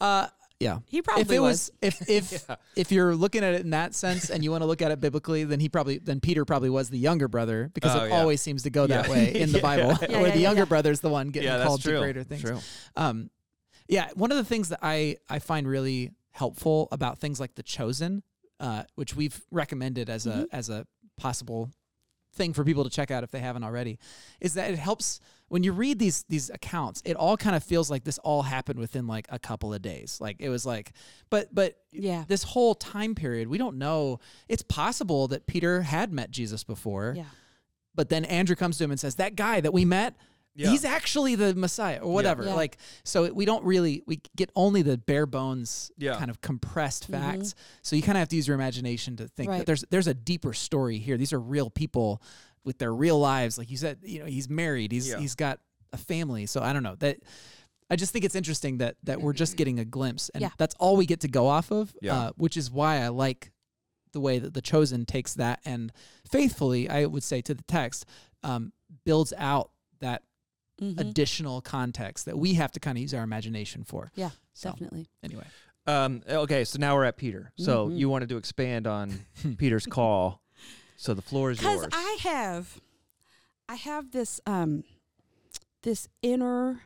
Uh, 0.00 0.28
yeah. 0.60 0.78
He 0.86 1.02
probably 1.02 1.22
if 1.22 1.30
it 1.30 1.40
was, 1.40 1.70
if 1.82 2.00
if 2.08 2.32
Yeah. 2.48 2.56
if 2.76 2.92
you're 2.92 3.14
looking 3.14 3.44
at 3.44 3.54
it 3.54 3.60
in 3.60 3.70
that 3.70 3.94
sense 3.94 4.30
and 4.30 4.42
you 4.42 4.50
want 4.50 4.62
to 4.62 4.66
look 4.66 4.80
at 4.82 4.90
it 4.90 5.00
biblically, 5.00 5.44
then 5.44 5.60
he 5.60 5.68
probably 5.68 5.98
then 5.98 6.20
Peter 6.20 6.44
probably 6.44 6.70
was 6.70 6.88
the 6.90 6.98
younger 6.98 7.28
brother 7.28 7.70
because 7.74 7.94
Oh, 7.94 8.04
it 8.04 8.08
yeah. 8.08 8.18
always 8.20 8.40
seems 8.40 8.62
to 8.64 8.70
go 8.70 8.86
that 8.86 9.06
Yeah. 9.06 9.10
way 9.12 9.34
in 9.34 9.52
the. 9.52 9.60
Bible, 9.66 9.94
where 9.94 10.30
the 10.30 10.38
younger 10.38 10.62
yeah. 10.62 10.64
brother's 10.66 11.00
the 11.00 11.08
one 11.10 11.28
getting 11.28 11.50
called 11.62 11.82
to 11.82 11.98
greater 11.98 12.22
things. 12.22 12.42
True. 12.42 12.58
Um, 12.96 13.30
yeah, 13.88 14.08
one 14.14 14.30
of 14.30 14.36
the 14.36 14.44
things 14.44 14.68
that 14.70 14.78
I 14.82 15.16
I 15.28 15.38
find 15.40 15.66
really 15.68 16.12
helpful 16.30 16.88
about 16.92 17.18
things 17.18 17.38
like 17.40 17.54
the 17.54 17.62
chosen, 17.62 18.22
uh, 18.60 18.82
which 18.94 19.14
we've 19.16 19.40
recommended 19.50 20.08
as 20.10 20.26
Mm-hmm. 20.26 20.40
a 20.52 20.56
as 20.56 20.68
a 20.70 20.86
possible 21.16 21.70
thing 22.34 22.52
for 22.52 22.64
people 22.64 22.84
to 22.84 22.90
check 22.90 23.10
out 23.10 23.24
if 23.24 23.30
they 23.30 23.40
haven't 23.40 23.64
already, 23.64 23.98
is 24.40 24.54
that 24.54 24.70
it 24.70 24.78
helps 24.78 25.20
when 25.48 25.62
you 25.62 25.72
read 25.72 25.98
these 25.98 26.24
these 26.28 26.50
accounts. 26.50 27.02
It 27.04 27.14
all 27.16 27.36
kind 27.36 27.54
of 27.54 27.62
feels 27.62 27.90
like 27.90 28.04
this 28.04 28.18
all 28.18 28.42
happened 28.42 28.78
within 28.78 29.06
like 29.06 29.26
a 29.30 29.38
couple 29.38 29.72
of 29.72 29.80
days. 29.82 30.18
Like 30.20 30.36
it 30.40 30.48
was 30.48 30.66
like, 30.66 30.92
but 31.30 31.54
but 31.54 31.76
yeah. 31.92 32.24
this 32.26 32.42
whole 32.42 32.74
time 32.74 33.14
period, 33.14 33.48
we 33.48 33.58
don't 33.58 33.76
know. 33.78 34.18
It's 34.48 34.62
possible 34.62 35.28
that 35.28 35.46
Peter 35.46 35.82
had 35.82 36.12
met 36.12 36.30
Jesus 36.30 36.64
before, 36.64 37.14
Yeah. 37.16 37.24
but 37.94 38.08
then 38.08 38.24
Andrew 38.24 38.56
comes 38.56 38.78
to 38.78 38.84
him 38.84 38.90
and 38.90 38.98
says, 39.00 39.14
"That 39.16 39.36
guy 39.36 39.60
that 39.60 39.72
we 39.72 39.84
met, 39.84 40.16
Yeah. 40.56 40.70
he's 40.70 40.84
actually 40.84 41.34
the 41.36 41.54
Messiah 41.54 42.00
or 42.02 42.12
whatever." 42.12 42.44
Yeah. 42.44 42.54
Like, 42.54 42.78
so 43.04 43.32
we 43.32 43.44
don't 43.44 43.64
really 43.64 44.02
we 44.06 44.20
get 44.36 44.50
only 44.56 44.82
the 44.82 44.98
bare 44.98 45.26
bones 45.26 45.90
Yeah. 45.96 46.16
kind 46.18 46.30
of 46.30 46.40
compressed 46.40 47.04
Mhm. 47.08 47.20
facts. 47.20 47.54
So 47.82 47.94
you 47.94 48.02
kind 48.02 48.18
of 48.18 48.20
have 48.20 48.28
to 48.30 48.36
use 48.36 48.48
your 48.48 48.56
imagination 48.56 49.16
to 49.18 49.28
think 49.28 49.50
Right. 49.50 49.58
that 49.58 49.66
there's 49.66 49.84
there's 49.90 50.06
a 50.08 50.14
deeper 50.14 50.52
story 50.52 50.98
here. 50.98 51.16
These 51.16 51.32
are 51.32 51.40
real 51.40 51.70
people 51.70 52.20
with 52.66 52.76
their 52.78 52.92
real 52.94 53.18
lives. 53.18 53.56
Like 53.56 53.70
you 53.70 53.76
said, 53.78 54.00
you 54.02 54.18
know, 54.20 54.26
he's 54.26 54.50
married. 54.50 54.92
He's 54.92 55.08
Yeah. 55.08 55.18
he's 55.18 55.34
got 55.34 55.60
a 55.92 55.96
family. 55.96 56.44
So 56.44 56.60
I 56.60 56.72
don't 56.74 56.82
know 56.82 56.96
that. 56.96 57.18
I 57.88 57.94
just 57.94 58.12
think 58.12 58.24
it's 58.24 58.34
interesting 58.34 58.78
that 58.78 58.96
that 59.04 59.22
we're 59.22 59.32
just 59.32 59.56
getting 59.56 59.78
a 59.78 59.84
glimpse, 59.84 60.28
and 60.30 60.42
Yeah. 60.42 60.50
that's 60.58 60.74
all 60.80 60.96
we 60.96 61.06
get 61.06 61.20
to 61.20 61.28
go 61.28 61.46
off 61.46 61.70
of. 61.70 61.94
Yeah. 62.02 62.16
Uh, 62.18 62.30
which 62.36 62.56
is 62.56 62.70
why 62.70 63.00
I 63.00 63.08
like 63.08 63.52
the 64.12 64.20
way 64.20 64.38
that 64.40 64.54
the 64.54 64.62
chosen 64.62 65.04
takes 65.06 65.34
that 65.34 65.60
and 65.64 65.92
faithfully, 66.28 66.88
I 66.90 67.06
would 67.06 67.22
say 67.22 67.40
to 67.42 67.54
the 67.54 67.62
text, 67.64 68.04
um, 68.42 68.72
builds 69.04 69.32
out 69.36 69.70
that 70.00 70.22
Mhm. 70.80 70.98
additional 71.00 71.60
context 71.60 72.24
that 72.24 72.38
we 72.38 72.54
have 72.54 72.72
to 72.72 72.80
kind 72.80 72.96
of 72.98 73.02
use 73.02 73.14
our 73.14 73.22
imagination 73.22 73.84
for. 73.84 74.10
Yeah, 74.14 74.30
So, 74.54 74.70
definitely. 74.70 75.06
Anyway, 75.22 75.46
Um, 75.86 76.22
okay, 76.28 76.64
so 76.64 76.78
now 76.80 76.94
we're 76.96 77.04
at 77.04 77.16
Peter. 77.16 77.52
So 77.56 77.88
Mhm. 77.88 77.98
you 77.98 78.08
wanted 78.08 78.28
to 78.30 78.36
expand 78.38 78.86
on 78.88 79.24
Peter's 79.58 79.86
call. 79.86 80.42
So 80.96 81.14
the 81.14 81.22
floor 81.22 81.50
is 81.50 81.58
Because 81.58 81.82
yours. 81.82 81.88
I 81.92 82.18
have, 82.22 82.80
I 83.68 83.74
have 83.74 84.12
this 84.12 84.40
um, 84.46 84.84
this 85.82 86.08
inner 86.22 86.82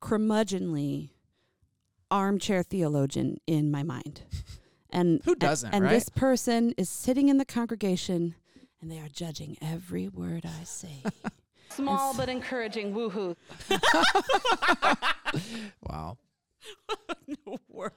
curmudgeonly 0.00 1.10
armchair 2.10 2.62
theologian 2.62 3.38
in 3.46 3.70
my 3.70 3.82
mind, 3.82 4.22
and 4.90 5.20
Who 5.24 5.34
doesn't, 5.34 5.72
And, 5.74 5.84
right? 5.84 5.90
this 5.90 6.08
person 6.08 6.72
is 6.76 6.88
sitting 6.88 7.28
in 7.28 7.38
the 7.38 7.44
congregation, 7.44 8.34
and 8.80 8.90
they 8.90 8.98
are 8.98 9.08
judging 9.08 9.56
every 9.60 10.08
word 10.08 10.44
I 10.46 10.64
say. 10.64 11.02
Small 11.70 12.14
but 12.14 12.28
encouraging 12.30 12.94
woohoo. 12.94 13.36
wow. 15.82 16.16
the 17.28 17.58
world. 17.68 17.92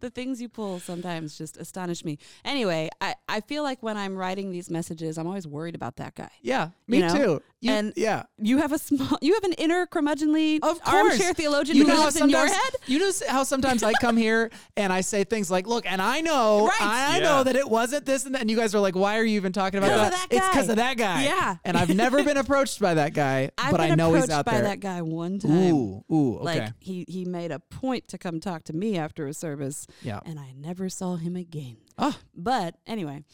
The 0.00 0.10
things 0.10 0.40
you 0.40 0.48
pull 0.48 0.80
sometimes 0.80 1.36
just 1.38 1.56
astonish 1.56 2.04
me. 2.04 2.18
Anyway, 2.44 2.88
I, 3.00 3.14
I 3.28 3.40
feel 3.40 3.62
like 3.62 3.82
when 3.82 3.96
I'm 3.96 4.16
writing 4.16 4.50
these 4.50 4.70
messages, 4.70 5.18
I'm 5.18 5.26
always 5.26 5.46
worried 5.46 5.74
about 5.74 5.96
that 5.96 6.14
guy. 6.14 6.30
Yeah, 6.42 6.70
me 6.88 6.98
You 6.98 7.06
know? 7.06 7.14
too. 7.16 7.42
You- 7.62 7.72
And- 7.72 7.92
yeah, 7.96 8.22
You 8.38 8.58
have 8.58 8.72
a 8.72 8.78
small, 8.78 9.18
you 9.20 9.34
have 9.34 9.44
an 9.44 9.52
inner 9.54 9.86
curmudgeonly 9.86 10.60
Of 10.62 10.80
course. 10.82 11.12
armchair 11.12 11.34
theologian 11.34 11.76
you 11.76 11.84
who 11.84 11.90
know 11.90 12.08
in 12.08 12.30
your 12.30 12.46
head. 12.46 12.72
you 12.86 12.98
know 12.98 13.10
how 13.28 13.42
sometimes 13.44 13.82
I 13.82 13.92
come 14.00 14.16
here 14.16 14.50
and 14.78 14.92
I 14.92 15.02
say 15.02 15.24
things 15.24 15.50
like, 15.50 15.66
"Look, 15.66 15.84
and 15.84 16.00
I 16.00 16.22
know, 16.22 16.66
Right. 16.80 16.80
I 16.80 17.18
Yeah. 17.18 17.24
know 17.24 17.44
that 17.44 17.56
it 17.56 17.68
wasn't 17.68 18.06
this 18.06 18.24
and 18.24 18.34
that," 18.34 18.40
and 18.40 18.50
you 18.50 18.56
guys 18.56 18.74
are 18.74 18.80
like, 18.80 18.96
"Why 18.96 19.18
are 19.18 19.24
you 19.24 19.36
even 19.36 19.52
talking 19.52 19.76
about 19.78 19.88
that?" 19.88 20.06
of 20.06 20.18
that 20.18 20.26
It's 20.30 20.48
because 20.48 20.68
of 20.70 20.76
that 20.76 20.96
guy. 20.96 21.24
Yeah. 21.24 21.56
and 21.64 21.76
I've 21.76 21.94
never 21.94 22.24
been 22.24 22.36
approached 22.44 22.80
by 22.80 22.94
that 22.94 23.12
guy, 23.12 23.50
I've 23.58 23.70
but 23.72 23.80
I 23.80 23.94
know 23.94 24.08
approached 24.08 24.28
he's 24.28 24.36
out 24.38 24.46
by 24.46 24.52
there. 24.54 24.62
that 24.62 24.80
guy 24.80 25.02
one 25.02 25.38
time. 25.38 25.50
Ooh, 25.52 26.04
ooh, 26.10 26.36
okay, 26.36 26.44
Like 26.60 26.72
he 26.78 27.04
he 27.08 27.26
made 27.26 27.50
a 27.52 27.58
point 27.58 28.08
to 28.08 28.18
come 28.18 28.40
talk 28.40 28.64
to 28.64 28.72
me 28.72 28.96
after 28.96 29.26
a 29.26 29.34
service, 29.34 29.59
yeah. 30.02 30.20
and 30.24 30.38
I 30.38 30.52
never 30.56 30.88
saw 30.88 31.16
him 31.16 31.36
again. 31.36 31.76
Ah, 31.98 32.18
But 32.34 32.76
anyway, 32.86 33.24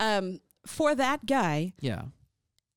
um, 0.00 0.40
for 0.66 0.94
that 0.94 1.26
guy, 1.26 1.72
yeah, 1.80 2.02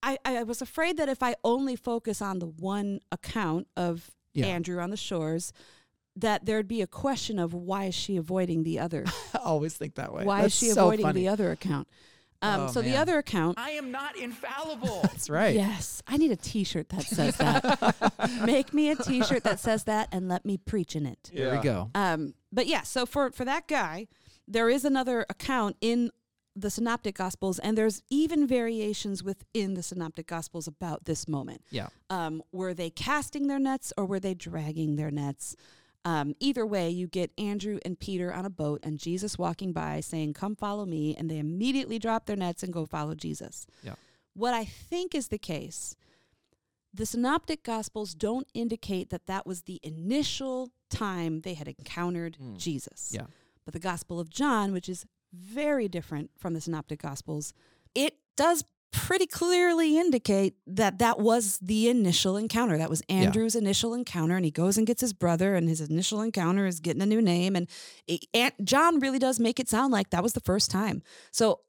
I, 0.03 0.17
I 0.23 0.43
was 0.43 0.61
afraid 0.61 0.97
that 0.97 1.09
if 1.09 1.21
I 1.23 1.35
only 1.43 1.75
focus 1.75 2.21
on 2.21 2.39
the 2.39 2.47
one 2.47 2.99
account 3.11 3.67
of 3.75 4.11
Yeah. 4.33 4.45
Andrew 4.47 4.79
on 4.79 4.89
the 4.91 4.97
shores, 4.97 5.51
that 6.15 6.45
there'd 6.45 6.67
be 6.67 6.81
a 6.81 6.87
question 6.87 7.39
of 7.39 7.53
why 7.53 7.85
is 7.85 7.95
she 7.95 8.15
avoiding 8.17 8.63
the 8.63 8.79
other? 8.79 9.05
I 9.33 9.39
always 9.39 9.75
think 9.75 9.95
that 9.95 10.13
way. 10.13 10.23
why 10.23 10.41
That's 10.41 10.53
is 10.53 10.59
she 10.59 10.69
so 10.69 10.81
avoiding 10.83 11.05
funny. 11.05 11.21
the 11.21 11.27
other 11.29 11.51
account? 11.51 11.87
Um, 12.41 12.61
Oh, 12.61 12.67
so 12.67 12.81
the 12.81 12.95
other 12.95 13.17
account 13.17 13.57
I 13.59 13.71
am 13.71 13.91
not 13.91 14.15
infallible. 14.17 14.99
That's 15.03 15.29
right. 15.29 15.53
Yes, 15.55 16.01
I 16.07 16.15
need 16.15 16.31
a 16.31 16.37
T-shirt 16.37 16.87
that 16.89 17.03
says 17.03 17.35
that. 17.37 18.41
Make 18.45 18.73
me 18.73 18.91
a 18.91 18.95
T-shirt 18.95 19.43
that 19.43 19.59
says 19.59 19.83
that, 19.85 20.07
and 20.13 20.29
let 20.29 20.45
me 20.45 20.55
preach 20.57 20.95
in 20.95 21.05
it. 21.05 21.29
There 21.33 21.53
we 21.57 21.61
go. 21.61 21.89
Um, 21.95 22.33
but 22.51 22.67
yeah, 22.67 22.81
so 22.81 23.05
for 23.05 23.31
for 23.31 23.45
that 23.45 23.67
guy, 23.67 24.07
there 24.47 24.69
is 24.69 24.85
another 24.85 25.25
account 25.29 25.77
in 25.81 26.11
the 26.55 26.69
Synoptic 26.69 27.15
Gospels, 27.15 27.59
and 27.59 27.77
there's 27.77 28.01
even 28.09 28.47
variations 28.47 29.23
within 29.23 29.75
the 29.75 29.83
Synoptic 29.83 30.27
Gospels 30.27 30.67
about 30.67 31.05
this 31.05 31.27
moment. 31.27 31.61
Yeah. 31.69 31.87
Um, 32.09 32.43
were 32.51 32.73
they 32.73 32.89
casting 32.89 33.47
their 33.47 33.59
nets 33.59 33.93
or 33.97 34.05
were 34.05 34.19
they 34.19 34.33
dragging 34.33 34.95
their 34.95 35.11
nets? 35.11 35.55
Um, 36.05 36.35
either 36.39 36.65
way, 36.65 36.89
you 36.89 37.07
get 37.07 37.31
Andrew 37.37 37.77
and 37.85 37.99
Peter 37.99 38.33
on 38.33 38.45
a 38.45 38.49
boat 38.49 38.79
and 38.83 38.97
Jesus 38.97 39.37
walking 39.37 39.73
by 39.73 39.99
saying, 39.99 40.33
Come 40.33 40.55
follow 40.55 40.85
me. 40.85 41.15
And 41.15 41.29
they 41.29 41.39
immediately 41.39 41.99
drop 41.99 42.25
their 42.25 42.35
nets 42.35 42.63
and 42.63 42.73
go 42.73 42.85
follow 42.85 43.15
Jesus. 43.15 43.67
Yeah. 43.83 43.95
What 44.33 44.53
I 44.53 44.63
think 44.65 45.13
is 45.13 45.27
the 45.27 45.37
case, 45.37 45.95
the 46.93 47.05
Synoptic 47.05 47.63
Gospels 47.63 48.15
don't 48.15 48.47
indicate 48.53 49.09
that 49.09 49.27
that 49.27 49.45
was 49.45 49.63
the 49.63 49.79
initial 49.83 50.71
time 50.89 51.41
they 51.41 51.53
had 51.53 51.67
encountered 51.67 52.37
Jesus. 52.57 53.11
Yeah. 53.11 53.25
But 53.65 53.73
the 53.73 53.79
Gospel 53.79 54.19
of 54.19 54.29
John, 54.29 54.71
which 54.71 54.89
is 54.89 55.05
very 55.33 55.87
different 55.87 56.31
from 56.37 56.53
the 56.53 56.61
Synoptic 56.61 57.01
Gospels, 57.01 57.53
it 57.93 58.15
does 58.35 58.63
pretty 58.91 59.27
clearly 59.27 59.97
indicate 59.97 60.55
that 60.65 60.97
that 60.99 61.19
was 61.19 61.59
the 61.59 61.89
initial 61.89 62.35
encounter. 62.37 62.77
That 62.77 62.89
was 62.89 63.03
Andrew's 63.07 63.55
initial 63.55 63.93
encounter, 63.93 64.35
and 64.35 64.43
he 64.43 64.51
goes 64.51 64.77
and 64.77 64.87
gets 64.87 65.01
his 65.01 65.13
brother, 65.13 65.55
and 65.55 65.69
his 65.69 65.81
initial 65.81 66.21
encounter 66.21 66.65
is 66.65 66.79
getting 66.79 67.01
a 67.01 67.05
new 67.05 67.21
name. 67.21 67.55
And, 67.55 67.69
it, 68.07 68.25
and 68.33 68.51
John 68.63 68.99
really 68.99 69.19
does 69.19 69.39
make 69.39 69.59
it 69.59 69.69
sound 69.69 69.93
like 69.93 70.09
that 70.09 70.23
was 70.23 70.33
the 70.33 70.39
first 70.39 70.71
time. 70.71 71.03
So, 71.31 71.59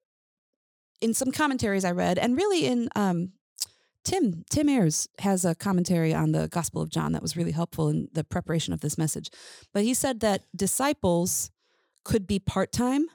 in 1.01 1.15
some 1.15 1.33
commentaries 1.33 1.85
I 1.85 1.93
read, 1.93 2.19
and 2.19 2.37
really 2.37 2.67
in 2.67 2.89
um, 2.97 3.33
Tim 4.05 4.45
Tim 4.51 4.69
Ayers 4.69 5.09
has 5.19 5.45
a 5.45 5.55
commentary 5.55 6.15
on 6.15 6.33
the 6.33 6.49
Gospel 6.49 6.81
of 6.83 6.89
John 6.91 7.13
that 7.13 7.23
was 7.23 7.37
really 7.37 7.53
helpful 7.53 7.89
in 7.89 8.09
the 8.13 8.25
preparation 8.25 8.73
of 8.73 8.81
this 8.81 8.97
message. 8.97 9.31
But 9.73 9.85
he 9.85 9.95
said 9.95 10.21
that 10.21 10.43
disciples 10.57 11.51
could 12.05 12.27
be 12.27 12.39
part 12.39 12.73
time, 12.73 13.07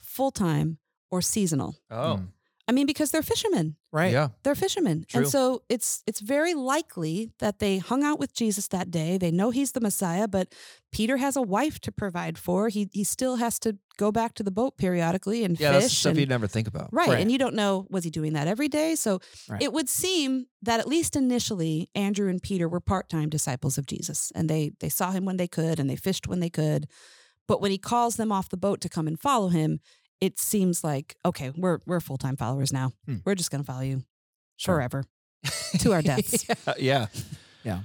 full 0.00 0.30
time, 0.32 0.78
or 1.10 1.22
seasonal. 1.22 1.76
Oh, 1.90 2.16
Mm. 2.20 2.28
I 2.68 2.72
mean, 2.72 2.86
because 2.86 3.10
they're 3.10 3.22
fishermen. 3.22 3.74
Right. 3.90 4.12
yeah. 4.12 4.28
They're 4.44 4.54
fishermen. 4.54 5.04
True. 5.08 5.22
And 5.22 5.28
so 5.28 5.62
it's 5.68 6.02
it's 6.06 6.20
very 6.20 6.54
likely 6.54 7.30
that 7.40 7.58
they 7.58 7.78
hung 7.78 8.04
out 8.04 8.20
with 8.20 8.32
Jesus 8.34 8.68
that 8.68 8.90
day. 8.90 9.18
They 9.18 9.32
know 9.32 9.50
he's 9.50 9.72
the 9.72 9.80
Messiah, 9.80 10.28
but 10.28 10.54
Peter 10.92 11.16
has 11.16 11.36
a 11.36 11.42
wife 11.42 11.80
to 11.80 11.90
provide 11.92 12.38
for. 12.38 12.68
He 12.68 12.88
he 12.92 13.02
still 13.04 13.36
has 13.36 13.58
to 13.60 13.76
go 13.98 14.12
back 14.12 14.34
to 14.34 14.42
the 14.44 14.52
boat 14.52 14.78
periodically 14.78 15.42
and 15.44 15.58
Yeah, 15.58 15.72
fish. 15.72 15.82
that's 15.82 15.92
the 15.92 15.96
stuff 16.00 16.10
and- 16.10 16.20
you'd 16.20 16.28
never 16.28 16.46
think 16.46 16.68
about. 16.68 16.88
Right. 16.92 17.08
Right. 17.08 17.20
And 17.20 17.32
you 17.32 17.36
don't 17.36 17.54
know, 17.56 17.84
was 17.90 18.04
he 18.04 18.10
doing 18.10 18.32
that 18.34 18.46
every 18.46 18.68
day? 18.68 18.94
So 18.94 19.18
Right. 19.48 19.60
it 19.60 19.72
would 19.72 19.88
seem 19.88 20.46
that 20.62 20.78
at 20.80 20.86
least 20.88 21.16
initially, 21.16 21.90
Andrew 21.96 22.30
and 22.30 22.40
Peter 22.40 22.68
were 22.68 22.80
part 22.80 23.08
time 23.10 23.28
disciples 23.28 23.76
of 23.76 23.86
Jesus 23.86 24.30
and 24.34 24.48
they, 24.48 24.70
they 24.80 24.88
saw 24.88 25.10
him 25.10 25.24
when 25.24 25.36
they 25.36 25.48
could 25.48 25.80
and 25.80 25.90
they 25.90 25.96
fished 25.96 26.26
when 26.28 26.38
they 26.40 26.48
could. 26.50 26.86
But 27.48 27.60
when 27.60 27.72
he 27.72 27.78
calls 27.78 28.14
them 28.16 28.30
off 28.30 28.48
the 28.48 28.56
boat 28.56 28.80
to 28.82 28.88
come 28.88 29.08
and 29.08 29.18
follow 29.20 29.48
him, 29.48 29.80
it 30.22 30.38
seems 30.38 30.84
like, 30.84 31.16
okay, 31.24 31.50
we're, 31.56 31.80
we're 31.84 31.98
full 32.00 32.16
time 32.16 32.36
followers 32.36 32.72
now. 32.72 32.92
Hmm. 33.06 33.16
We're 33.24 33.34
just 33.34 33.50
going 33.50 33.62
to 33.62 33.66
follow 33.66 33.82
you 33.82 34.02
Sure. 34.56 34.76
forever 34.76 35.04
to 35.80 35.92
our 35.92 36.02
deaths. 36.02 36.46
yeah. 36.78 37.06
yeah. 37.64 37.80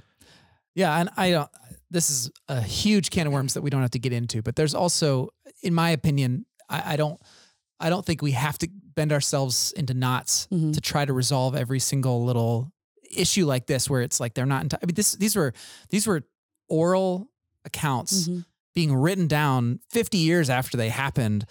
Yeah, 0.74 0.96
and 1.00 1.08
I 1.16 1.30
don't. 1.32 1.50
This 1.90 2.08
is 2.10 2.30
a 2.46 2.60
huge 2.62 3.10
can 3.10 3.26
of 3.26 3.32
worms 3.32 3.54
that 3.54 3.62
we 3.62 3.70
don't 3.70 3.80
have 3.82 3.90
to 3.92 3.98
get 3.98 4.12
into. 4.12 4.42
But 4.42 4.54
there's 4.54 4.74
also, 4.74 5.30
in 5.62 5.74
my 5.74 5.90
opinion, 5.90 6.46
I, 6.70 6.92
I 6.92 6.96
don't. 6.96 7.18
I 7.80 7.90
don't 7.90 8.04
think 8.06 8.22
we 8.22 8.32
have 8.32 8.58
to 8.58 8.68
bend 8.94 9.12
ourselves 9.12 9.72
into 9.72 9.94
knots 9.94 10.46
Mhm. 10.52 10.72
to 10.74 10.80
try 10.80 11.04
to 11.04 11.12
resolve 11.12 11.56
every 11.56 11.80
single 11.80 12.24
little 12.24 12.70
issue 13.10 13.44
like 13.46 13.66
this, 13.66 13.90
where 13.90 14.02
it's 14.02 14.20
like 14.20 14.34
they're 14.34 14.46
not. 14.46 14.64
Enti- 14.66 14.78
I 14.82 14.86
mean, 14.86 14.94
this 14.94 15.12
these 15.16 15.34
were 15.34 15.52
these 15.90 16.06
were 16.06 16.22
oral 16.68 17.28
accounts 17.64 18.28
Mhm. 18.28 18.44
being 18.74 18.94
written 18.94 19.26
down 19.26 19.80
50 19.90 20.18
years 20.18 20.48
after 20.50 20.76
they 20.76 20.90
happened. 20.90 21.44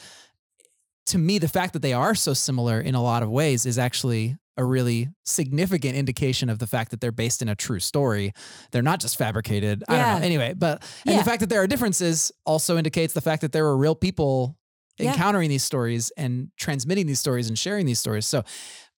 To 1.07 1.17
me, 1.17 1.37
the 1.37 1.47
fact 1.47 1.73
that 1.73 1.81
they 1.81 1.93
are 1.93 2.15
so 2.15 2.33
similar 2.33 2.79
in 2.79 2.95
a 2.95 3.01
lot 3.01 3.23
of 3.23 3.29
ways 3.29 3.65
is 3.65 3.77
actually 3.77 4.37
a 4.57 4.63
really 4.63 5.09
significant 5.23 5.95
indication 5.95 6.49
of 6.49 6.57
the 6.59 6.65
fact 6.67 6.89
that 6.91 6.99
they're 6.99 7.11
based 7.11 7.41
in 7.41 7.47
a 7.49 7.55
true 7.55 7.79
story. 7.79 8.33
They're 8.71 8.81
not 8.81 8.99
just 8.99 9.17
fabricated. 9.17 9.83
I 9.87 9.93
don't 9.97 10.01
Yeah. 10.07 10.17
know. 10.19 10.25
Anyway, 10.25 10.53
but 10.57 10.83
and 11.05 11.13
Yeah. 11.13 11.19
the 11.19 11.25
fact 11.29 11.41
that 11.41 11.49
there 11.49 11.61
are 11.61 11.67
differences 11.67 12.31
also 12.45 12.75
indicates 12.77 13.13
the 13.13 13.21
fact 13.21 13.41
that 13.41 13.51
there 13.51 13.63
were 13.63 13.77
real 13.77 13.93
people 13.95 14.57
Yeah. 14.97 15.11
encountering 15.11 15.49
these 15.49 15.63
stories 15.63 16.11
and 16.17 16.49
transmitting 16.57 17.05
these 17.05 17.19
stories 17.19 17.47
and 17.47 17.57
sharing 17.57 17.85
these 17.85 17.99
stories. 17.99 18.25
So, 18.25 18.43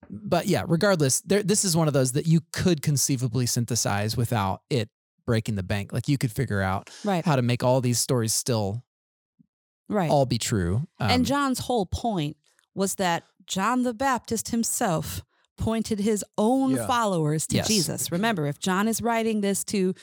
but 0.09 0.47
yeah, 0.47 0.63
regardless, 0.65 1.19
there, 1.21 1.43
this 1.43 1.65
is 1.65 1.75
one 1.75 1.89
of 1.89 1.93
those 1.93 2.13
that 2.13 2.25
you 2.25 2.39
could 2.53 2.81
conceivably 2.81 3.45
synthesize 3.45 4.15
without 4.15 4.61
it 4.69 4.89
breaking 5.27 5.55
the 5.55 5.63
bank. 5.63 5.91
Like 5.91 6.07
you 6.07 6.17
could 6.17 6.31
figure 6.31 6.61
out 6.61 6.89
Right. 7.03 7.23
how 7.25 7.35
to 7.35 7.41
make 7.41 7.63
all 7.65 7.81
these 7.81 7.99
stories 7.99 8.33
still 8.33 8.81
Right. 9.89 10.09
all 10.09 10.25
be 10.25 10.37
true. 10.37 10.87
Um, 10.99 11.09
and 11.09 11.25
John's 11.25 11.59
whole 11.59 11.85
point 11.87 12.37
was 12.75 12.95
that 12.95 13.23
John 13.47 13.83
the 13.83 13.93
Baptist 13.93 14.49
himself 14.49 15.23
pointed 15.57 15.99
his 15.99 16.23
own 16.37 16.75
Yeah. 16.75 16.87
followers 16.87 17.45
to 17.47 17.57
Yes. 17.57 17.67
Jesus. 17.67 18.11
Remember, 18.11 18.45
if 18.45 18.59
John 18.59 18.87
is 18.87 19.01
writing 19.01 19.41
this 19.41 19.63
to 19.65 19.93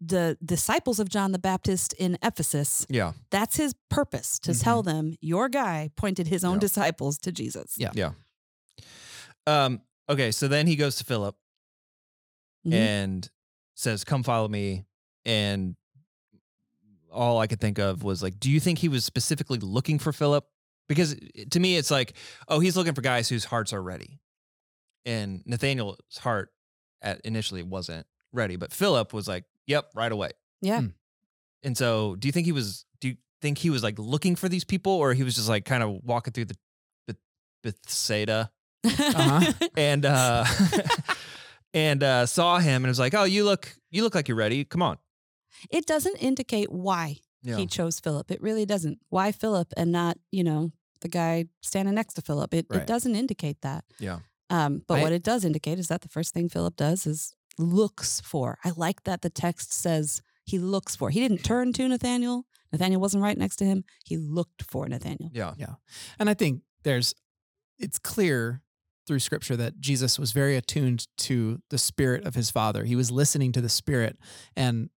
the 0.00 0.38
disciples 0.42 0.98
of 0.98 1.08
John 1.10 1.32
the 1.32 1.38
Baptist 1.38 1.92
in 1.94 2.16
Ephesus, 2.22 2.86
Yeah. 2.88 3.12
that's 3.30 3.56
his 3.56 3.74
purpose 3.90 4.38
to 4.38 4.54
tell 4.54 4.82
them 4.82 5.16
your 5.20 5.50
guy 5.50 5.90
pointed 5.96 6.28
his 6.28 6.44
own 6.44 6.54
Yeah. 6.54 6.60
disciples 6.60 7.18
to 7.18 7.32
Jesus. 7.32 7.74
Yeah. 7.76 7.90
Yeah. 7.94 8.12
Um, 9.46 9.82
okay, 10.08 10.32
so 10.32 10.48
then 10.48 10.66
he 10.66 10.76
goes 10.76 10.96
to 10.96 11.04
Philip 11.04 11.36
Mhm. 12.66 12.72
and 12.72 13.30
says, 13.74 14.02
Come 14.04 14.22
follow 14.22 14.48
me. 14.48 14.86
And 15.24 15.76
all 17.16 17.38
I 17.40 17.46
could 17.46 17.60
think 17.60 17.78
of 17.78 18.02
was 18.04 18.22
like, 18.22 18.38
do 18.38 18.50
you 18.50 18.60
think 18.60 18.78
he 18.78 18.88
was 18.88 19.04
specifically 19.04 19.58
looking 19.58 19.98
for 19.98 20.12
Philip? 20.12 20.44
Because 20.88 21.16
to 21.50 21.58
me, 21.58 21.76
it's 21.76 21.90
like, 21.90 22.12
oh, 22.48 22.60
he's 22.60 22.76
looking 22.76 22.94
for 22.94 23.00
guys 23.02 23.28
whose 23.28 23.44
hearts 23.44 23.72
are 23.72 23.82
ready. 23.82 24.20
And 25.04 25.42
Nathaniel's 25.46 25.98
heart 26.18 26.50
at 27.02 27.20
initially 27.22 27.62
wasn't 27.62 28.06
ready, 28.32 28.56
but 28.56 28.72
Philip 28.72 29.12
was 29.12 29.26
like, 29.26 29.44
Yep, 29.66 29.90
right 29.94 30.12
away. 30.12 30.30
Yeah. 30.62 30.80
Hmm. 30.80 30.86
And 31.64 31.76
so, 31.76 32.14
do 32.16 32.28
you 32.28 32.32
think 32.32 32.46
he 32.46 32.52
was? 32.52 32.84
Do 33.00 33.08
you 33.08 33.16
think 33.42 33.58
he 33.58 33.70
was 33.70 33.82
like 33.82 33.98
looking 33.98 34.36
for 34.36 34.48
these 34.48 34.62
people, 34.64 34.92
or 34.92 35.12
he 35.12 35.24
was 35.24 35.34
just 35.34 35.48
like 35.48 35.64
kind 35.64 35.82
of 35.82 35.98
walking 36.04 36.32
through 36.32 36.44
the, 36.46 36.56
the 37.08 37.16
Bethsaida 37.64 38.50
Uh-huh. 38.84 39.52
and 39.76 40.06
uh, 40.06 40.44
and 41.74 42.02
uh, 42.02 42.26
saw 42.26 42.58
him 42.58 42.84
and 42.84 42.86
was 42.86 42.98
like, 43.00 43.14
"Oh, 43.14 43.24
you 43.24 43.44
look, 43.44 43.74
you 43.90 44.04
look 44.04 44.14
like 44.14 44.28
you're 44.28 44.36
ready. 44.36 44.64
Come 44.64 44.82
on." 44.82 44.98
It 45.70 45.86
doesn't 45.86 46.16
indicate 46.16 46.70
why 46.72 47.18
Yeah. 47.42 47.56
he 47.56 47.66
chose 47.66 48.00
Philip. 48.00 48.30
It 48.30 48.40
really 48.42 48.66
doesn't. 48.66 48.98
Why 49.08 49.32
Philip 49.32 49.72
and 49.76 49.92
not, 49.92 50.18
you 50.30 50.44
know, 50.44 50.72
the 51.00 51.08
guy 51.08 51.46
standing 51.62 51.94
next 51.94 52.14
to 52.14 52.22
Philip? 52.22 52.52
It, 52.54 52.66
Right. 52.70 52.80
it 52.82 52.86
doesn't 52.86 53.14
indicate 53.14 53.60
that. 53.62 53.84
Yeah. 53.98 54.20
Um, 54.50 54.82
but 54.86 54.98
I- 54.98 55.02
what 55.02 55.12
it 55.12 55.22
does 55.22 55.44
indicate 55.44 55.78
is 55.78 55.88
that 55.88 56.00
the 56.02 56.08
first 56.08 56.32
thing 56.34 56.48
Philip 56.48 56.76
does 56.76 57.06
is 57.06 57.34
looks 57.58 58.20
for. 58.20 58.58
I 58.64 58.70
like 58.76 59.04
that 59.04 59.22
the 59.22 59.30
text 59.30 59.72
says 59.72 60.20
he 60.44 60.58
looks 60.58 60.94
for. 60.94 61.10
He 61.10 61.20
didn't 61.20 61.42
turn 61.44 61.72
to 61.74 61.88
Nathaniel. 61.88 62.46
Nathaniel 62.72 63.00
wasn't 63.00 63.22
right 63.22 63.38
next 63.38 63.56
to 63.56 63.64
him. 63.64 63.84
He 64.04 64.16
looked 64.16 64.62
for 64.62 64.88
Nathaniel. 64.88 65.30
Yeah. 65.32 65.54
Yeah. 65.56 65.74
And 66.18 66.28
I 66.28 66.34
think 66.34 66.62
there's, 66.82 67.14
it's 67.78 67.98
clear 67.98 68.62
through 69.06 69.20
scripture 69.20 69.56
that 69.56 69.80
Jesus 69.80 70.18
was 70.18 70.32
very 70.32 70.56
attuned 70.56 71.06
to 71.18 71.62
the 71.70 71.78
spirit 71.78 72.24
of 72.26 72.34
his 72.34 72.50
father. 72.50 72.84
He 72.84 72.96
was 72.96 73.10
listening 73.10 73.52
to 73.52 73.60
the 73.60 73.68
spirit. 73.68 74.18
And 74.56 74.90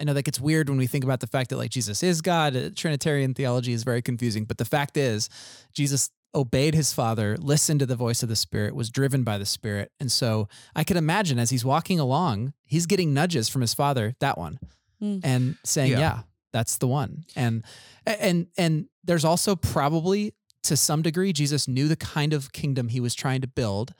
I 0.00 0.04
know 0.04 0.14
that 0.14 0.22
gets 0.24 0.40
weird 0.40 0.68
when 0.68 0.78
we 0.78 0.86
think 0.86 1.04
about 1.04 1.20
the 1.20 1.26
fact 1.26 1.50
that 1.50 1.56
like 1.56 1.70
Jesus 1.70 2.02
is 2.02 2.20
God. 2.20 2.54
Uh, 2.56 2.70
Trinitarian 2.74 3.34
theology 3.34 3.72
is 3.72 3.82
very 3.84 4.00
confusing. 4.02 4.44
But 4.44 4.58
the 4.58 4.64
fact 4.64 4.96
is, 4.96 5.28
Jesus 5.72 6.10
obeyed 6.34 6.74
his 6.74 6.92
father, 6.92 7.36
listened 7.38 7.80
to 7.80 7.86
the 7.86 7.96
voice 7.96 8.22
of 8.22 8.28
the 8.28 8.36
spirit, 8.36 8.74
was 8.74 8.90
driven 8.90 9.24
by 9.24 9.38
the 9.38 9.46
spirit. 9.46 9.90
And 9.98 10.12
so 10.12 10.46
I 10.76 10.84
could 10.84 10.96
imagine 10.96 11.38
as 11.38 11.50
he's 11.50 11.64
walking 11.64 11.98
along, 11.98 12.52
he's 12.64 12.86
getting 12.86 13.12
nudges 13.14 13.48
from 13.48 13.60
his 13.62 13.74
father, 13.74 14.14
that 14.20 14.36
one, 14.38 14.58
Mm. 15.02 15.20
and 15.24 15.56
saying, 15.64 15.92
Yeah. 15.92 15.98
yeah, 16.00 16.18
that's 16.52 16.78
the 16.78 16.86
one. 16.88 17.24
And 17.36 17.64
and 18.04 18.48
and 18.58 18.88
there's 19.04 19.24
also 19.24 19.56
probably 19.56 20.34
to 20.64 20.76
some 20.76 21.02
degree 21.02 21.32
Jesus 21.32 21.66
knew 21.68 21.88
the 21.88 21.96
kind 21.96 22.32
of 22.32 22.52
kingdom 22.52 22.88
he 22.88 23.00
was 23.00 23.14
trying 23.14 23.40
to 23.40 23.46
build. 23.48 23.94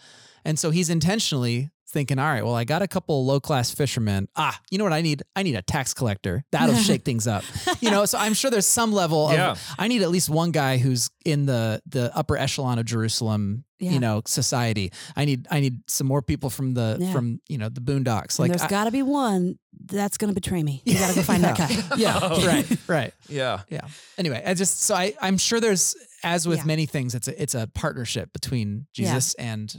And 0.45 0.59
so 0.59 0.71
he's 0.71 0.91
intentionally 0.91 1.71
thinking, 1.91 2.19
all 2.19 2.27
right, 2.27 2.45
well, 2.45 2.55
I 2.55 2.65
got 2.65 2.83
a 2.83 2.87
couple 2.89 3.21
of 3.21 3.27
low 3.27 3.41
class 3.41 3.71
fishermen. 3.73 4.29
Ah, 4.37 4.61
you 4.71 4.77
know 4.79 4.85
what 4.85 4.93
I 4.93 5.01
need? 5.01 5.23
I 5.35 5.43
need 5.43 5.55
a 5.55 5.63
tax 5.63 5.95
collector. 5.95 6.45
That'll 6.53 6.75
shake 6.91 7.03
things 7.05 7.27
up. 7.27 7.45
You 7.81 7.91
know, 7.91 8.05
so 8.05 8.19
I'm 8.19 8.35
sure 8.35 8.51
there's 8.51 8.67
some 8.67 8.93
level 8.93 9.29
of 9.29 9.33
Yeah. 9.33 9.55
I 9.79 9.89
need 9.89 10.03
at 10.03 10.11
least 10.11 10.29
one 10.29 10.51
guy 10.51 10.77
who's 10.79 11.11
in 11.25 11.47
the 11.47 11.81
the 11.87 12.15
upper 12.17 12.37
echelon 12.37 12.79
of 12.79 12.85
Jerusalem, 12.85 13.65
Yeah. 13.79 13.93
you 13.93 14.01
know, 14.01 14.23
society. 14.27 14.93
I 15.17 15.25
need 15.25 15.47
I 15.51 15.61
need 15.61 15.81
some 15.89 16.07
more 16.07 16.21
people 16.23 16.51
from 16.51 16.75
the 16.75 16.99
Yeah. 17.01 17.13
from, 17.13 17.41
you 17.49 17.57
know, 17.59 17.69
the 17.71 17.81
boondocks. 17.81 18.39
And 18.39 18.41
Like 18.41 18.51
there's 18.51 18.63
I- 18.63 18.69
got 18.69 18.85
to 18.85 18.91
be 18.91 19.03
one 19.03 19.59
that's 19.87 20.19
going 20.19 20.29
to 20.29 20.35
betray 20.35 20.63
me. 20.63 20.83
You 20.85 20.95
got 20.99 21.09
to 21.11 21.15
go 21.15 21.23
find 21.23 21.43
that 21.45 21.57
guy. 21.59 21.71
yeah, 21.97 22.19
Oh. 22.23 22.47
right, 22.47 22.67
right. 22.87 23.15
Yeah. 23.29 23.61
Yeah. 23.71 23.83
Anyway, 24.19 24.43
I 24.45 24.53
just 24.55 24.83
so 24.83 24.95
I 24.95 25.15
I'm 25.23 25.39
sure 25.39 25.59
there's 25.61 25.97
as 26.23 26.47
with 26.47 26.59
Yeah. 26.59 26.65
many 26.65 26.85
things, 26.87 27.15
it's 27.15 27.29
a 27.29 27.43
it's 27.43 27.55
a 27.55 27.67
partnership 27.75 28.33
between 28.35 28.87
Yeah. 28.95 29.15
Jesus 29.15 29.35
and 29.35 29.75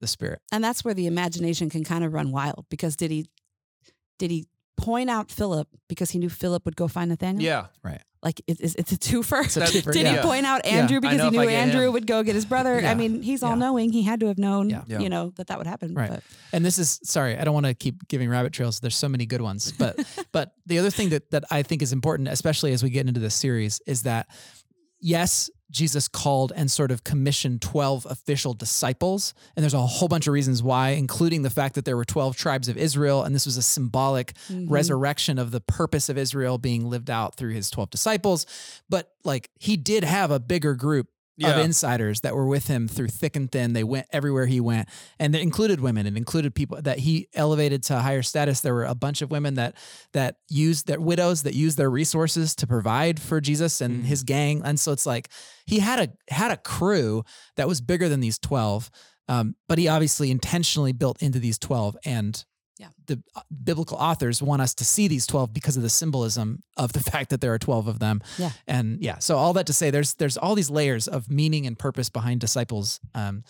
the 0.00 0.06
Spirit. 0.06 0.40
And 0.52 0.62
that's 0.62 0.84
where 0.84 0.94
the 0.94 1.06
imagination 1.06 1.70
can 1.70 1.84
kind 1.84 2.04
of 2.04 2.12
run 2.12 2.30
wild 2.32 2.66
because 2.70 2.96
did 2.96 3.10
he 3.10 3.26
did 4.18 4.30
he 4.30 4.46
point 4.76 5.08
out 5.10 5.30
Philip 5.30 5.68
because 5.88 6.10
he 6.10 6.18
knew 6.18 6.28
Philip 6.28 6.64
would 6.64 6.76
go 6.76 6.88
find 6.88 7.10
Nathaniel? 7.10 7.42
Yeah. 7.42 7.66
Right. 7.82 8.00
Like 8.22 8.40
it, 8.46 8.58
it's, 8.60 8.74
it's 8.74 8.92
a 8.92 8.96
twofer. 8.96 9.44
It's 9.44 9.56
a 9.56 9.60
That- 9.60 9.68
twofer, 9.72 9.92
Did 9.92 10.02
yeah. 10.02 10.16
he 10.16 10.22
point 10.22 10.44
out 10.46 10.66
Andrew 10.66 10.96
I 10.96 11.00
because 11.00 11.20
he 11.22 11.30
knew 11.30 11.48
Andrew 11.48 11.86
him. 11.86 11.92
would 11.92 12.06
go 12.06 12.22
get 12.22 12.34
his 12.34 12.44
brother? 12.44 12.80
Yeah. 12.80 12.90
I 12.90 12.94
mean, 12.94 13.22
he's 13.22 13.42
all 13.42 13.56
knowing. 13.56 13.92
He 13.92 14.02
had 14.02 14.20
to 14.20 14.26
have 14.26 14.38
known, 14.38 14.68
Yeah. 14.70 14.82
Yeah. 14.86 14.98
you 15.00 15.08
know, 15.08 15.30
that 15.36 15.46
that 15.46 15.58
would 15.58 15.66
happen. 15.66 15.94
Right. 15.94 16.10
But 16.10 16.22
And 16.52 16.64
this 16.64 16.78
is 16.78 16.98
sorry, 17.04 17.38
I 17.38 17.44
don't 17.44 17.54
want 17.54 17.66
to 17.66 17.74
keep 17.74 18.08
giving 18.08 18.28
rabbit 18.28 18.52
trails. 18.52 18.80
There's 18.80 18.96
so 18.96 19.08
many 19.08 19.26
good 19.26 19.42
ones, 19.42 19.70
but 19.72 19.96
but 20.32 20.52
the 20.66 20.78
other 20.78 20.90
thing 20.90 21.10
that 21.10 21.30
that 21.30 21.44
I 21.50 21.62
think 21.62 21.82
is 21.82 21.92
important, 21.92 22.28
especially 22.28 22.72
as 22.72 22.82
we 22.82 22.90
get 22.90 23.06
into 23.06 23.20
this 23.20 23.34
series, 23.34 23.80
is 23.86 24.02
that 24.02 24.26
yes, 25.00 25.48
Jesus 25.70 26.06
called 26.08 26.52
and 26.54 26.70
sort 26.70 26.90
of 26.90 27.02
commissioned 27.04 27.60
12 27.60 28.06
official 28.08 28.54
disciples. 28.54 29.34
And 29.56 29.62
there's 29.62 29.74
a 29.74 29.80
whole 29.80 30.08
bunch 30.08 30.26
of 30.26 30.32
reasons 30.32 30.62
why, 30.62 30.90
including 30.90 31.42
the 31.42 31.50
fact 31.50 31.74
that 31.74 31.84
there 31.84 31.96
were 31.96 32.04
12 32.04 32.36
tribes 32.36 32.68
of 32.68 32.76
Israel. 32.76 33.22
And 33.24 33.34
this 33.34 33.46
was 33.46 33.56
a 33.56 33.62
symbolic 33.62 34.34
Mhm. 34.48 34.70
resurrection 34.70 35.38
of 35.38 35.50
the 35.50 35.60
purpose 35.60 36.08
of 36.08 36.16
Israel 36.16 36.56
being 36.58 36.88
lived 36.88 37.10
out 37.10 37.34
through 37.36 37.52
his 37.54 37.68
12 37.70 37.90
disciples. 37.90 38.46
But 38.88 39.12
like 39.24 39.50
he 39.58 39.76
did 39.76 40.04
have 40.04 40.30
a 40.30 40.38
bigger 40.38 40.74
group 40.74 41.08
Yeah. 41.38 41.50
of 41.58 41.64
insiders 41.64 42.22
that 42.22 42.34
were 42.34 42.46
with 42.46 42.66
him 42.66 42.88
through 42.88 43.08
thick 43.08 43.36
and 43.36 43.50
thin. 43.52 43.72
They 43.74 43.84
went 43.84 44.06
everywhere 44.12 44.46
he 44.46 44.60
went, 44.60 44.88
and 45.18 45.34
it 45.34 45.42
included 45.42 45.80
women. 45.80 46.06
It 46.06 46.16
included 46.16 46.54
people 46.54 46.80
that 46.82 46.98
he 47.00 47.28
elevated 47.34 47.82
to 47.84 47.98
higher 47.98 48.22
status. 48.22 48.60
There 48.60 48.72
were 48.74 48.84
a 48.84 48.94
bunch 48.94 49.20
of 49.22 49.30
women 49.30 49.54
that 49.54 49.74
that 50.12 50.36
used 50.48 50.86
their 50.86 51.00
widows 51.00 51.42
that 51.42 51.54
used 51.54 51.76
their 51.76 51.90
resources 51.90 52.54
to 52.56 52.66
provide 52.66 53.20
for 53.20 53.40
Jesus 53.40 53.80
and 53.80 54.02
Mhm. 54.02 54.06
his 54.06 54.22
gang. 54.22 54.62
And 54.64 54.80
so 54.80 54.92
it's 54.92 55.04
like 55.06 55.28
he 55.66 55.80
had 55.80 55.98
a 56.00 56.32
had 56.34 56.50
a 56.50 56.56
crew 56.56 57.22
that 57.56 57.68
was 57.68 57.80
bigger 57.80 58.08
than 58.08 58.20
these 58.20 58.38
twelve. 58.38 58.90
Um, 59.28 59.56
but 59.68 59.76
he 59.78 59.88
obviously 59.88 60.30
intentionally 60.30 60.92
built 60.92 61.20
into 61.22 61.38
these 61.38 61.58
twelve 61.58 61.96
and. 62.04 62.44
Yeah. 62.78 62.88
The 63.06 63.22
uh, 63.34 63.40
biblical 63.64 63.96
authors 63.96 64.42
want 64.42 64.62
us 64.62 64.74
to 64.74 64.84
see 64.84 65.08
these 65.08 65.26
12 65.26 65.52
because 65.54 65.76
of 65.76 65.82
the 65.82 65.88
symbolism 65.88 66.62
of 66.76 66.92
the 66.92 67.00
fact 67.10 67.30
that 67.30 67.40
there 67.40 67.52
are 67.54 67.58
12 67.58 67.88
of 67.88 67.98
them. 67.98 68.22
Yeah. 68.38 68.50
And 68.66 69.00
yeah, 69.00 69.18
so 69.18 69.36
all 69.36 69.52
that 69.54 69.66
to 69.66 69.72
say 69.72 69.90
there's 69.90 70.14
there's 70.14 70.36
all 70.36 70.54
these 70.54 70.70
layers 70.70 71.08
of 71.08 71.30
meaning 71.30 71.66
and 71.66 71.78
purpose 71.78 72.08
behind 72.10 72.40
disciples. 72.40 73.00
Um 73.14 73.44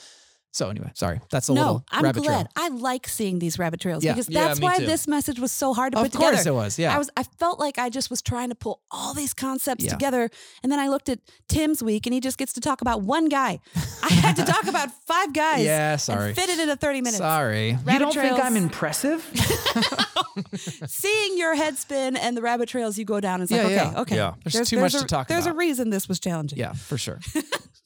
so 0.57 0.70
anyway, 0.70 0.90
sorry. 0.94 1.20
That's 1.30 1.48
a 1.48 1.52
little 1.52 1.64
no, 1.66 1.72
little 1.72 1.86
I'm 1.90 2.02
rabbit 2.04 2.22
glad. 2.22 2.34
trail. 2.46 2.48
I 2.57 2.68
like 2.68 3.07
seeing 3.09 3.38
these 3.38 3.59
rabbit 3.59 3.78
trails 3.78 4.02
Yeah. 4.02 4.12
because 4.14 4.26
that's 4.26 4.59
me 4.59 4.64
why 4.64 4.78
too. 4.78 4.86
this 4.86 5.07
message 5.07 5.38
was 5.38 5.52
so 5.52 5.74
hard 5.74 5.92
to 5.92 5.98
Of 5.98 6.04
put 6.04 6.12
together. 6.12 6.28
Of 6.30 6.34
course 6.36 6.46
it 6.46 6.54
was. 6.54 6.78
Yeah. 6.78 6.94
I 6.94 6.98
was 6.98 7.11
I 7.14 7.24
felt 7.38 7.59
like 7.61 7.76
I 7.78 7.90
just 7.90 8.09
was 8.09 8.22
trying 8.22 8.48
to 8.48 8.54
pull 8.54 8.80
all 8.90 9.12
these 9.12 9.34
concepts 9.34 9.84
Yeah. 9.84 9.90
together 9.90 10.30
and 10.62 10.72
then 10.72 10.78
I 10.78 10.88
looked 10.88 11.11
at 11.11 11.18
Tim's 11.48 11.82
week 11.82 12.07
and 12.07 12.14
he 12.14 12.20
just 12.20 12.38
gets 12.38 12.54
to 12.54 12.61
talk 12.61 12.80
about 12.80 13.02
one 13.02 13.28
guy. 13.28 13.61
I 14.02 14.12
had 14.12 14.36
to 14.36 14.44
talk 14.44 14.66
about 14.66 14.90
five 15.07 15.34
guys. 15.34 15.64
yeah, 15.64 15.92
and 15.92 16.00
sorry. 16.00 16.32
fit 16.32 16.48
it 16.48 16.59
into 16.59 16.74
30 16.76 17.00
minutes. 17.02 17.18
Sorry. 17.18 17.76
You 17.86 17.98
don't 17.98 18.14
think. 18.14 18.42
I'm 18.42 18.57
impressive? 18.57 19.22
Seeing 20.86 21.38
your 21.38 21.54
head 21.54 21.76
spin 21.76 22.16
and 22.16 22.36
the 22.36 22.42
rabbit 22.42 22.68
trails 22.68 22.96
you 22.98 23.04
go 23.04 23.20
down 23.20 23.40
is 23.42 23.50
like, 23.50 23.61
Yeah, 23.61 23.66
okay, 23.66 23.74
yeah. 23.92 24.00
okay. 24.00 24.16
Yeah. 24.16 24.34
There's 24.44 24.68
too 24.70 24.80
much 24.80 24.94
a, 24.94 25.00
to 25.00 25.04
talk 25.04 25.28
There's 25.28 25.44
about. 25.46 25.54
a 25.54 25.59
reason 25.59 25.90
this 25.90 26.09
was 26.09 26.18
challenging. 26.18 26.59
Yeah, 26.59 26.72
for 26.72 26.96
sure. 26.98 27.20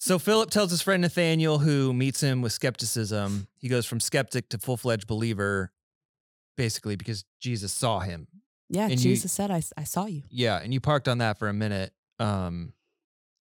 So 0.02 0.18
Philip 0.18 0.50
tells 0.50 0.70
his 0.70 0.80
friend 0.80 1.02
Nathaniel, 1.02 1.58
who 1.58 1.92
meets 1.92 2.22
him 2.22 2.40
with 2.40 2.52
skepticism. 2.54 3.46
He 3.58 3.68
goes 3.68 3.84
from 3.84 4.00
skeptic 4.00 4.48
to 4.48 4.58
full 4.58 4.78
fledged 4.78 5.06
believer, 5.06 5.72
basically 6.56 6.96
because 6.96 7.24
Jesus 7.38 7.70
saw 7.70 8.00
him. 8.00 8.26
Yeah, 8.70 8.84
And 8.84 8.92
you- 8.92 8.96
Jesus 9.10 9.30
said, 9.30 9.50
I, 9.50 9.62
I 9.76 9.84
saw 9.84 10.06
you. 10.06 10.22
Yeah, 10.30 10.58
and 10.58 10.72
you 10.72 10.80
parked 10.80 11.06
on 11.06 11.18
that 11.18 11.38
for 11.38 11.48
a 11.48 11.52
minute. 11.52 11.92
Um, 12.18 12.72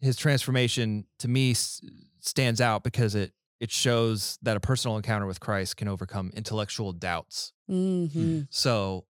his 0.01 0.17
transformation 0.17 1.05
to 1.19 1.27
me 1.29 1.51
s- 1.51 1.81
stands 2.19 2.59
out 2.61 2.83
because 2.83 3.15
it 3.15 3.31
it 3.59 3.71
shows 3.71 4.37
that 4.41 4.55
a 4.55 4.59
personal 4.61 4.95
encounter 4.95 5.25
with 5.25 5.41
Christ 5.41 5.75
can 5.75 5.89
overcome 5.89 6.31
intellectual 6.33 6.93
doubts. 6.93 7.51
Mm-hmm. 7.69 8.41
So, 8.49 9.05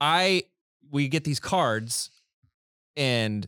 I 0.00 0.44
we 0.90 1.08
get 1.08 1.24
these 1.24 1.40
cards, 1.40 2.10
and 2.96 3.46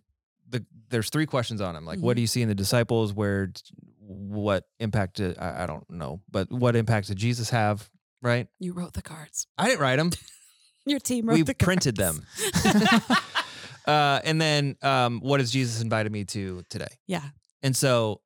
there's 0.91 1.11
three 1.11 1.27
questions 1.27 1.61
on 1.61 1.75
them. 1.75 1.85
Like, 1.85 1.99
what 2.01 2.13
Mhm. 2.13 2.17
do 2.17 2.21
you 2.23 2.27
see 2.27 2.43
in 2.43 2.49
the 2.49 2.55
disciples? 2.55 3.13
Where, 3.13 3.53
what 4.01 4.65
impact? 4.81 5.17
Did, 5.17 5.39
I, 5.39 5.65
I 5.65 5.67
don't 5.67 5.89
know, 5.91 6.21
but 6.31 6.51
what 6.51 6.77
impact 6.77 7.09
did 7.09 7.17
Jesus 7.19 7.51
have? 7.51 7.89
Right? 8.23 8.49
You 8.59 8.73
wrote 8.73 8.95
the 8.95 9.03
cards. 9.03 9.47
I 9.57 9.67
didn't 9.69 9.81
write 9.81 9.97
them. 9.97 10.11
Your 10.87 10.99
team 11.01 11.27
wrote 11.27 11.35
we 11.35 11.43
the 11.43 11.55
printed 11.55 11.97
cards. 11.99 12.21
them. 12.55 12.93
uh, 13.87 14.21
and 14.25 14.41
then, 14.41 14.77
um, 14.83 15.21
what 15.21 15.41
has 15.41 15.51
Jesus 15.51 15.81
invited 15.83 16.13
me 16.13 16.25
to 16.27 16.63
today? 16.69 16.89
yeah. 17.07 17.23
And 17.63 17.77
so, 17.77 18.21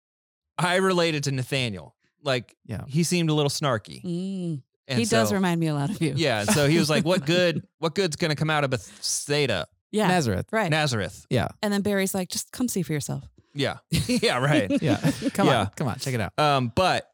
I 0.59 0.77
related 0.77 1.25
to 1.25 1.33
Nathaniel. 1.33 1.97
Like, 2.23 2.55
Yeah. 2.67 2.83
he 2.87 3.03
seemed 3.05 3.31
a 3.31 3.35
little 3.35 3.51
snarky. 3.51 4.03
Mm. 4.05 4.63
And 4.89 4.99
he 4.99 5.07
does 5.07 5.33
remind 5.33 5.59
me 5.59 5.69
a 5.69 5.75
lot 5.75 5.89
of 5.91 6.01
you. 6.03 6.13
Yeah. 6.17 6.45
So 6.45 6.69
he 6.69 6.79
was 6.79 6.91
like, 6.91 7.05
"What 7.05 7.25
good? 7.25 7.67
What 7.79 7.95
good's 7.95 8.17
gonna 8.17 8.35
come 8.37 8.51
out 8.51 8.63
of 8.65 8.71
Bethsaida, 8.71 9.67
Yeah. 9.93 10.09
Nazareth. 10.09 10.47
right. 10.53 10.71
Nazareth?" 10.71 11.27
Yeah. 11.31 11.49
and 11.63 11.73
then 11.73 11.83
Barry's 11.83 12.15
like, 12.15 12.29
just 12.29 12.51
come 12.53 12.67
see 12.69 12.83
for 12.83 12.93
yourself. 12.93 13.25
Yeah. 13.55 13.79
yeah. 13.91 14.39
Right. 14.39 14.71
Yeah. 14.83 14.97
Come 15.35 15.47
Yeah. 15.49 15.61
on. 15.61 15.67
Come 15.77 15.87
on. 15.89 15.99
Check 15.99 16.15
it 16.15 16.21
out. 16.21 16.33
Um, 16.39 16.73
but 16.75 17.07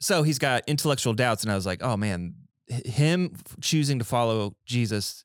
so 0.00 0.22
he's 0.22 0.38
got 0.38 0.62
intellectual 0.66 1.12
doubts, 1.12 1.42
and 1.42 1.52
I 1.52 1.54
was 1.54 1.66
like, 1.66 1.82
oh 1.82 1.96
man, 1.96 2.34
h- 2.70 2.86
him 2.86 3.32
f- 3.34 3.56
choosing 3.60 3.98
to 3.98 4.04
follow 4.04 4.56
Jesus 4.66 5.24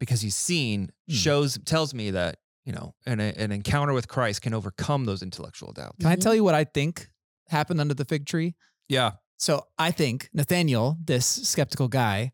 because 0.00 0.20
he's 0.22 0.34
seen 0.36 0.90
Hmm. 1.08 1.14
shows 1.14 1.58
tells 1.64 1.92
me 1.94 2.10
that 2.12 2.38
you 2.64 2.72
know 2.72 2.94
an 3.06 3.20
an 3.20 3.52
encounter 3.52 3.92
with 3.92 4.08
Christ 4.08 4.40
can 4.42 4.54
overcome 4.54 5.04
those 5.04 5.22
intellectual 5.22 5.72
doubts. 5.72 5.96
Can 6.00 6.06
I 6.10 6.16
Mhm. 6.16 6.20
tell 6.22 6.34
you 6.34 6.42
what 6.42 6.54
I 6.54 6.64
think 6.64 7.10
happened 7.48 7.80
under 7.80 7.94
the 7.94 8.04
fig 8.06 8.24
tree? 8.26 8.54
Yeah, 8.88 9.12
So 9.38 9.66
I 9.78 9.90
think 9.90 10.30
Nathaniel, 10.32 10.96
this 11.04 11.26
skeptical 11.26 11.88
guy, 11.88 12.32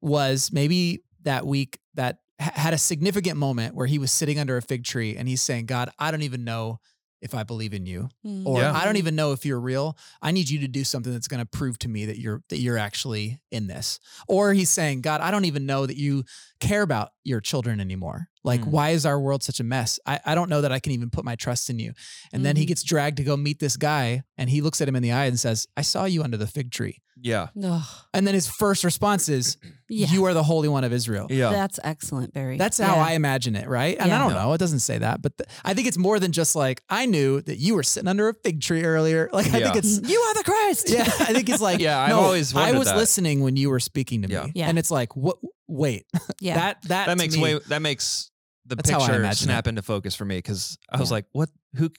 was 0.00 0.50
maybe 0.52 1.02
that 1.24 1.46
week 1.46 1.78
that 1.94 2.14
ha- 2.14 2.19
had 2.40 2.72
a 2.72 2.78
significant 2.78 3.36
moment 3.36 3.74
where 3.74 3.86
he 3.86 3.98
was 3.98 4.10
sitting 4.10 4.38
under 4.38 4.56
a 4.56 4.62
fig 4.62 4.84
tree 4.84 5.16
and 5.16 5.28
he's 5.28 5.42
saying, 5.42 5.66
God, 5.66 5.90
I 5.98 6.10
don't 6.10 6.22
even 6.22 6.44
know 6.44 6.80
if 7.20 7.34
I 7.34 7.42
believe 7.42 7.74
in 7.74 7.84
you. 7.84 8.08
Mm. 8.26 8.46
Or 8.46 8.60
Yeah. 8.60 8.72
I 8.72 8.86
don't 8.86 8.96
even 8.96 9.14
know 9.14 9.32
if 9.32 9.44
you're 9.44 9.60
real. 9.60 9.96
I 10.22 10.30
need 10.30 10.48
you 10.48 10.60
to 10.60 10.68
do 10.68 10.84
something 10.84 11.12
that's 11.12 11.28
going 11.28 11.40
to 11.40 11.46
prove 11.46 11.78
to 11.80 11.88
me 11.88 12.06
that 12.06 12.18
you're 12.18 12.42
that 12.48 12.58
you're 12.58 12.78
actually 12.78 13.40
in 13.50 13.66
this. 13.66 14.00
Or 14.26 14.54
he's 14.54 14.70
saying, 14.70 15.02
God, 15.02 15.20
I 15.20 15.30
don't 15.30 15.44
even 15.44 15.66
know 15.66 15.84
that 15.84 15.96
you 15.96 16.24
care 16.60 16.82
about 16.82 17.10
your 17.24 17.40
children 17.40 17.78
anymore. 17.78 18.29
Like, 18.42 18.62
Mm. 18.62 18.68
why 18.68 18.90
is 18.90 19.04
our 19.04 19.20
world 19.20 19.42
such 19.42 19.60
a 19.60 19.64
mess? 19.64 19.98
I, 20.06 20.18
I 20.24 20.34
don't 20.34 20.48
know 20.48 20.62
that 20.62 20.72
I 20.72 20.78
can 20.80 20.92
even 20.92 21.10
put 21.10 21.24
my 21.24 21.36
trust 21.36 21.68
in 21.70 21.78
you. 21.78 21.92
And 22.32 22.44
then 22.44 22.56
he 22.56 22.64
Mhm. 22.64 22.68
gets 22.68 22.82
dragged 22.82 23.18
to 23.18 23.24
go 23.24 23.36
meet 23.36 23.58
this 23.58 23.76
guy 23.76 24.22
and 24.38 24.48
he 24.48 24.60
looks 24.62 24.80
at 24.80 24.88
him 24.88 24.96
in 24.96 25.02
the 25.02 25.12
eye 25.12 25.26
and 25.26 25.38
says, 25.38 25.66
I 25.76 25.82
saw 25.82 26.04
you 26.06 26.22
under 26.22 26.36
the 26.38 26.46
fig 26.46 26.70
tree. 26.70 27.02
yeah, 27.22 27.48
Ugh. 27.62 27.82
And 28.14 28.26
then 28.26 28.32
his 28.32 28.48
first 28.48 28.82
response 28.82 29.28
is, 29.28 29.58
yeah. 29.90 30.06
You 30.10 30.24
are 30.24 30.32
the 30.32 30.42
Holy 30.42 30.68
One 30.70 30.84
of 30.84 30.92
Israel. 30.94 31.26
yeah. 31.28 31.50
That's 31.50 31.78
excellent, 31.84 32.32
Barry. 32.32 32.56
That's 32.56 32.78
how 32.78 32.94
Yeah. 32.96 33.04
I 33.08 33.12
imagine 33.12 33.56
it, 33.56 33.68
right? 33.68 33.94
And 34.00 34.10
I 34.10 34.16
don't 34.18 34.32
know. 34.32 34.54
It 34.54 34.58
doesn't 34.58 34.78
say 34.80 34.96
that, 34.96 35.20
but 35.20 35.36
th- 35.36 35.46
I 35.62 35.74
think 35.74 35.86
it's 35.86 35.98
more 35.98 36.18
than 36.18 36.32
just 36.32 36.56
like, 36.56 36.82
I 36.88 37.04
knew 37.04 37.42
that 37.42 37.58
you 37.58 37.74
were 37.74 37.82
sitting 37.82 38.08
under 38.08 38.30
a 38.30 38.34
fig 38.42 38.62
tree 38.62 38.84
earlier. 38.84 39.28
Like, 39.34 39.52
I 39.52 39.58
Yeah. 39.58 39.72
think 39.72 39.84
it's, 39.84 40.00
You 40.10 40.18
are 40.18 40.34
the 40.34 40.44
Christ. 40.44 40.88
yeah, 40.88 41.02
I 41.02 41.34
think 41.34 41.50
it's 41.50 41.60
like, 41.60 41.80
Yeah, 41.86 42.00
I've 42.00 42.08
no, 42.10 42.20
always 42.20 42.54
I 42.56 42.72
was 42.72 42.88
that. 42.88 42.96
listening 42.96 43.40
when 43.42 43.56
you 43.56 43.68
were 43.68 43.80
speaking 43.80 44.22
to 44.22 44.28
me. 44.28 44.34
Yeah. 44.34 44.46
Yeah. 44.54 44.68
And 44.70 44.78
it's 44.78 44.90
like, 44.90 45.14
what, 45.14 45.36
wait, 45.70 46.06
Yeah. 46.40 46.54
that, 46.54 46.82
that, 46.82 47.06
that 47.06 47.18
makes 47.18 47.36
me- 47.36 47.42
way 47.42 47.60
that 47.68 47.80
makes 47.82 48.30
the 48.66 48.76
That's 48.76 48.90
how 48.90 48.98
I 48.98 49.06
picture 49.06 49.20
imagine 49.20 49.44
snap 49.46 49.66
into 49.66 49.82
focus 49.82 50.14
for 50.14 50.24
me 50.24 50.36
because 50.38 50.78
I 50.90 50.98
was 50.98 51.10
Yeah. 51.10 51.14
like, 51.14 51.26
what? 51.32 51.48
Who? 51.76 51.90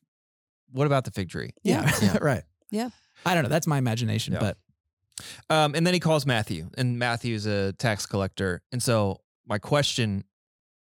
What 0.71 0.85
about 0.87 1.03
the 1.05 1.11
fig 1.11 1.29
tree? 1.29 1.51
Yeah. 1.63 1.91
Yeah. 2.01 2.17
right. 2.21 2.43
Yeah. 2.69 2.89
I 3.25 3.33
don't 3.33 3.43
know. 3.43 3.49
That's 3.49 3.67
my 3.67 3.77
imagination, 3.77 4.33
Yeah. 4.33 4.39
but 4.39 4.57
Um, 5.49 5.75
and 5.75 5.85
then 5.85 5.93
he 5.93 5.99
calls 5.99 6.25
Matthew, 6.25 6.69
and 6.77 6.97
Matthew's 6.97 7.45
a 7.45 7.73
tax 7.73 8.05
collector. 8.05 8.61
And 8.71 8.81
so 8.81 9.21
my 9.45 9.59
question 9.59 10.23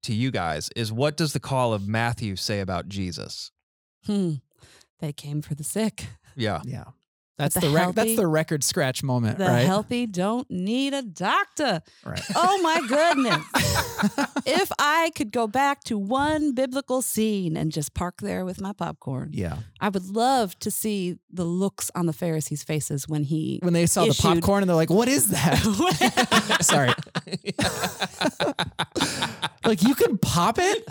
to 0.03 0.13
you 0.13 0.31
guys 0.31 0.69
is, 0.75 0.91
what 0.91 1.17
does 1.17 1.33
the 1.33 1.39
call 1.39 1.73
of 1.73 1.87
Matthew 1.87 2.35
say 2.35 2.59
about 2.61 2.87
Jesus? 2.87 3.51
Hmm. 4.05 4.35
They 4.99 5.11
came 5.13 5.41
for 5.41 5.53
the 5.55 5.63
sick. 5.63 6.05
Yeah, 6.35 6.61
yeah. 6.65 6.85
That's 7.37 7.55
the 7.55 7.61
the, 7.61 7.69
rec- 7.71 7.95
that's 7.95 8.15
the 8.15 8.27
record 8.27 8.63
scratch 8.63 9.01
moment, 9.01 9.39
The 9.39 9.45
right? 9.45 9.65
healthy 9.65 10.05
don't 10.05 10.49
need 10.51 10.93
a 10.93 11.01
doctor. 11.01 11.81
right. 12.05 12.21
Oh 12.35 12.61
my 12.61 12.79
goodness. 12.87 14.27
if 14.45 14.71
I 14.77 15.11
could 15.15 15.31
go 15.31 15.47
back 15.47 15.83
to 15.85 15.97
one 15.97 16.53
biblical 16.53 17.01
scene 17.01 17.57
and 17.57 17.71
just 17.71 17.95
park 17.95 18.21
there 18.21 18.45
with 18.45 18.61
my 18.61 18.71
popcorn, 18.71 19.29
Yeah. 19.33 19.57
I 19.81 19.89
would 19.89 20.05
love 20.15 20.57
to 20.59 20.69
see 20.69 21.17
the 21.31 21.43
looks 21.43 21.89
on 21.95 22.05
the 22.05 22.13
Pharisees' 22.13 22.63
faces 22.63 23.07
when 23.07 23.23
he. 23.23 23.59
When 23.63 23.73
they 23.73 23.87
saw 23.87 24.05
the 24.05 24.13
popcorn 24.13 24.61
and 24.61 24.69
they're 24.69 24.75
like, 24.75 24.89
"What 24.91 25.07
is 25.07 25.29
that?" 25.31 25.57
Sorry. 26.61 26.93
like 29.65 29.81
you 29.81 29.95
can 29.95 30.17
pop 30.19 30.57
it? 30.59 30.83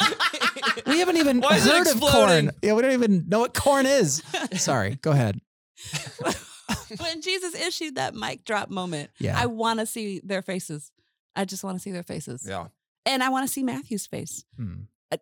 We 0.87 0.99
haven't 0.99 1.17
even 1.19 1.41
Why 1.41 1.59
heard 1.61 1.87
of 1.87 2.01
corn. 2.01 2.51
Yeah, 2.63 2.73
we 2.75 2.83
don't 2.83 2.93
even 2.93 3.29
know 3.29 3.41
what 3.41 3.55
corn 3.55 3.87
is. 3.87 4.23
Sorry. 4.55 4.99
Go 5.03 5.13
ahead. 5.13 5.41
when 6.99 7.21
Jesus 7.23 7.55
issued 7.55 7.97
that 7.97 8.15
mic 8.15 8.45
drop 8.45 8.71
moment, 8.71 9.11
Yeah. 9.19 9.39
I 9.39 9.47
want 9.47 9.81
to 9.81 9.87
see 9.87 10.21
their 10.25 10.43
faces. 10.43 10.91
I 11.35 11.45
just 11.45 11.65
want 11.65 11.77
to 11.77 11.83
see 11.83 11.93
their 11.93 12.03
faces. 12.03 12.45
Yeah. 12.47 12.67
And 13.07 13.23
I 13.23 13.29
want 13.31 13.47
to 13.47 13.53
see 13.53 13.63
Matthew's 13.63 14.07
face. 14.07 14.45
Hmm. 14.57 14.83
I- 15.13 15.19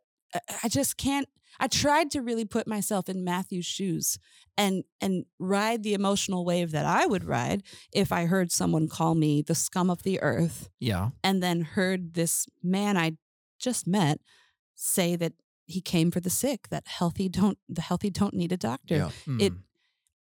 I 0.62 0.68
just 0.68 0.96
can't. 0.96 1.28
I 1.58 1.66
tried 1.66 2.12
to 2.12 2.22
really 2.22 2.44
put 2.44 2.68
myself 2.68 3.08
in 3.08 3.24
Matthew's 3.24 3.66
shoes 3.66 4.16
and 4.56 4.84
and 5.00 5.24
ride 5.40 5.82
the 5.82 5.92
emotional 5.94 6.44
wave 6.44 6.70
that 6.70 6.86
I 6.86 7.04
would 7.06 7.24
ride 7.24 7.64
if 7.92 8.12
I 8.12 8.26
heard 8.26 8.52
someone 8.52 8.86
call 8.88 9.16
me 9.16 9.42
the 9.42 9.56
scum 9.56 9.90
of 9.90 10.04
the 10.04 10.20
earth 10.22 10.68
Yeah. 10.78 11.10
and 11.24 11.42
then 11.42 11.62
heard 11.62 12.14
this 12.14 12.46
man 12.62 12.96
I 12.96 13.16
just 13.58 13.88
met 13.88 14.20
say 14.76 15.16
that 15.16 15.32
he 15.66 15.80
came 15.80 16.12
for 16.12 16.20
the 16.20 16.30
sick, 16.30 16.68
that 16.68 16.86
healthy 16.86 17.28
don't 17.28 17.58
the 17.68 17.82
healthy 17.82 18.10
don't 18.10 18.34
need 18.34 18.52
a 18.52 18.56
doctor. 18.56 18.94
Yeah. 18.96 19.10
It 19.40 19.52
Hmm. 19.52 19.58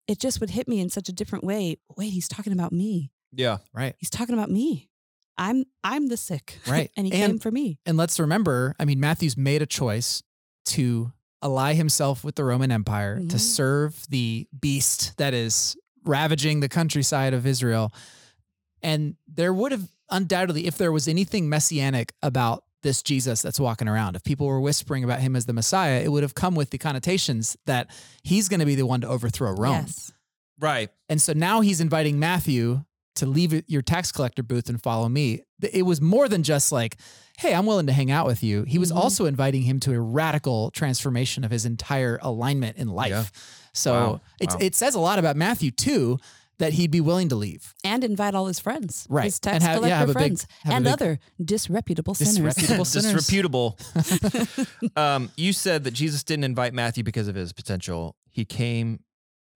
It 0.09 0.19
just 0.19 0.41
would 0.41 0.51
hit 0.51 0.67
me 0.67 0.81
in 0.81 0.89
such 0.91 1.09
a 1.09 1.13
different 1.13 1.45
way. 1.45 1.77
Wait, 1.97 2.09
he's 2.11 2.27
talking 2.29 2.53
about 2.53 2.73
me. 2.73 3.11
Yeah. 3.33 3.59
right. 3.75 3.95
He's 3.99 4.11
talking 4.11 4.35
about 4.35 4.51
me. 4.51 4.89
I'm 5.37 5.65
I'm 5.85 6.09
the 6.09 6.17
sick. 6.17 6.59
Right. 6.67 6.91
and 6.97 7.07
he 7.07 7.13
And- 7.13 7.33
came 7.33 7.39
for 7.39 7.51
me. 7.51 7.79
And 7.87 7.97
let's 7.97 8.19
remember, 8.19 8.75
I 8.81 8.85
mean, 8.85 8.99
Matthew's 8.99 9.37
made 9.37 9.63
a 9.63 9.67
choice 9.67 10.23
to 10.67 11.13
ally 11.43 11.75
himself 11.75 12.25
with 12.25 12.35
the 12.35 12.43
Roman 12.45 12.73
Empire 12.73 13.19
to 13.21 13.37
Mhm. 13.37 13.41
serve 13.41 14.05
the 14.09 14.49
beast 14.59 15.17
that 15.19 15.35
is 15.35 15.77
ravaging 16.05 16.61
the 16.61 16.69
countryside 16.69 17.35
of 17.35 17.47
Israel. 17.47 17.93
And 18.83 19.17
there 19.33 19.53
would 19.53 19.73
have 19.73 19.89
undoubtedly, 20.11 20.67
if 20.67 20.79
there 20.79 20.91
was 20.91 21.07
anything 21.07 21.49
messianic 21.49 22.15
about 22.23 22.65
this 22.83 23.03
Jesus 23.03 23.43
that's 23.43 23.59
walking 23.59 23.89
around, 23.89 24.15
if 24.17 24.23
people 24.25 24.47
were 24.47 24.61
whispering 24.61 25.03
about 25.05 25.21
him 25.21 25.35
as 25.37 25.47
the 25.47 25.53
Messiah, 25.53 26.01
it 26.01 26.11
would 26.13 26.23
have 26.23 26.35
come 26.35 26.55
with 26.55 26.71
the 26.71 26.79
connotations 26.79 27.57
that 27.67 27.91
he's 28.23 28.49
going 28.49 28.61
to 28.61 28.67
be 28.67 28.75
the 28.75 28.87
one 28.87 29.01
to 29.01 29.09
overthrow 29.09 29.53
Rome. 29.53 29.85
Yes. 29.87 30.13
Right. 30.61 30.91
And 31.09 31.21
so 31.21 31.33
now 31.33 31.61
he's 31.61 31.81
inviting 31.81 32.19
Matthew 32.19 32.83
to 33.17 33.27
leave 33.27 33.65
your 33.69 33.83
tax 33.83 34.13
collector 34.13 34.43
booth 34.45 34.69
and 34.69 34.81
follow 34.81 35.09
me. 35.09 35.43
It 35.61 35.83
was 35.83 36.01
more 36.01 36.29
than 36.29 36.45
just 36.45 36.71
like, 36.71 36.97
hey, 37.39 37.53
I'm 37.53 37.67
willing 37.67 37.87
to 37.87 37.93
hang 37.93 38.11
out 38.13 38.27
with 38.27 38.43
you. 38.45 38.63
He 38.63 38.79
was 38.79 38.93
Mhm. 38.93 38.97
also 38.97 39.27
inviting 39.27 39.63
him 39.63 39.81
to 39.81 39.93
a 39.93 40.01
radical 40.01 40.71
transformation 40.71 41.43
of 41.45 41.51
his 41.51 41.65
entire 41.67 42.19
alignment 42.23 42.77
in 42.77 42.89
life. 42.89 43.11
Yeah. 43.11 43.25
So 43.73 43.93
Wow. 43.93 44.21
it's, 44.41 44.55
Wow. 44.55 44.61
it 44.63 44.75
says 44.77 44.95
a 44.95 45.01
lot 45.01 45.19
about 45.19 45.37
Matthew 45.37 45.71
too 45.73 46.19
that 46.59 46.73
he'd 46.73 46.91
be 46.91 47.01
willing 47.01 47.29
to 47.29 47.37
leave. 47.37 47.73
And 47.85 48.03
invite 48.03 48.35
all 48.35 48.47
his 48.47 48.59
friends. 48.59 49.07
Right. 49.09 49.25
His 49.25 49.39
tax 49.39 49.55
And 49.55 49.63
have- 49.63 49.77
collector 49.77 49.89
yeah, 49.95 49.99
have 49.99 50.09
a 50.11 50.15
big- 50.15 50.17
friends. 50.17 50.47
and 50.65 50.87
other 50.89 51.19
disreputable 51.43 52.15
sinners. 52.15 52.35
Disreputable 52.55 52.85
sinners. 52.95 53.13
Disreputable. 53.27 53.79
um, 54.97 55.31
you 55.37 55.53
said 55.53 55.85
that 55.85 55.93
Jesus 55.93 56.25
didn't 56.25 56.45
invite 56.45 56.75
Matthew 56.75 57.05
because 57.05 57.29
of 57.29 57.35
his 57.35 57.53
potential. 57.53 58.17
He 58.31 58.45
came 58.45 59.01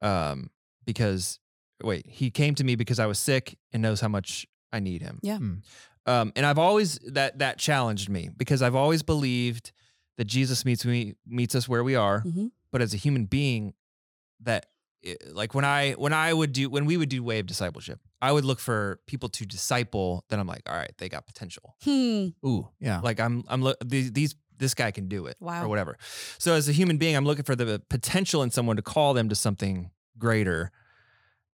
um, 0.00 0.50
because, 0.84 1.38
wait, 1.82 2.06
he 2.08 2.30
came 2.30 2.54
to 2.56 2.64
me 2.64 2.74
because 2.76 2.98
I 2.98 3.06
was 3.06 3.18
sick 3.18 3.58
and 3.72 3.82
knows 3.82 4.00
how 4.00 4.08
much 4.08 4.46
I 4.72 4.80
need 4.80 5.02
him. 5.02 5.18
Yeah. 5.22 5.38
Hmm. 5.38 5.54
Um, 6.06 6.32
and 6.34 6.44
I've 6.44 6.58
always 6.58 6.98
that 7.06 7.38
that 7.38 7.58
challenged 7.58 8.08
me 8.08 8.28
because 8.36 8.60
I've 8.62 8.74
always 8.74 9.04
believed 9.04 9.70
that 10.18 10.24
Jesus 10.24 10.64
meets 10.64 10.84
me 10.84 11.14
meets 11.26 11.54
us 11.54 11.68
where 11.68 11.84
we 11.84 11.94
are, 11.94 12.22
Mhm. 12.22 12.50
but 12.72 12.82
as 12.82 12.92
a 12.92 12.96
human 12.96 13.26
being, 13.26 13.74
that 14.40 14.66
i- 14.66 14.71
like 15.32 15.54
when 15.54 15.64
I 15.64 15.92
when 15.92 16.12
I 16.12 16.32
would 16.32 16.52
do 16.52 16.70
when 16.70 16.84
we 16.84 16.96
would 16.96 17.08
do 17.08 17.22
wave 17.22 17.46
discipleship, 17.46 18.00
I 18.20 18.32
would 18.32 18.44
look 18.44 18.60
for 18.60 19.00
people 19.06 19.28
to 19.30 19.44
disciple. 19.46 20.24
That 20.28 20.38
I'm 20.38 20.46
like, 20.46 20.62
all 20.68 20.76
right, 20.76 20.92
they 20.98 21.08
got 21.08 21.26
potential. 21.26 21.74
Hmm. 21.82 22.28
Ooh, 22.46 22.68
yeah. 22.80 23.00
Like 23.00 23.18
I'm 23.20 23.44
I'm 23.48 23.62
lo- 23.62 23.74
these 23.84 24.12
these 24.12 24.34
this 24.58 24.74
guy 24.74 24.90
can 24.92 25.08
do 25.08 25.26
it 25.26 25.36
Wow. 25.40 25.64
or 25.64 25.68
whatever. 25.68 25.96
So 26.38 26.54
as 26.54 26.68
a 26.68 26.72
human 26.72 26.96
being, 26.96 27.16
I'm 27.16 27.24
looking 27.26 27.42
for 27.44 27.56
the 27.56 27.82
potential 27.88 28.42
in 28.44 28.50
someone 28.50 28.76
to 28.76 28.82
call 28.82 29.12
them 29.14 29.28
to 29.28 29.34
something 29.34 29.90
greater. 30.18 30.70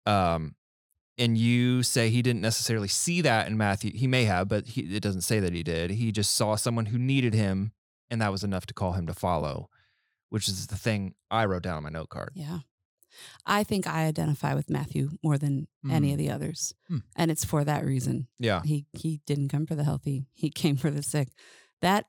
Um, 0.06 0.56
and 1.18 1.38
you 1.38 1.84
say 1.84 2.10
he 2.10 2.22
didn't 2.22 2.42
necessarily 2.42 2.88
see 2.90 3.22
that 3.22 3.48
in 3.48 3.58
Matthew. 3.58 3.92
He 3.96 4.08
may 4.08 4.26
have, 4.26 4.48
but 4.50 4.68
he, 4.68 4.82
it 4.82 5.02
doesn't 5.02 5.22
say 5.22 5.40
that 5.40 5.54
he 5.54 5.64
did. 5.64 5.92
He 5.92 6.12
just 6.12 6.36
saw 6.36 6.56
someone 6.56 6.88
who 6.88 6.98
needed 7.00 7.34
him, 7.34 7.72
and 8.12 8.22
that 8.22 8.32
was 8.32 8.44
enough 8.44 8.66
to 8.68 8.74
call 8.74 8.94
him 8.94 9.08
to 9.08 9.14
follow, 9.14 9.70
which 10.30 10.48
is 10.48 10.68
the 10.68 10.78
thing 10.78 11.16
I 11.32 11.46
wrote 11.46 11.64
down 11.64 11.78
on 11.78 11.84
my 11.84 11.90
note 11.90 12.10
card. 12.10 12.32
Yeah. 12.36 12.60
I 13.46 13.64
think 13.64 13.88
I 13.88 14.06
identify 14.06 14.54
with 14.54 14.70
Matthew 14.70 15.10
more 15.24 15.38
than 15.38 15.68
any 15.90 16.08
Hmm. 16.10 16.14
of 16.14 16.18
the 16.20 16.32
others. 16.32 16.74
Hmm. 16.88 16.98
And 17.16 17.32
it's 17.32 17.46
for 17.46 17.64
that 17.64 17.86
reason. 17.86 18.28
Yeah, 18.40 18.62
He 18.64 18.86
he 18.94 19.22
didn't 19.26 19.50
come 19.50 19.66
for 19.66 19.76
the 19.76 19.84
healthy. 19.84 20.28
He 20.34 20.50
came 20.62 20.76
for 20.78 20.90
the 20.92 21.04
sick. 21.04 21.30
That 21.82 22.06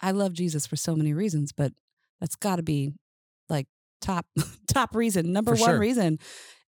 I 0.00 0.10
love 0.12 0.32
Jesus 0.32 0.66
for 0.66 0.76
so 0.76 0.94
many 0.96 1.12
reasons, 1.14 1.52
but 1.52 1.72
that's 2.20 2.36
got 2.36 2.56
to 2.56 2.62
be 2.62 2.92
like 3.48 3.66
top 4.00 4.26
top 4.66 4.94
reason, 4.94 5.32
number 5.32 5.54
For 5.56 5.60
one 5.62 5.70
sure. 5.70 5.78
reason 5.78 6.18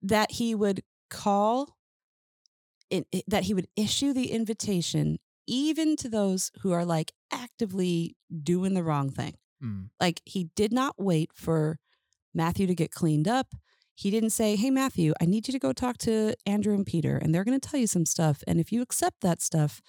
that 0.02 0.32
he 0.32 0.54
would 0.56 0.82
call 1.10 1.76
that 3.28 3.44
he 3.44 3.54
would 3.54 3.68
issue 3.76 4.14
the 4.14 4.32
invitation 4.32 5.20
even 5.46 5.96
to 5.98 6.10
those 6.10 6.52
who 6.62 6.72
are 6.72 6.86
like 6.86 7.12
actively 7.32 8.16
doing 8.44 8.74
the 8.74 8.84
wrong 8.84 9.10
thing. 9.10 9.34
Hmm. 9.62 9.84
Like 10.00 10.22
he 10.26 10.46
did 10.56 10.72
not 10.72 10.96
wait 10.98 11.32
for 11.34 11.80
Matthew 12.34 12.68
to 12.68 12.76
get 12.76 12.92
cleaned 12.92 13.28
up. 13.28 13.54
He 13.96 14.12
didn't 14.12 14.30
say, 14.30 14.56
Hey, 14.56 14.70
Matthew, 14.70 15.14
I 15.20 15.26
need 15.26 15.48
you 15.48 15.52
to 15.54 15.60
go 15.60 15.74
talk 15.74 15.98
to 16.00 16.36
Andrew 16.46 16.74
and 16.76 16.86
Peter, 16.86 17.18
and 17.18 17.34
they're 17.34 17.44
going 17.44 17.60
to 17.60 17.70
tell 17.70 17.80
you 17.80 17.88
some 17.88 18.06
stuff. 18.06 18.44
And 18.48 18.60
if 18.60 18.72
you 18.72 18.82
accept 18.82 19.22
that 19.22 19.42
stuff, 19.42 19.82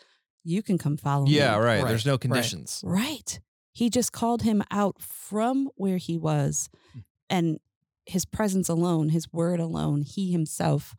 you 0.44 0.62
can 0.62 0.78
come 0.78 0.96
follow 0.96 1.26
me. 1.26 1.32
yeah, 1.36 1.56
right. 1.56 1.82
Right, 1.82 1.88
There's 1.88 2.06
no 2.06 2.16
conditions. 2.16 2.80
Right. 2.84 3.38
He 3.72 3.90
just 3.90 4.12
called 4.12 4.42
him 4.42 4.62
out 4.70 5.02
from 5.02 5.68
where 5.76 5.98
he 5.98 6.16
was. 6.16 6.70
Hmm. 6.92 6.98
And 7.28 7.58
his 8.06 8.24
presence 8.24 8.70
alone, 8.70 9.10
his 9.10 9.30
word 9.32 9.60
alone, 9.60 10.02
he 10.02 10.32
himself 10.32 10.96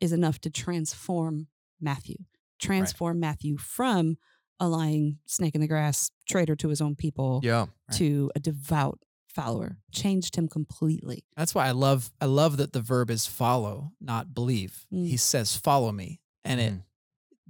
is 0.00 0.12
enough 0.12 0.40
to 0.40 0.50
transform 0.50 1.48
Matthew, 1.80 2.16
transform 2.58 3.20
Matthew 3.20 3.58
from 3.58 4.16
a 4.58 4.66
lying 4.66 5.18
snake 5.26 5.54
in 5.54 5.60
the 5.60 5.66
grass, 5.68 6.10
traitor 6.26 6.56
to 6.56 6.68
his 6.68 6.80
own 6.80 6.94
people, 6.96 7.40
Yeah, 7.44 7.66
Right. 7.88 7.98
to 7.98 8.30
a 8.34 8.40
devout 8.40 8.98
follower, 9.36 9.78
changed 9.92 10.34
him 10.36 10.48
completely. 10.48 11.24
That's 11.36 11.54
why 11.54 11.66
I 11.68 11.70
love 11.72 12.10
I 12.20 12.24
love 12.26 12.56
that 12.56 12.72
the 12.72 12.80
verb 12.80 13.10
is 13.10 13.26
follow, 13.26 13.92
not 14.00 14.34
believe. 14.34 14.86
Mm. 14.92 15.06
He 15.06 15.16
says 15.16 15.56
follow 15.56 15.92
me. 15.92 16.20
And 16.44 16.60
it 16.60 16.72
Mhm. 16.72 16.82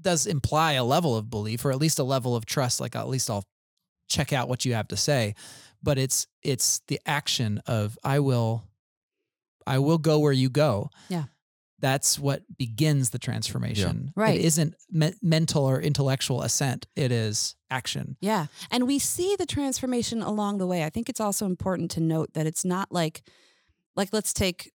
does 0.00 0.26
imply 0.26 0.72
a 0.72 0.84
level 0.84 1.16
of 1.16 1.30
belief 1.30 1.64
or 1.64 1.70
at 1.70 1.78
least 1.78 1.98
a 1.98 2.04
level 2.04 2.34
of 2.36 2.44
trust 2.46 2.80
like 2.80 2.94
at 2.96 3.08
least 3.08 3.30
I'll 3.30 3.44
check 4.08 4.32
out 4.32 4.48
what 4.48 4.64
you 4.64 4.74
have 4.74 4.88
to 4.88 4.96
say. 4.96 5.34
But 5.82 5.96
it's 5.98 6.26
it's 6.42 6.80
the 6.88 7.00
action 7.06 7.58
of 7.66 7.98
I 8.04 8.18
will 8.20 8.64
I 9.66 9.78
will 9.78 9.98
go 9.98 10.18
where 10.18 10.32
you 10.32 10.48
go. 10.50 10.90
Yeah. 11.08 11.24
That's 11.78 12.18
what 12.18 12.42
begins 12.56 13.10
the 13.10 13.18
transformation. 13.18 14.12
Right. 14.16 14.38
It 14.38 14.44
isn't 14.44 14.74
me- 14.90 15.12
mental 15.22 15.64
or 15.64 15.80
intellectual 15.80 16.42
assent. 16.42 16.86
It 16.96 17.12
is 17.12 17.54
action. 17.70 18.16
Yeah. 18.20 18.46
And 18.70 18.86
we 18.86 18.98
see 18.98 19.36
the 19.36 19.46
transformation 19.46 20.22
along 20.22 20.58
the 20.58 20.66
way. 20.66 20.84
I 20.84 20.90
think 20.90 21.08
it's 21.08 21.20
also 21.20 21.44
important 21.44 21.90
to 21.92 22.00
note 22.00 22.32
that 22.32 22.46
it's 22.46 22.64
not 22.64 22.90
like 22.90 23.22
like 23.94 24.08
let's 24.12 24.32
take 24.32 24.72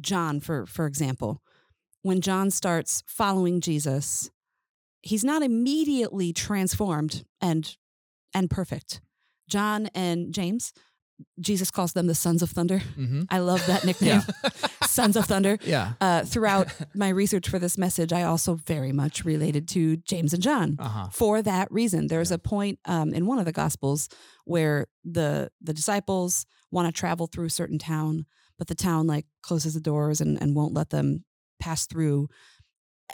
John 0.00 0.40
for 0.40 0.66
for 0.66 0.86
example. 0.86 1.42
When 2.02 2.20
John 2.20 2.50
starts 2.50 3.02
following 3.06 3.60
Jesus, 3.60 4.30
he's 5.00 5.24
not 5.24 5.42
immediately 5.42 6.32
transformed 6.32 7.24
and 7.40 7.76
and 8.32 8.50
perfect. 8.50 9.00
John 9.48 9.88
and 9.94 10.32
James, 10.32 10.72
Jesus 11.40 11.70
calls 11.70 11.92
them 11.92 12.06
the 12.06 12.14
sons 12.14 12.42
of 12.42 12.50
thunder. 12.50 12.78
Mm-hmm. 12.98 13.22
I 13.30 13.38
love 13.38 13.64
that 13.66 13.84
nickname. 13.86 14.22
sons 14.86 15.16
of 15.16 15.26
thunder. 15.26 15.58
Yeah. 15.64 15.92
Uh, 16.00 16.24
throughout 16.24 16.68
my 16.94 17.08
research 17.08 17.48
for 17.48 17.58
this 17.58 17.78
message, 17.78 18.12
I 18.12 18.22
also 18.22 18.54
very 18.56 18.92
much 18.92 19.24
related 19.24 19.68
to 19.68 19.96
James 19.98 20.32
and 20.32 20.42
John 20.42 20.76
Uh 20.78 20.88
huh. 20.88 21.08
for 21.12 21.40
that 21.42 21.70
reason. 21.70 22.08
There's 22.08 22.30
a 22.32 22.38
point 22.38 22.78
um, 22.84 23.14
in 23.14 23.26
one 23.26 23.38
of 23.38 23.44
the 23.44 23.52
gospels 23.52 24.08
where 24.44 24.86
the 25.04 25.50
the 25.60 25.72
disciples 25.72 26.46
want 26.70 26.86
to 26.92 26.92
travel 27.00 27.26
through 27.28 27.46
a 27.46 27.50
certain 27.50 27.78
town, 27.78 28.26
but 28.58 28.66
the 28.66 28.74
town 28.74 29.06
like 29.06 29.26
closes 29.42 29.74
the 29.74 29.80
doors 29.80 30.20
and, 30.20 30.40
and 30.42 30.56
won't 30.56 30.74
let 30.74 30.90
them 30.90 31.24
pass 31.60 31.86
through. 31.86 32.28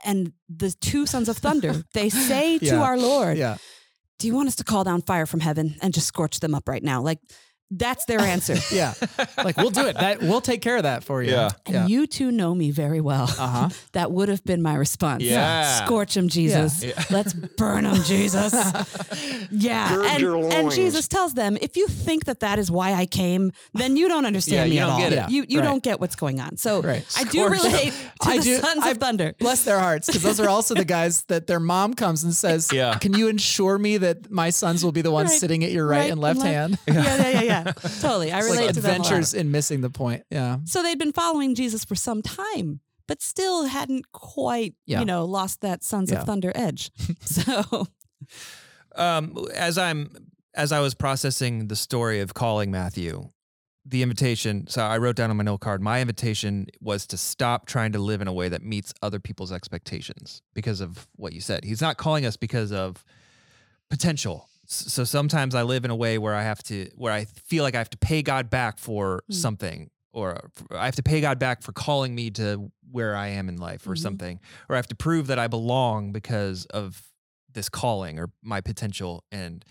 And 0.05 0.33
the 0.49 0.71
two 0.81 1.05
sons 1.07 1.29
of 1.29 1.37
thunder, 1.37 1.85
they 1.93 2.09
say 2.09 2.59
to 2.61 2.77
our 2.81 2.97
Lord, 2.97 3.37
Yeah. 3.37 3.59
Do 4.19 4.27
you 4.27 4.35
want 4.35 4.49
us 4.49 4.57
to 4.57 4.65
call 4.65 4.85
down 4.85 5.01
fire 5.03 5.25
from 5.25 5.41
heaven 5.41 5.77
and 5.81 5.95
just 5.95 6.07
scorch 6.07 6.41
them 6.41 6.55
up 6.55 6.69
right 6.69 6.83
now? 6.83 7.01
Like 7.01 7.19
That's 7.71 8.05
their 8.07 8.21
answer. 8.21 8.57
Yeah. 8.73 8.95
Like 9.37 9.57
we'll 9.57 9.71
do 9.71 9.87
it. 9.87 9.95
That 9.97 10.21
we'll 10.23 10.41
take 10.41 10.61
care 10.63 10.77
of 10.77 10.83
that 10.85 11.05
for 11.05 11.23
you. 11.23 11.31
Yeah. 11.33 11.51
And 11.67 11.75
Yeah. 11.75 11.87
you 11.87 12.07
two 12.07 12.31
know 12.31 12.55
me 12.55 12.71
very 12.71 13.01
well. 13.01 13.25
Uh-huh. 13.25 13.69
That 13.93 14.13
would 14.13 14.29
have 14.29 14.45
been 14.45 14.63
my 14.63 14.75
response. 14.75 15.23
Yeah. 15.23 15.85
Scorch 15.85 16.17
him, 16.17 16.29
Jesus. 16.29 16.83
Yeah. 16.85 16.93
Let's 17.11 17.33
burn 17.33 17.85
him, 17.87 18.03
Jesus. 18.05 18.55
yeah. 19.51 20.15
And, 20.17 20.25
and. 20.53 20.71
Jesus 20.71 21.09
tells 21.09 21.35
them, 21.35 21.59
if 21.61 21.77
you 21.77 21.87
think 21.89 22.25
that 22.27 22.41
that 22.41 22.59
is 22.59 22.71
why 22.71 22.93
I 22.95 23.07
came, 23.07 23.53
then 23.75 23.97
you 23.97 24.09
don't 24.09 24.25
understand 24.27 24.57
Yeah, 24.57 24.71
me 24.71 24.77
you 24.77 24.83
at 24.83 24.87
don't 24.87 24.93
all. 24.93 25.11
get 25.11 25.13
it. 25.29 25.31
You, 25.33 25.45
you 25.49 25.59
right. 25.61 25.65
don't 25.67 25.83
get 25.83 26.01
what's 26.01 26.17
going 26.17 26.41
on. 26.41 26.57
So 26.57 26.81
Right. 26.83 27.05
I 27.17 27.25
do 27.25 27.31
Scorch 27.47 27.53
'em. 27.61 27.67
relate 27.73 27.93
to 28.23 28.29
I 28.29 28.37
the 28.39 28.43
do- 28.45 28.59
Sons 28.59 28.85
I- 28.85 28.91
of 28.91 28.99
Thunder. 28.99 29.35
Bless 29.39 29.65
their 29.65 29.79
hearts, 29.81 30.07
because 30.07 30.23
those 30.23 30.41
are 30.41 30.49
also 30.49 30.75
the 30.75 30.85
guys 30.85 31.23
that 31.25 31.47
their 31.47 31.61
mom 31.61 31.95
comes 31.95 32.25
and 32.25 32.35
says, 32.35 32.73
Yeah. 32.73 32.99
Can 32.99 33.15
you 33.15 33.29
ensure 33.29 33.79
me 33.79 33.97
that 33.99 34.31
my 34.31 34.51
sons 34.51 34.85
will 34.85 34.93
be 34.93 35.03
the 35.03 35.11
ones 35.11 35.31
Right. 35.31 35.41
sitting 35.41 35.65
at 35.65 35.71
your 35.73 35.87
right, 35.87 36.11
and 36.11 36.21
left 36.21 36.43
hand? 36.43 36.79
Yeah, 36.87 37.31
yeah, 37.31 37.43
yeah, 37.43 37.60
yeah. 37.67 37.73
totally. 38.01 38.33
I 38.33 38.39
It's 38.39 38.47
relate 38.51 38.67
like 38.67 38.75
to 38.75 38.81
them. 38.81 38.91
a 38.91 38.95
adventures 38.97 39.35
in 39.35 39.51
missing 39.51 39.81
the 39.81 39.91
point. 39.91 40.25
Yeah. 40.31 40.59
So 40.65 40.83
they'd 40.83 40.99
been 40.99 41.13
following 41.13 41.55
Jesus 41.55 41.85
for 41.85 41.95
some 41.95 42.23
time, 42.23 42.81
but 43.07 43.23
still 43.23 43.65
hadn't 43.67 44.13
quite, 44.13 44.75
Yeah. 44.87 45.01
you 45.01 45.05
know, 45.05 45.25
lost 45.25 45.61
that 45.63 45.83
Sons 45.85 46.11
Yeah. 46.11 46.21
of 46.21 46.27
Thunder 46.27 46.53
edge. 46.55 46.91
so 47.21 47.87
um, 48.97 49.37
as 49.55 49.79
I'm 49.79 50.11
as 50.55 50.73
I 50.73 50.81
was 50.81 50.95
processing 50.95 51.69
the 51.69 51.77
story 51.77 52.21
of 52.21 52.35
calling 52.35 52.73
Matthew, 52.73 53.31
the 53.87 54.03
invitation. 54.03 54.67
So 54.67 54.83
I 54.83 54.99
wrote 54.99 55.15
down 55.17 55.31
on 55.31 55.37
my 55.37 55.45
note 55.45 55.61
card. 55.61 55.81
My 55.81 56.01
invitation 56.01 56.67
was 56.81 57.07
to 57.07 57.17
stop 57.17 57.67
trying 57.67 57.93
to 57.93 58.01
live 58.01 58.21
in 58.21 58.27
a 58.27 58.33
way 58.33 58.49
that 58.49 58.63
meets 58.63 58.93
other 59.01 59.21
people's 59.21 59.53
expectations 59.53 60.43
because 60.53 60.81
of 60.81 61.07
what 61.17 61.33
you 61.33 61.41
said. 61.41 61.65
He's 61.65 61.81
not 61.81 61.99
calling 61.99 62.27
us 62.27 62.37
because 62.37 62.73
of 62.73 63.05
potential. 63.91 64.49
S- 64.71 64.93
So 64.93 65.05
sometimes 65.05 65.55
I 65.55 65.63
live 65.63 65.85
in 65.85 65.91
a 65.91 65.97
way 65.97 66.17
where 66.19 66.35
I 66.35 66.43
have 66.45 66.63
to, 66.65 66.89
where 66.97 67.13
I 67.13 67.25
feel 67.25 67.65
like 67.65 67.75
I 67.75 67.79
have 67.79 67.91
to 67.91 67.99
pay 67.99 68.23
God 68.23 68.49
back 68.51 68.79
for 68.79 69.23
Mm. 69.31 69.35
something, 69.35 69.91
or 70.13 70.51
I 70.71 70.85
have 70.85 70.97
to 70.97 71.03
pay 71.03 71.21
God 71.21 71.39
back 71.39 71.63
for 71.63 71.73
calling 71.73 72.15
me 72.15 72.31
to 72.33 72.71
where 72.91 73.15
I 73.17 73.29
am 73.29 73.49
in 73.49 73.57
life, 73.57 73.87
or 73.87 73.95
Mhm. 73.95 73.99
something, 74.03 74.41
or 74.69 74.77
I 74.77 74.79
have 74.79 74.89
to 74.89 74.95
prove 74.97 75.27
that 75.29 75.39
I 75.39 75.49
belong 75.49 76.13
because 76.13 76.67
of 76.67 77.11
this 77.53 77.69
calling 77.69 78.19
or 78.19 78.31
my 78.43 78.61
potential. 78.61 79.25
And 79.33 79.65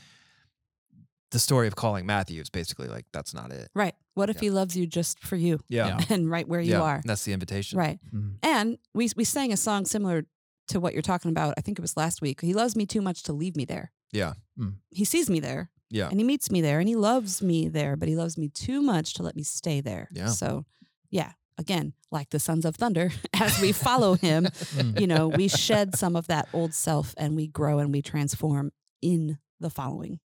the 1.32 1.40
story 1.40 1.68
of 1.68 1.76
calling 1.76 2.06
Matthew 2.06 2.42
is 2.42 2.50
basically 2.50 2.88
like 2.88 3.06
that's 3.12 3.34
not 3.34 3.52
it. 3.52 3.70
right. 3.76 3.96
What 4.16 4.30
if 4.30 4.38
Yeah. 4.38 4.42
he 4.42 4.50
loves 4.50 4.76
you 4.76 4.86
just 4.86 5.20
for 5.20 5.38
you 5.38 5.60
Yeah, 5.70 5.98
and 6.10 6.30
right 6.30 6.46
where 6.48 6.60
you 6.60 6.72
yeah, 6.72 6.82
are? 6.82 7.02
That's 7.06 7.24
the 7.24 7.32
invitation. 7.32 7.78
Right. 7.80 8.00
Mhm. 8.14 8.38
And 8.44 8.78
we 8.94 9.10
we 9.16 9.24
sang 9.24 9.54
a 9.54 9.58
song 9.58 9.86
similar 9.86 10.26
to 10.68 10.80
what 10.80 10.92
you're 10.94 11.02
talking 11.02 11.32
about. 11.32 11.54
I 11.58 11.62
think 11.62 11.80
it 11.80 11.82
was 11.82 11.96
last 11.96 12.22
week. 12.22 12.42
He 12.42 12.54
loves 12.54 12.76
me 12.76 12.86
too 12.86 13.02
much 13.02 13.24
to 13.24 13.34
leave 13.34 13.56
me 13.56 13.64
there. 13.66 13.92
Yeah. 14.12 14.34
Mm. 14.60 14.76
He 14.92 15.06
sees 15.06 15.30
me 15.30 15.40
there. 15.40 15.70
Yeah. 15.90 16.10
And 16.10 16.20
he 16.20 16.24
meets 16.24 16.52
me 16.52 16.62
there 16.62 16.80
and 16.80 16.88
he 16.88 16.96
loves 16.96 17.42
me 17.42 17.68
there, 17.68 17.96
but 17.96 18.08
he 18.08 18.16
loves 18.16 18.38
me 18.38 18.50
too 18.50 18.82
much 18.82 19.14
to 19.16 19.24
let 19.24 19.36
me 19.36 19.44
stay 19.44 19.82
there. 19.82 20.08
Yeah. 20.12 20.28
So, 20.28 20.66
yeah, 21.10 21.32
again, 21.58 21.94
like 22.12 22.30
the 22.30 22.40
Sons 22.40 22.64
of 22.66 22.76
Thunder, 22.76 23.12
as 23.34 23.60
we 23.62 23.72
follow 23.72 24.14
him, 24.16 24.46
Mm. 24.76 25.00
you 25.02 25.08
know, 25.08 25.28
we 25.28 25.48
shed 25.48 25.96
some 25.96 26.16
of 26.16 26.28
that 26.28 26.48
old 26.54 26.74
self 26.76 27.16
and 27.18 27.36
we 27.36 27.48
grow 27.48 27.80
and 27.80 27.92
we 27.92 28.02
transform 28.04 28.72
in 29.02 29.40
the 29.60 29.70
following. 29.72 30.20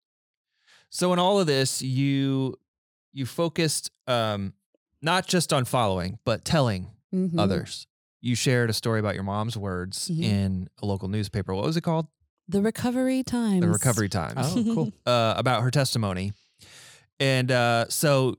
So 0.90 1.12
in 1.12 1.18
all 1.18 1.38
of 1.40 1.46
this, 1.46 1.80
you 1.82 2.56
you 3.12 3.26
focused 3.26 3.90
um, 4.06 4.54
not 5.02 5.26
just 5.26 5.52
on 5.52 5.64
following, 5.64 6.18
but 6.24 6.44
telling 6.44 6.88
Mhm. 7.14 7.38
others. 7.38 7.86
You 8.20 8.34
shared 8.34 8.70
a 8.70 8.72
story 8.72 9.00
about 9.00 9.14
your 9.14 9.24
mom's 9.24 9.56
words 9.56 10.08
Mhm. 10.08 10.22
in 10.22 10.68
a 10.82 10.86
local 10.86 11.08
newspaper. 11.08 11.54
What 11.54 11.64
was 11.64 11.76
it 11.76 11.82
called? 11.82 12.06
The 12.52 12.62
Recovery 12.62 13.22
Times. 13.22 13.60
The 13.62 13.68
Recovery 13.70 14.08
Times. 14.08 14.36
Oh, 14.38 14.74
cool. 14.74 14.92
Uh, 15.06 15.34
about 15.36 15.62
her 15.62 15.70
testimony, 15.70 16.32
and 17.18 17.50
uh, 17.50 17.86
so 17.88 18.36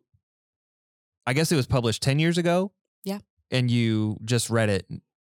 I 1.27 1.33
guess 1.33 1.51
it 1.51 1.55
was 1.55 1.67
published 1.67 2.01
ten 2.01 2.19
years 2.19 2.37
ago. 2.37 2.71
Yeah. 3.03 3.19
And 3.51 3.69
you 3.69 4.17
just 4.25 4.49
read 4.49 4.69
it 4.69 4.85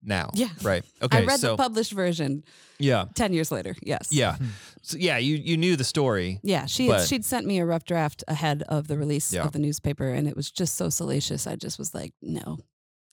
now. 0.04 0.30
Yeah. 0.34 0.50
Right. 0.62 0.84
Okay. 1.02 1.20
I 1.20 1.26
read 1.26 1.40
so 1.40 1.52
the 1.52 1.58
published 1.58 1.92
version 1.94 2.44
yeah, 2.80 3.06
10 3.16 3.32
years 3.34 3.52
later. 3.52 3.76
Yes. 3.82 4.08
yeah, 4.12 4.36
Hmm. 4.38 4.46
so 4.82 4.98
yeah. 4.98 5.18
You 5.18 5.36
you 5.36 5.56
knew 5.58 5.76
the 5.76 5.84
story. 5.84 6.40
Yeah, 6.44 6.66
she 6.66 6.88
But- 6.88 7.08
she'd 7.08 7.24
sent 7.26 7.46
me 7.46 7.60
a 7.60 7.66
rough 7.66 7.86
draft 7.86 8.24
ahead 8.28 8.64
of 8.68 8.88
the 8.88 8.98
release 8.98 9.32
Yeah. 9.34 9.44
of 9.46 9.52
the 9.54 9.60
newspaper, 9.60 10.10
and 10.10 10.28
it 10.28 10.36
was 10.36 10.52
just 10.52 10.76
so 10.76 10.90
salacious. 10.90 11.48
I 11.48 11.56
just 11.56 11.78
was 11.80 11.94
like, 11.94 12.14
no, 12.22 12.58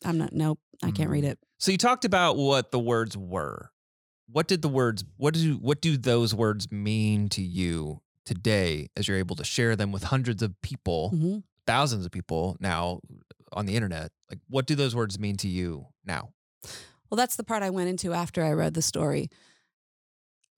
I'm 0.05 0.19
not. 0.19 0.33
Nope, 0.33 0.59
I 0.83 0.91
can't 0.91 1.11
read 1.11 1.25
it. 1.25 1.39
So 1.59 1.71
you 1.73 1.79
talked 1.79 2.05
about 2.05 2.37
what 2.37 2.71
the 2.73 2.79
words 2.81 3.17
were. 3.17 3.71
What 4.33 4.47
did 4.47 4.63
the 4.63 4.69
words 4.69 5.05
what 5.17 5.35
do 5.35 5.55
what 5.55 5.81
do 5.81 5.97
those 5.97 6.35
words 6.35 6.71
mean 6.71 7.29
to 7.31 7.43
you 7.43 8.01
today 8.25 8.89
as 8.97 9.09
you're 9.09 9.17
able 9.19 9.37
to 9.37 9.45
share 9.45 9.77
them 9.77 9.93
with 9.93 10.05
hundreds 10.05 10.43
of 10.43 10.61
people, 10.63 11.11
hmm 11.11 11.39
thousands 11.67 12.05
of 12.05 12.11
people 12.11 12.57
now 12.59 13.01
on 13.53 13.67
the 13.67 13.77
internet? 13.77 14.11
Like 14.29 14.41
what 14.49 14.67
do 14.67 14.75
those 14.75 14.95
words 14.95 15.19
mean 15.19 15.37
to 15.39 15.49
you 15.49 15.87
now? 16.05 16.31
Well, 17.11 17.17
that's 17.17 17.37
the 17.37 17.45
part 17.45 17.63
I 17.63 17.71
went 17.71 17.89
into 17.89 18.13
after 18.13 18.43
I 18.45 18.53
read 18.53 18.75
the 18.75 18.83
story. 18.83 19.31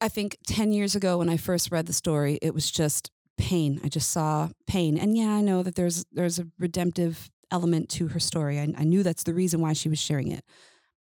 I 0.00 0.08
think 0.08 0.36
10 0.46 0.72
years 0.72 0.94
ago 0.94 1.18
when 1.18 1.28
I 1.28 1.36
first 1.36 1.70
read 1.70 1.86
the 1.86 1.92
story, 1.92 2.38
it 2.42 2.54
was 2.54 2.70
just 2.70 3.10
pain. 3.38 3.80
I 3.84 3.88
just 3.88 4.10
saw 4.10 4.48
pain. 4.66 4.98
And 4.98 5.16
yeah, 5.16 5.30
I 5.30 5.40
know 5.40 5.62
that 5.62 5.74
there's 5.74 6.04
there's 6.12 6.38
a 6.38 6.46
redemptive 6.58 7.30
element 7.50 7.88
to 7.90 8.08
her 8.08 8.20
story. 8.20 8.58
I, 8.58 8.72
I 8.76 8.84
knew 8.84 9.02
that's 9.02 9.22
the 9.22 9.34
reason 9.34 9.60
why 9.60 9.74
she 9.74 9.88
was 9.88 9.98
sharing 9.98 10.30
it. 10.32 10.44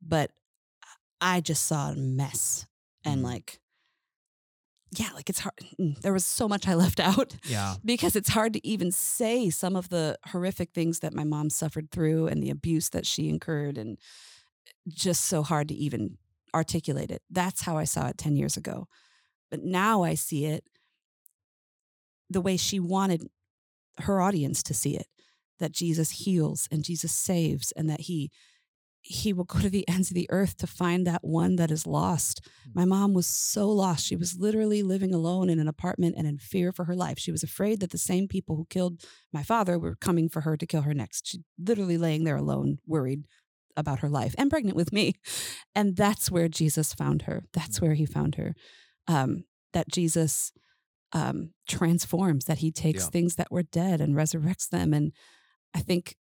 But 0.01 0.31
I 1.21 1.41
just 1.41 1.63
saw 1.67 1.89
a 1.91 1.95
mess. 1.95 2.65
And 3.05 3.21
Mm. 3.21 3.25
like, 3.25 3.59
yeah, 4.91 5.11
like 5.13 5.29
it's 5.29 5.39
hard. 5.39 5.53
mm, 5.79 5.99
There 6.01 6.13
was 6.13 6.25
so 6.25 6.47
much 6.47 6.67
I 6.67 6.73
left 6.73 6.99
out 7.09 7.35
Yeah. 7.45 7.75
because 7.85 8.15
it's 8.15 8.29
hard 8.29 8.53
to 8.53 8.67
even 8.67 8.91
say 8.91 9.49
some 9.49 9.75
of 9.75 9.89
the 9.89 10.17
horrific 10.27 10.71
things 10.73 10.99
that 10.99 11.13
my 11.13 11.23
mom 11.23 11.49
suffered 11.49 11.91
through 11.91 12.27
and 12.27 12.41
the 12.41 12.49
abuse 12.49 12.89
that 12.89 13.05
she 13.05 13.29
incurred 13.29 13.77
and 13.77 13.97
just 14.87 15.25
so 15.25 15.43
hard 15.43 15.67
to 15.69 15.75
even 15.75 16.17
articulate 16.53 17.11
it. 17.11 17.21
That's 17.29 17.61
how 17.61 17.77
I 17.77 17.83
saw 17.83 18.07
it 18.07 18.17
10 18.17 18.35
years 18.35 18.57
ago. 18.57 18.87
But 19.51 19.63
now 19.63 20.03
I 20.03 20.15
see 20.15 20.45
it 20.45 20.63
the 22.29 22.41
way 22.41 22.57
she 22.57 22.79
wanted 22.79 23.27
her 23.99 24.21
audience 24.21 24.61
to 24.63 24.73
see 24.73 24.95
it 24.95 25.07
that 25.59 25.71
Jesus 25.71 26.11
heals 26.11 26.67
and 26.71 26.83
Jesus 26.83 27.11
saves 27.11 27.71
and 27.73 27.89
that 27.89 28.01
he 28.01 28.31
he 29.01 29.33
will 29.33 29.45
go 29.45 29.59
to 29.59 29.69
the 29.69 29.87
ends 29.89 30.11
of 30.11 30.15
the 30.15 30.27
earth 30.29 30.57
to 30.57 30.67
find 30.67 31.07
that 31.07 31.23
one 31.23 31.55
that 31.55 31.71
is 31.71 31.87
lost. 31.87 32.45
My 32.73 32.85
mom 32.85 33.13
was 33.13 33.27
so 33.27 33.69
lost. 33.69 34.05
She 34.05 34.15
was 34.15 34.37
literally 34.37 34.83
living 34.83 35.13
alone 35.13 35.49
in 35.49 35.59
an 35.59 35.67
apartment 35.67 36.15
and 36.17 36.27
in 36.27 36.37
fear 36.37 36.71
for 36.71 36.85
her 36.85 36.95
life. 36.95 37.17
She 37.17 37.31
was 37.31 37.43
afraid 37.43 37.79
that 37.79 37.91
the 37.91 37.97
same 37.97 38.27
people 38.27 38.55
who 38.55 38.65
killed 38.69 39.03
my 39.31 39.43
father 39.43 39.79
were 39.79 39.95
coming 39.95 40.29
for 40.29 40.41
her 40.41 40.57
to 40.57 40.65
kill 40.67 40.81
her 40.83 40.93
next. 40.93 41.27
She 41.27 41.39
literally 41.57 41.97
laying 41.97 42.23
there 42.23 42.35
alone, 42.37 42.79
worried 42.85 43.25
about 43.77 43.99
her 43.99 44.09
life 44.09 44.35
and 44.37 44.49
pregnant 44.49 44.75
with 44.75 44.91
me. 44.91 45.13
And 45.75 45.95
that's 45.95 46.29
where 46.29 46.49
Jesus 46.49 46.93
found 46.93 47.21
her. 47.21 47.43
That's 47.53 47.79
where 47.79 47.93
he 47.93 48.05
found 48.05 48.35
her. 48.35 48.53
Um, 49.07 49.43
that 49.71 49.87
Jesus 49.87 50.51
um, 51.13 51.51
transforms, 51.67 52.45
that 52.45 52.57
he 52.57 52.71
takes 52.71 53.03
Yeah. 53.05 53.09
things 53.09 53.35
that 53.35 53.51
were 53.51 53.63
dead 53.63 54.01
and 54.01 54.15
resurrects 54.15 54.67
them. 54.69 54.93
And 54.93 55.13
I 55.73 55.79
think 55.79 56.15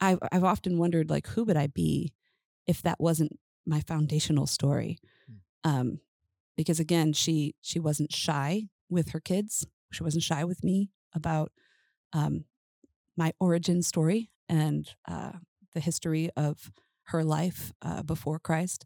I, 0.00 0.16
I've 0.32 0.44
often 0.44 0.78
wondered, 0.78 1.10
like, 1.10 1.26
who 1.28 1.44
would 1.44 1.56
I 1.56 1.66
be 1.66 2.12
if 2.66 2.80
that 2.82 3.00
wasn't 3.00 3.38
my 3.66 3.80
foundational 3.80 4.46
story? 4.46 4.98
Um, 5.64 6.00
because 6.56 6.78
again, 6.80 7.12
she 7.12 7.54
she 7.62 7.78
wasn't 7.80 8.12
shy 8.12 8.68
with 8.88 9.10
her 9.10 9.20
kids. 9.20 9.66
She 9.92 10.02
wasn't 10.04 10.22
shy 10.24 10.44
with 10.44 10.62
me 10.62 10.90
about 11.14 11.52
um, 12.12 12.44
my 13.16 13.32
origin 13.40 13.82
story 13.82 14.30
and 14.48 14.88
uh, 15.08 15.32
the 15.74 15.80
history 15.80 16.30
of 16.36 16.70
her 17.08 17.24
life 17.24 17.72
uh, 17.82 18.02
before 18.02 18.38
Christ, 18.38 18.84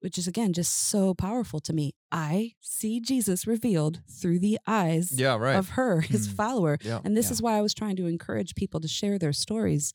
which 0.00 0.18
is 0.18 0.26
again 0.28 0.52
just 0.52 0.72
so 0.72 1.14
powerful 1.14 1.60
to 1.60 1.72
me. 1.72 1.94
I 2.12 2.54
see 2.60 3.00
Jesus 3.00 3.46
revealed 3.46 4.00
through 4.10 4.40
the 4.40 4.58
eyes 4.66 5.12
Yeah, 5.18 5.36
right. 5.36 5.56
of 5.56 5.70
her, 5.70 6.00
his 6.02 6.28
Mm. 6.28 6.34
follower. 6.36 6.78
yeah. 6.82 7.00
And 7.04 7.16
this 7.16 7.26
Yeah. 7.26 7.32
is 7.32 7.42
why 7.42 7.56
I 7.56 7.62
was 7.62 7.74
trying 7.74 7.96
to 7.96 8.06
encourage 8.06 8.54
people 8.54 8.80
to 8.80 8.88
share 8.88 9.18
their 9.18 9.32
stories 9.32 9.92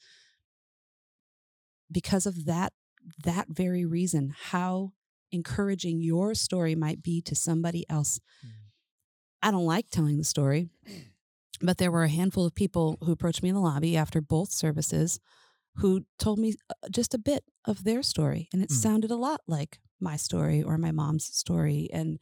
because 1.92 2.26
of 2.26 2.46
that 2.46 2.74
that 3.24 3.48
very 3.50 3.86
reason 3.86 4.34
how 4.52 4.92
encouraging 5.32 6.02
your 6.02 6.34
story 6.34 6.74
might 6.76 7.04
be 7.04 7.22
to 7.22 7.36
somebody 7.36 7.86
else. 7.90 8.20
I 9.42 9.52
don't 9.52 9.66
like 9.66 9.90
telling 9.90 10.18
the 10.18 10.24
story, 10.24 10.70
but 11.62 11.78
there 11.78 11.92
were 11.92 12.04
a 12.04 12.10
handful 12.10 12.46
of 12.46 12.56
people 12.56 12.98
who 13.02 13.12
approached 13.12 13.44
me 13.44 13.50
in 13.50 13.56
the 13.56 13.62
lobby 13.62 13.96
after 13.96 14.22
both 14.22 14.52
services 14.52 15.20
who 15.78 16.06
told 16.18 16.40
me 16.40 16.56
uh, 16.70 16.90
just 16.90 17.14
a 17.14 17.18
bit 17.20 17.44
of 17.66 17.84
their 17.84 18.02
story 18.02 18.48
and 18.54 18.64
it 18.64 18.70
Mm. 18.70 18.76
sounded 18.76 19.12
a 19.12 19.16
lot 19.18 19.42
like 19.48 19.80
my 20.00 20.16
story 20.16 20.64
or 20.64 20.78
my 20.78 20.92
mom's 20.92 21.26
story 21.26 21.90
and 21.94 22.18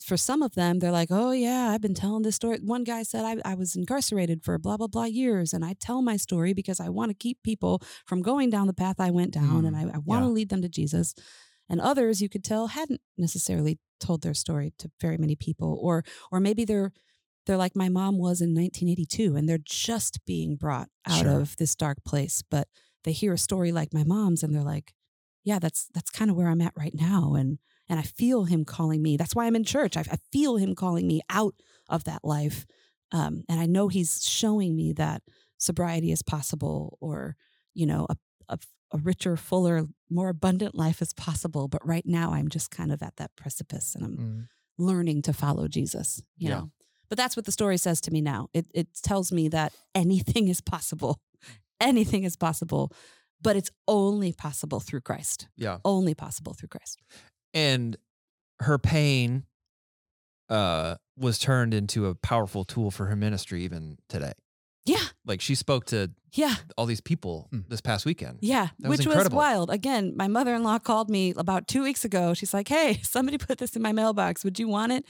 for 0.00 0.16
some 0.16 0.42
of 0.42 0.54
them, 0.54 0.78
they're 0.78 0.92
like, 0.92 1.08
oh, 1.10 1.32
yeah, 1.32 1.70
I've 1.70 1.80
been 1.80 1.94
telling 1.94 2.22
this 2.22 2.36
story. 2.36 2.58
One 2.62 2.84
guy 2.84 3.02
said, 3.02 3.24
I, 3.24 3.50
I 3.50 3.54
was 3.54 3.74
incarcerated 3.74 4.44
for 4.44 4.58
blah, 4.58 4.76
blah, 4.76 4.86
blah 4.86 5.04
years. 5.04 5.52
And 5.52 5.64
I 5.64 5.74
tell 5.78 6.02
my 6.02 6.16
story 6.16 6.52
because 6.52 6.80
I 6.80 6.88
want 6.88 7.10
to 7.10 7.14
keep 7.14 7.42
people 7.42 7.82
from 8.06 8.22
going 8.22 8.50
down 8.50 8.66
the 8.66 8.72
path 8.72 8.96
I 9.00 9.10
went 9.10 9.32
down 9.32 9.64
and 9.64 9.76
mm, 9.76 9.92
I, 9.92 9.96
I 9.96 9.98
want 9.98 10.22
to 10.22 10.28
yeah. 10.28 10.32
lead 10.32 10.48
them 10.50 10.62
to 10.62 10.68
Jesus. 10.68 11.14
And 11.68 11.80
others, 11.80 12.20
you 12.22 12.28
could 12.28 12.44
tell, 12.44 12.68
hadn't 12.68 13.00
necessarily 13.16 13.78
told 14.00 14.22
their 14.22 14.34
story 14.34 14.72
to 14.78 14.90
very 15.00 15.18
many 15.18 15.34
people, 15.36 15.78
or 15.82 16.04
or 16.30 16.40
maybe 16.40 16.64
they're 16.64 16.92
they're 17.46 17.56
like 17.56 17.74
my 17.74 17.88
mom 17.88 18.18
was 18.18 18.40
in 18.40 18.54
1982 18.54 19.34
and 19.34 19.48
they're 19.48 19.58
just 19.64 20.24
being 20.26 20.54
brought 20.54 20.88
out 21.06 21.22
Sure. 21.22 21.40
of 21.40 21.56
this 21.56 21.74
dark 21.74 22.04
place 22.04 22.42
but 22.48 22.68
they 23.04 23.12
hear 23.12 23.32
a 23.32 23.38
story 23.38 23.72
like 23.72 23.94
my 23.94 24.04
mom's 24.04 24.42
and 24.42 24.54
they're 24.54 24.62
like 24.62 24.92
yeah 25.44 25.58
that's 25.58 25.88
that's 25.94 26.10
kind 26.10 26.30
of 26.30 26.36
where 26.36 26.48
i'm 26.48 26.60
at 26.60 26.74
right 26.76 26.94
now 26.94 27.34
and 27.34 27.58
and 27.88 27.98
i 27.98 28.02
feel 28.02 28.44
him 28.44 28.64
calling 28.64 29.02
me 29.02 29.16
that's 29.16 29.34
why 29.34 29.46
i'm 29.46 29.56
in 29.56 29.64
church 29.64 29.96
i, 29.96 30.00
I 30.00 30.18
feel 30.32 30.56
him 30.56 30.74
calling 30.74 31.06
me 31.06 31.20
out 31.30 31.54
of 31.88 32.04
that 32.04 32.24
life 32.24 32.66
um, 33.12 33.44
and 33.48 33.60
i 33.60 33.66
know 33.66 33.88
he's 33.88 34.22
showing 34.26 34.76
me 34.76 34.92
that 34.94 35.22
sobriety 35.58 36.12
is 36.12 36.22
possible 36.22 36.98
or 37.00 37.36
you 37.74 37.86
know 37.86 38.06
a, 38.10 38.16
a, 38.48 38.58
a 38.92 38.98
richer 38.98 39.36
fuller 39.36 39.86
more 40.10 40.28
abundant 40.28 40.74
life 40.74 41.00
is 41.02 41.12
possible 41.14 41.68
but 41.68 41.86
right 41.86 42.06
now 42.06 42.32
i'm 42.32 42.48
just 42.48 42.70
kind 42.70 42.92
of 42.92 43.02
at 43.02 43.16
that 43.16 43.30
precipice 43.36 43.94
and 43.94 44.04
i'm 44.04 44.16
Mm. 44.18 44.48
learning 44.80 45.22
to 45.22 45.32
follow 45.32 45.66
Jesus, 45.66 46.22
you 46.36 46.48
Yeah. 46.48 46.54
know. 46.58 46.70
But 47.08 47.18
that's 47.18 47.36
what 47.36 47.46
the 47.46 47.52
story 47.52 47.78
says 47.78 48.00
to 48.02 48.12
me 48.12 48.20
now. 48.20 48.48
It 48.52 48.66
it 48.74 48.86
tells 49.02 49.32
me 49.32 49.48
that 49.48 49.72
anything 49.94 50.46
is 50.48 50.60
possible. 50.60 51.18
Anything 51.80 52.24
is 52.24 52.36
possible, 52.36 52.92
but 53.40 53.56
it's 53.56 53.70
only 53.86 54.32
possible 54.32 54.78
through 54.80 55.00
Christ. 55.02 55.48
Yeah. 55.56 55.78
Only 55.84 56.14
possible 56.14 56.54
through 56.54 56.68
Christ. 56.68 57.00
And 57.58 57.96
her 58.60 58.78
pain 58.78 59.44
uh 60.48 60.96
was 61.16 61.38
turned 61.38 61.74
into 61.74 62.06
a 62.06 62.14
powerful 62.14 62.64
tool 62.64 62.90
for 62.90 63.06
her 63.06 63.16
ministry 63.16 63.64
even 63.64 63.98
today. 64.08 64.32
Yeah. 64.84 65.04
Like 65.26 65.40
she 65.40 65.54
spoke 65.54 65.84
to 65.86 66.10
Yeah. 66.32 66.54
all 66.76 66.86
these 66.86 67.00
people 67.02 67.48
Hmm. 67.50 67.60
this 67.68 67.80
past 67.82 68.06
weekend. 68.06 68.38
Yeah. 68.40 68.68
That 68.78 68.88
which 68.88 68.98
was 68.98 69.06
incredible. 69.06 69.36
wild. 69.38 69.70
Again, 69.70 70.14
my 70.16 70.28
mother-in-law 70.28 70.78
called 70.78 71.10
me 71.10 71.34
about 71.36 71.66
2 71.68 71.82
weeks 71.82 72.04
ago. 72.04 72.32
She's 72.34 72.54
like, 72.54 72.68
"Hey, 72.68 73.00
somebody 73.02 73.36
put 73.38 73.58
this 73.58 73.76
in 73.76 73.82
my 73.82 73.92
mailbox. 73.92 74.44
Would 74.44 74.58
you 74.58 74.68
want 74.68 74.92
it?" 74.92 75.04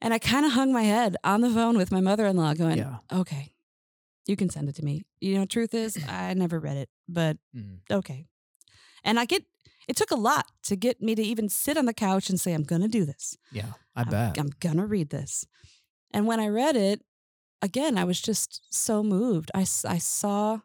And 0.00 0.14
I 0.14 0.18
kind 0.18 0.46
of 0.46 0.52
hung 0.52 0.72
my 0.72 0.82
head 0.84 1.16
on 1.24 1.40
the 1.42 1.50
phone 1.50 1.76
with 1.76 1.90
my 1.90 2.00
mother-in-law 2.00 2.54
going, 2.54 2.78
Yeah. 2.78 2.98
"Okay. 3.12 3.52
You 4.26 4.36
can 4.36 4.48
send 4.48 4.68
it 4.70 4.76
to 4.76 4.84
me." 4.84 5.02
You 5.20 5.34
know, 5.38 5.44
truth 5.46 5.74
is, 5.74 5.96
I 6.08 6.32
never 6.34 6.58
read 6.60 6.76
it, 6.78 6.88
but 7.08 7.36
Mm. 7.54 7.80
okay. 7.90 8.26
And 9.02 9.18
I 9.20 9.26
get 9.26 9.44
it 9.88 9.96
took 9.96 10.10
a 10.10 10.16
lot 10.16 10.46
to 10.64 10.76
get 10.76 11.00
me 11.02 11.14
to 11.14 11.22
even 11.22 11.48
sit 11.48 11.76
on 11.76 11.86
the 11.86 11.94
couch 11.94 12.30
and 12.30 12.40
say, 12.40 12.52
I'm 12.52 12.62
gonna 12.64 12.88
do 12.88 13.04
this. 13.04 13.36
Yeah, 13.52 13.72
I 13.94 14.00
I'm- 14.00 14.10
bet. 14.10 14.38
I'm, 14.38 14.50
gonna 14.60 14.86
read 14.86 15.10
this. 15.10 15.46
And 16.12 16.26
when 16.26 16.40
I 16.40 16.48
read 16.48 16.76
it, 16.76 17.02
again, 17.60 17.98
I 17.98 18.04
was 18.04 18.20
just 18.20 18.62
so 18.72 19.02
moved. 19.02 19.50
I, 19.54 19.60
I 19.84 19.98
saw 19.98 20.60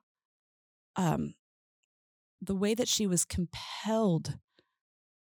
um, 0.95 1.33
the 2.41 2.55
way 2.55 2.73
that 2.75 2.87
she 2.87 3.07
was 3.07 3.25
compelled 3.25 4.37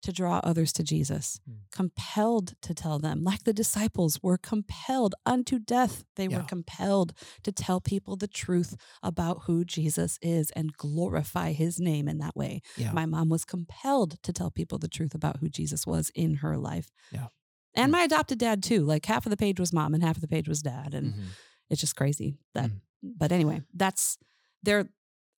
to 0.03 0.11
draw 0.13 0.39
others 0.43 0.71
to 0.73 0.83
Jesus, 0.83 1.39
Hmm. 1.45 1.53
compelled 1.71 2.53
to 2.61 2.73
tell 2.73 2.99
them, 2.99 3.23
like 3.23 3.43
the 3.43 3.53
disciples 3.53 4.21
were 4.21 4.37
compelled 4.37 5.15
unto 5.25 5.57
death. 5.59 6.05
They 6.15 6.27
were 6.27 6.43
compelled 6.43 7.13
to 7.43 7.51
tell 7.51 7.81
people 7.81 8.15
the 8.15 8.27
truth 8.27 8.75
about 9.01 9.43
who 9.45 9.65
Jesus 9.65 10.19
is 10.21 10.51
and 10.51 10.73
glorify 10.73 11.51
his 11.53 11.79
name 11.79 12.07
in 12.07 12.19
that 12.19 12.35
way. 12.35 12.61
Yeah. 12.77 12.91
My 12.91 13.05
mom 13.05 13.29
was 13.29 13.43
compelled 13.45 14.21
to 14.23 14.31
tell 14.31 14.51
people 14.51 14.77
the 14.77 14.87
truth 14.87 15.15
about 15.15 15.37
who 15.37 15.49
Jesus 15.49 15.87
was 15.87 16.11
in 16.13 16.35
her 16.35 16.57
life. 16.57 16.91
Yeah. 17.11 17.27
And 17.73 17.89
Hmm. 17.89 17.93
my 17.97 18.01
adopted 18.03 18.37
dad 18.39 18.61
too. 18.63 18.85
Like 18.85 19.05
half 19.05 19.25
of 19.25 19.29
the 19.31 19.37
page 19.37 19.59
was 19.59 19.73
mom 19.73 19.93
and 19.93 20.03
half 20.03 20.17
of 20.17 20.21
the 20.21 20.27
page 20.27 20.47
was 20.47 20.61
dad. 20.61 20.93
And 20.93 21.13
Mhm. 21.13 21.25
it's 21.69 21.81
just 21.81 21.95
crazy 21.95 22.37
that 22.53 22.69
Mm. 22.71 22.81
but 23.01 23.31
anyway, 23.31 23.61
that's 23.73 24.17
their 24.63 24.89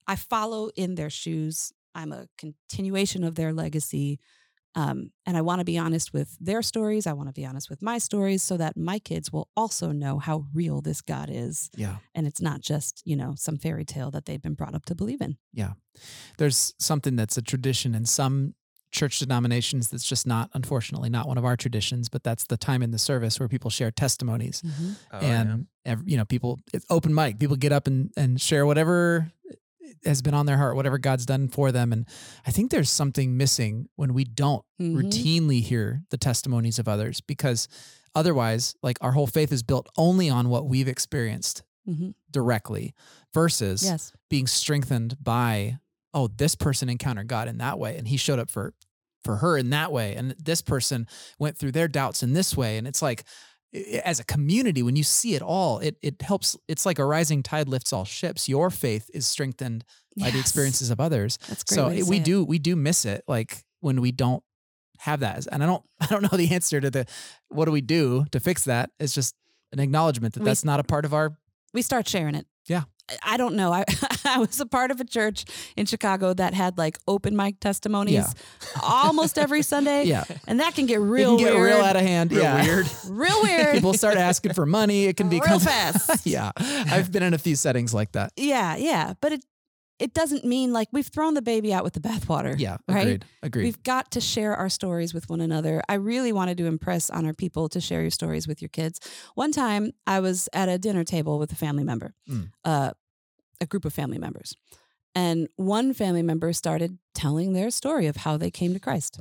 I 0.08 0.16
follow 0.16 0.70
in 0.76 0.96
their 0.96 1.10
shoes. 1.10 1.72
I'm 1.94 2.12
a 2.12 2.28
continuation 2.38 3.24
of 3.24 3.36
their 3.36 3.54
legacy. 3.54 4.20
Um, 4.76 5.12
and 5.26 5.36
I 5.36 5.42
want 5.42 5.60
to 5.60 5.66
be 5.66 5.78
honest 5.78 6.14
with 6.14 6.38
their 6.40 6.62
stories. 6.62 7.08
I 7.08 7.14
want 7.14 7.28
to 7.30 7.34
be 7.34 7.46
honest 7.46 7.70
with 7.70 7.82
my 7.82 7.98
stories 7.98 8.44
so 8.44 8.56
that 8.58 8.78
my 8.78 9.00
kids 9.00 9.34
will 9.34 9.50
also 9.58 9.92
know 9.92 10.20
how 10.20 10.46
real 10.54 10.82
this 10.82 11.02
God 11.02 11.30
is. 11.32 11.70
yeah. 11.76 11.98
And 12.14 12.28
it's 12.28 12.42
not 12.42 12.62
just, 12.62 13.02
you 13.06 13.16
know, 13.16 13.34
some 13.36 13.58
fairy 13.58 13.86
tale 13.86 14.12
that 14.12 14.26
they've 14.26 14.42
been 14.42 14.54
brought 14.54 14.76
up 14.76 14.86
to 14.86 14.96
believe 14.96 15.22
in. 15.22 15.38
Yeah. 15.54 15.74
There's 16.38 16.74
something 16.78 17.16
that's 17.16 17.38
a 17.38 17.42
tradition 17.42 17.96
in 17.96 18.06
some 18.06 18.54
church 18.92 19.20
denominations 19.20 19.90
that's 19.90 20.08
just 20.08 20.26
not, 20.26 20.50
unfortunately, 20.54 21.10
not 21.10 21.28
one 21.28 21.38
of 21.38 21.46
our 21.46 21.56
traditions, 21.56 22.10
but 22.10 22.24
that's 22.24 22.46
the 22.46 22.58
time 22.58 22.82
in 22.82 22.92
the 22.92 22.98
service 22.98 23.40
where 23.40 23.48
people 23.48 23.70
share 23.70 23.92
testimonies. 23.92 24.64
Oh, 25.12 25.18
and 25.20 25.68
ev- 25.86 26.04
you 26.06 26.18
know 26.18 26.26
people 26.26 26.60
it's 26.74 26.86
open 26.90 27.14
mic 27.14 27.40
people 27.40 27.56
get 27.56 27.72
up 27.72 27.88
and 27.88 28.12
and 28.18 28.40
share 28.42 28.66
whatever 28.66 29.32
has 30.06 30.22
been 30.22 30.34
on 30.34 30.46
their 30.46 30.58
heart 30.58 30.76
whatever 30.76 30.98
god's 30.98 31.26
done 31.26 31.48
for 31.48 31.72
them 31.72 31.92
and 31.94 32.08
i 32.46 32.52
think 32.52 32.72
there's 32.72 32.90
something 32.90 33.36
missing 33.38 33.88
when 33.96 34.14
we 34.14 34.24
don't 34.24 34.64
Mhm. 34.80 34.96
routinely 34.96 35.62
hear 35.62 36.04
the 36.10 36.18
testimonies 36.18 36.80
of 36.80 36.88
others 36.88 37.22
because 37.22 37.68
otherwise 38.16 38.76
like 38.82 38.98
our 39.02 39.12
whole 39.12 39.28
faith 39.28 39.52
is 39.52 39.64
built 39.64 39.88
only 39.98 40.30
on 40.30 40.50
what 40.50 40.68
we've 40.68 40.88
experienced 40.88 41.64
Mhm. 41.88 42.14
directly 42.32 42.94
versus 43.34 43.84
Yes. 43.84 44.12
being 44.30 44.48
strengthened 44.48 45.18
by 45.24 45.80
oh 46.14 46.28
this 46.28 46.56
person 46.56 46.90
encountered 46.90 47.28
god 47.28 47.48
in 47.48 47.58
that 47.60 47.78
way 47.80 47.98
and 47.98 48.08
he 48.08 48.18
showed 48.18 48.40
up 48.40 48.50
for 48.50 48.74
for 49.24 49.38
her 49.38 49.58
in 49.58 49.70
that 49.72 49.92
way 49.92 50.16
and 50.16 50.34
this 50.40 50.62
person 50.62 51.06
went 51.38 51.58
through 51.58 51.72
their 51.74 51.88
doubts 51.90 52.24
in 52.24 52.34
this 52.34 52.56
way 52.56 52.78
and 52.78 52.88
it's 52.88 53.02
like 53.02 53.24
as 54.04 54.20
a 54.20 54.24
community 54.24 54.82
when 54.82 54.96
you 54.96 55.04
see 55.04 55.36
it 55.36 55.42
all 55.42 55.78
it 55.80 55.96
it 56.02 56.22
helps 56.22 56.58
it's 56.68 56.86
like 56.86 56.98
a 56.98 57.06
rising 57.06 57.44
tide 57.44 57.68
lifts 57.68 57.94
all 57.94 58.04
ships 58.06 58.50
your 58.50 58.70
faith 58.72 59.10
is 59.14 59.28
strengthened 59.28 59.84
by 60.20 60.32
the 60.32 60.40
experiences 60.40 60.90
of 60.90 61.00
others 61.00 61.38
That's 61.48 61.64
great. 61.64 61.76
so 61.76 61.88
it- 61.90 62.06
we 62.08 62.18
it. 62.18 62.24
do 62.24 62.44
we 62.44 62.58
do 62.58 62.76
miss 62.76 63.06
it 63.06 63.24
like 63.28 63.64
when 63.82 64.02
we 64.02 64.12
don't 64.12 64.44
have 65.00 65.20
that 65.20 65.46
and 65.52 65.64
i 65.64 65.68
don't 65.68 65.84
i 66.02 66.08
don't 66.08 66.24
know 66.24 66.36
the 66.38 66.50
answer 66.52 66.82
to 66.82 66.90
the 66.90 67.06
what 67.50 67.66
do 67.66 67.72
we 67.72 67.82
do 67.82 68.26
to 68.32 68.40
fix 68.40 68.64
that 68.64 68.90
it's 69.00 69.14
just 69.14 69.36
an 69.72 69.80
acknowledgement 69.80 70.34
that 70.34 70.40
We- 70.42 70.46
that's 70.46 70.66
not 70.66 70.80
a 70.80 70.84
part 70.84 71.06
of 71.06 71.14
our 71.14 71.38
we 71.72 71.84
start 71.84 72.08
sharing 72.08 72.34
it. 72.34 72.48
Yeah. 72.68 72.84
I- 73.10 73.34
I 73.34 73.38
don't 73.38 73.56
know. 73.56 73.72
I 73.74 73.84
I 74.26 74.38
was 74.40 74.60
a 74.60 74.66
part 74.66 74.92
of 74.92 75.00
a 75.00 75.06
church 75.06 75.46
in 75.76 75.86
Chicago 75.86 76.34
that 76.34 76.54
had 76.54 76.78
like 76.78 76.98
open 77.08 77.36
mic 77.36 77.60
testimonies 77.60 78.14
Yeah. 78.14 78.82
almost 78.84 79.38
every 79.38 79.62
Sunday. 79.64 80.04
yeah 80.14 80.24
And 80.48 80.60
that 80.60 80.76
can 80.76 80.86
get 80.86 80.98
it 80.98 81.00
real 81.00 81.36
can 81.38 81.46
get 81.46 81.54
weird. 81.56 81.66
real 81.76 81.82
out 81.86 81.96
of 81.96 82.02
hand 82.04 82.32
Real 82.32 82.42
yeah. 82.44 82.64
weird. 82.64 82.88
real 83.10 83.42
weird. 83.44 83.74
people 83.76 83.94
start 83.94 84.18
asking 84.18 84.54
for 84.54 84.66
money 84.66 85.06
it 85.06 85.18
can 85.18 85.30
real 85.30 85.42
become 85.42 85.60
fast. 85.60 86.26
yeah 86.26 86.52
i've 86.58 87.12
been 87.12 87.24
in 87.24 87.34
a 87.34 87.38
few 87.38 87.56
settings 87.56 87.94
like 87.94 88.12
that 88.14 88.32
Yeah, 88.38 88.76
yeah. 88.76 89.14
But 89.22 89.34
it 89.34 89.44
it 90.00 90.14
doesn't 90.14 90.46
mean 90.46 90.72
like 90.74 90.88
we've 90.92 91.08
thrown 91.08 91.34
the 91.34 91.42
baby 91.42 91.74
out 91.74 91.84
with 91.84 91.94
the 91.94 92.00
bathwater. 92.00 92.58
yeah 92.58 92.78
Right? 92.88 93.02
agreed 93.02 93.26
agreed 93.44 93.64
We've 93.66 93.84
got 93.84 94.12
to 94.12 94.22
share 94.22 94.56
our 94.56 94.70
stories 94.70 95.14
with 95.14 95.30
one 95.30 95.42
another. 95.42 95.82
I 95.90 95.96
really 95.96 96.32
wanted 96.32 96.58
to 96.60 96.66
impress 96.66 97.10
on 97.10 97.26
our 97.26 97.34
people 97.34 97.70
to 97.70 97.80
share 97.82 98.02
your 98.02 98.12
stories 98.12 98.48
with 98.48 98.62
your 98.62 98.70
kids. 98.70 99.00
One 99.36 99.52
time 99.52 99.92
I 100.08 100.20
was 100.22 100.48
at 100.54 100.70
a 100.70 100.78
dinner 100.78 101.04
table 101.04 101.38
with 101.40 101.52
a 101.52 101.56
family 101.56 101.84
member, 101.84 102.14
Mm. 102.30 102.52
uh, 102.66 102.92
a 103.62 103.66
group 103.66 103.86
of 103.86 103.94
family 103.94 104.18
members. 104.18 104.56
And 105.16 105.48
one 105.58 105.94
family 105.94 106.22
member 106.22 106.54
started 106.54 106.98
telling 107.14 107.54
their 107.54 107.70
story 107.72 108.08
of 108.08 108.18
how 108.18 108.38
they 108.38 108.52
came 108.52 108.74
to 108.74 108.80
Christ. 108.80 109.20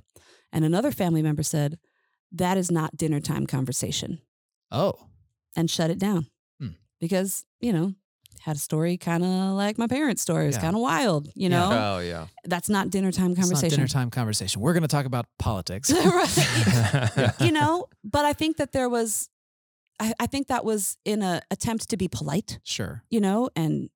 And 0.52 0.64
another 0.64 0.92
family 0.92 1.22
member 1.22 1.42
said, 1.42 1.78
That 2.30 2.56
is 2.56 2.70
not 2.70 2.96
dinner 2.96 3.20
time 3.20 3.46
conversation, 3.46 4.20
oh 4.70 4.94
and 5.56 5.68
shut 5.70 5.90
it 5.90 5.98
down. 5.98 6.26
Hmm. 6.60 6.68
Because, 7.00 7.44
you 7.60 7.72
know, 7.72 7.94
had 8.41 8.57
a 8.57 8.59
story 8.59 8.97
kind 8.97 9.22
of 9.24 9.30
like 9.55 9.78
my 9.78 9.86
parents' 9.86 10.22
story. 10.22 10.45
It 10.45 10.49
was 10.49 10.57
Yeah. 10.57 10.62
kind 10.62 10.76
of 10.76 10.82
wild, 10.82 11.26
you 11.34 11.49
Yeah. 11.49 11.59
know? 11.59 11.97
Oh 11.97 11.99
yeah. 12.01 12.26
That's 12.45 12.68
not 12.68 12.91
dinner 12.91 13.12
time 13.12 13.30
it's 13.32 13.39
not 13.41 13.45
conversation. 13.47 13.76
dinner 13.76 13.89
time 13.89 14.11
conversation 14.11 14.61
we're 14.61 14.72
going 14.72 14.82
to 14.82 14.89
talk 14.89 15.07
about 15.07 15.26
politics 15.39 15.91
right. 15.93 17.32
you 17.41 17.53
know, 17.53 17.86
but 18.05 18.24
I 18.24 18.32
think 18.32 18.57
that 18.59 18.72
there 18.72 18.89
was, 18.89 19.28
I, 20.01 20.12
I 20.20 20.26
think 20.26 20.47
that 20.49 20.64
was 20.64 20.97
in 21.05 21.22
a 21.22 21.41
attempt 21.51 21.89
to 21.91 21.97
be 21.97 22.09
polite, 22.09 22.59
sure 22.64 23.03
you 23.11 23.20
know, 23.20 23.51
and 23.57 23.91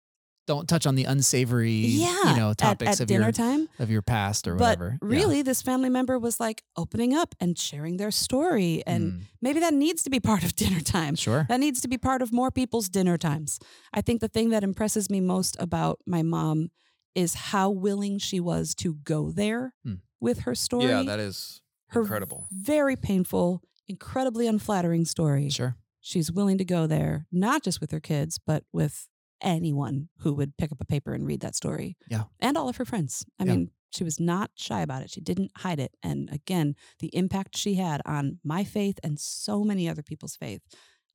don't 0.52 0.68
touch 0.68 0.86
on 0.86 0.94
the 1.00 1.04
unsavory 1.04 1.72
yeah, 1.72 2.28
you 2.28 2.36
know 2.40 2.52
topics 2.54 2.92
at, 2.92 3.00
of 3.00 3.06
dinner 3.08 3.24
your 3.26 3.32
time. 3.32 3.68
of 3.78 3.88
your 3.90 4.02
past 4.02 4.46
or 4.48 4.54
But 4.54 4.78
whatever 4.78 4.98
Yeah. 5.02 5.08
really, 5.18 5.40
this 5.42 5.60
family 5.62 5.88
member 5.98 6.18
was 6.18 6.38
like 6.46 6.62
opening 6.82 7.12
up 7.22 7.34
and 7.42 7.58
sharing 7.58 7.96
their 7.96 8.10
story, 8.10 8.82
and 8.86 9.02
Mm, 9.12 9.20
maybe 9.40 9.60
that 9.60 9.74
needs 9.74 10.02
to 10.04 10.10
be 10.10 10.20
part 10.20 10.42
of 10.44 10.50
dinner 10.62 10.80
time. 10.98 11.14
sure 11.16 11.46
That 11.48 11.60
needs 11.60 11.80
to 11.84 11.88
be 11.88 11.98
part 11.98 12.20
of 12.22 12.32
more 12.32 12.50
people's 12.50 12.88
dinner 12.98 13.16
times. 13.18 13.58
I 13.98 14.00
think 14.06 14.20
the 14.20 14.28
thing 14.36 14.50
that 14.50 14.62
impresses 14.62 15.08
me 15.14 15.20
most 15.20 15.56
about 15.66 15.94
my 16.06 16.22
mom 16.22 16.70
is 17.14 17.34
how 17.52 17.68
willing 17.70 18.18
she 18.18 18.38
was 18.40 18.74
to 18.82 18.88
go 19.12 19.30
there 19.42 19.74
Hmm. 19.84 19.94
with 20.20 20.38
her 20.46 20.54
story. 20.54 20.86
Yeah, 20.86 21.02
that 21.02 21.20
is 21.28 21.60
Her 21.94 22.00
incredible. 22.02 22.46
very 22.50 22.96
painful, 22.96 23.62
incredibly 23.88 24.46
unflattering 24.46 25.04
story. 25.06 25.48
sure 25.50 25.76
She's 26.04 26.32
willing 26.32 26.58
to 26.58 26.64
go 26.76 26.86
there, 26.88 27.26
not 27.30 27.62
just 27.66 27.80
with 27.80 27.90
her 27.92 28.00
kids, 28.00 28.38
but 28.50 28.64
with 28.72 28.94
anyone 29.42 30.08
who 30.18 30.32
would 30.34 30.56
pick 30.56 30.72
up 30.72 30.80
a 30.80 30.84
paper 30.84 31.12
and 31.14 31.26
read 31.26 31.40
that 31.40 31.54
story. 31.54 31.96
Yeah. 32.08 32.24
And 32.40 32.56
all 32.56 32.68
of 32.68 32.76
her 32.76 32.84
friends. 32.84 33.24
I 33.38 33.44
Yeah. 33.44 33.52
mean, 33.52 33.70
she 33.90 34.04
was 34.04 34.18
not 34.18 34.50
shy 34.54 34.80
about 34.80 35.02
it. 35.02 35.10
She 35.10 35.20
didn't 35.20 35.50
hide 35.58 35.78
it. 35.78 35.94
And 36.02 36.30
again, 36.32 36.76
the 37.00 37.14
impact 37.14 37.56
she 37.56 37.74
had 37.74 38.00
on 38.06 38.38
my 38.42 38.64
faith 38.64 38.98
and 39.02 39.20
so 39.20 39.64
many 39.64 39.88
other 39.88 40.02
people's 40.02 40.34
faith, 40.36 40.62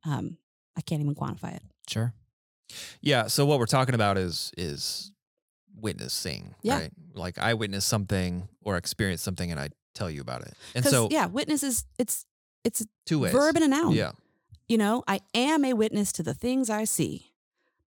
um, 0.05 0.37
I 0.75 0.81
can't 0.81 1.01
even 1.01 1.15
quantify 1.15 1.55
it. 1.55 1.63
sure 1.87 2.13
Yeah. 3.01 3.27
So 3.27 3.45
what 3.45 3.59
we're 3.59 3.65
talking 3.65 3.95
about 3.95 4.17
is 4.17 4.51
is 4.57 5.11
witnessing, 5.75 6.55
Yeah. 6.63 6.79
right? 6.79 6.91
Like 7.13 7.37
I 7.37 7.53
witnessed 7.53 7.87
something 7.87 8.47
or 8.61 8.77
experience 8.77 9.21
something, 9.21 9.51
and 9.51 9.59
I 9.59 9.69
tell 9.93 10.09
you 10.09 10.21
about 10.21 10.41
it. 10.43 10.53
And 10.75 10.83
so 10.85 11.07
yeah, 11.11 11.25
witness 11.27 11.63
is 11.63 11.85
it's 11.97 12.25
it's 12.63 12.85
two 13.05 13.19
ways. 13.19 13.31
verb 13.31 13.55
and 13.55 13.63
a 13.65 13.67
noun. 13.67 13.93
Yeah. 13.93 14.11
you 14.67 14.77
know, 14.77 15.01
I 15.07 15.21
am 15.33 15.63
a 15.63 15.71
witness 15.73 16.11
to 16.13 16.23
the 16.23 16.33
things 16.33 16.69
I 16.69 16.83
see, 16.83 17.31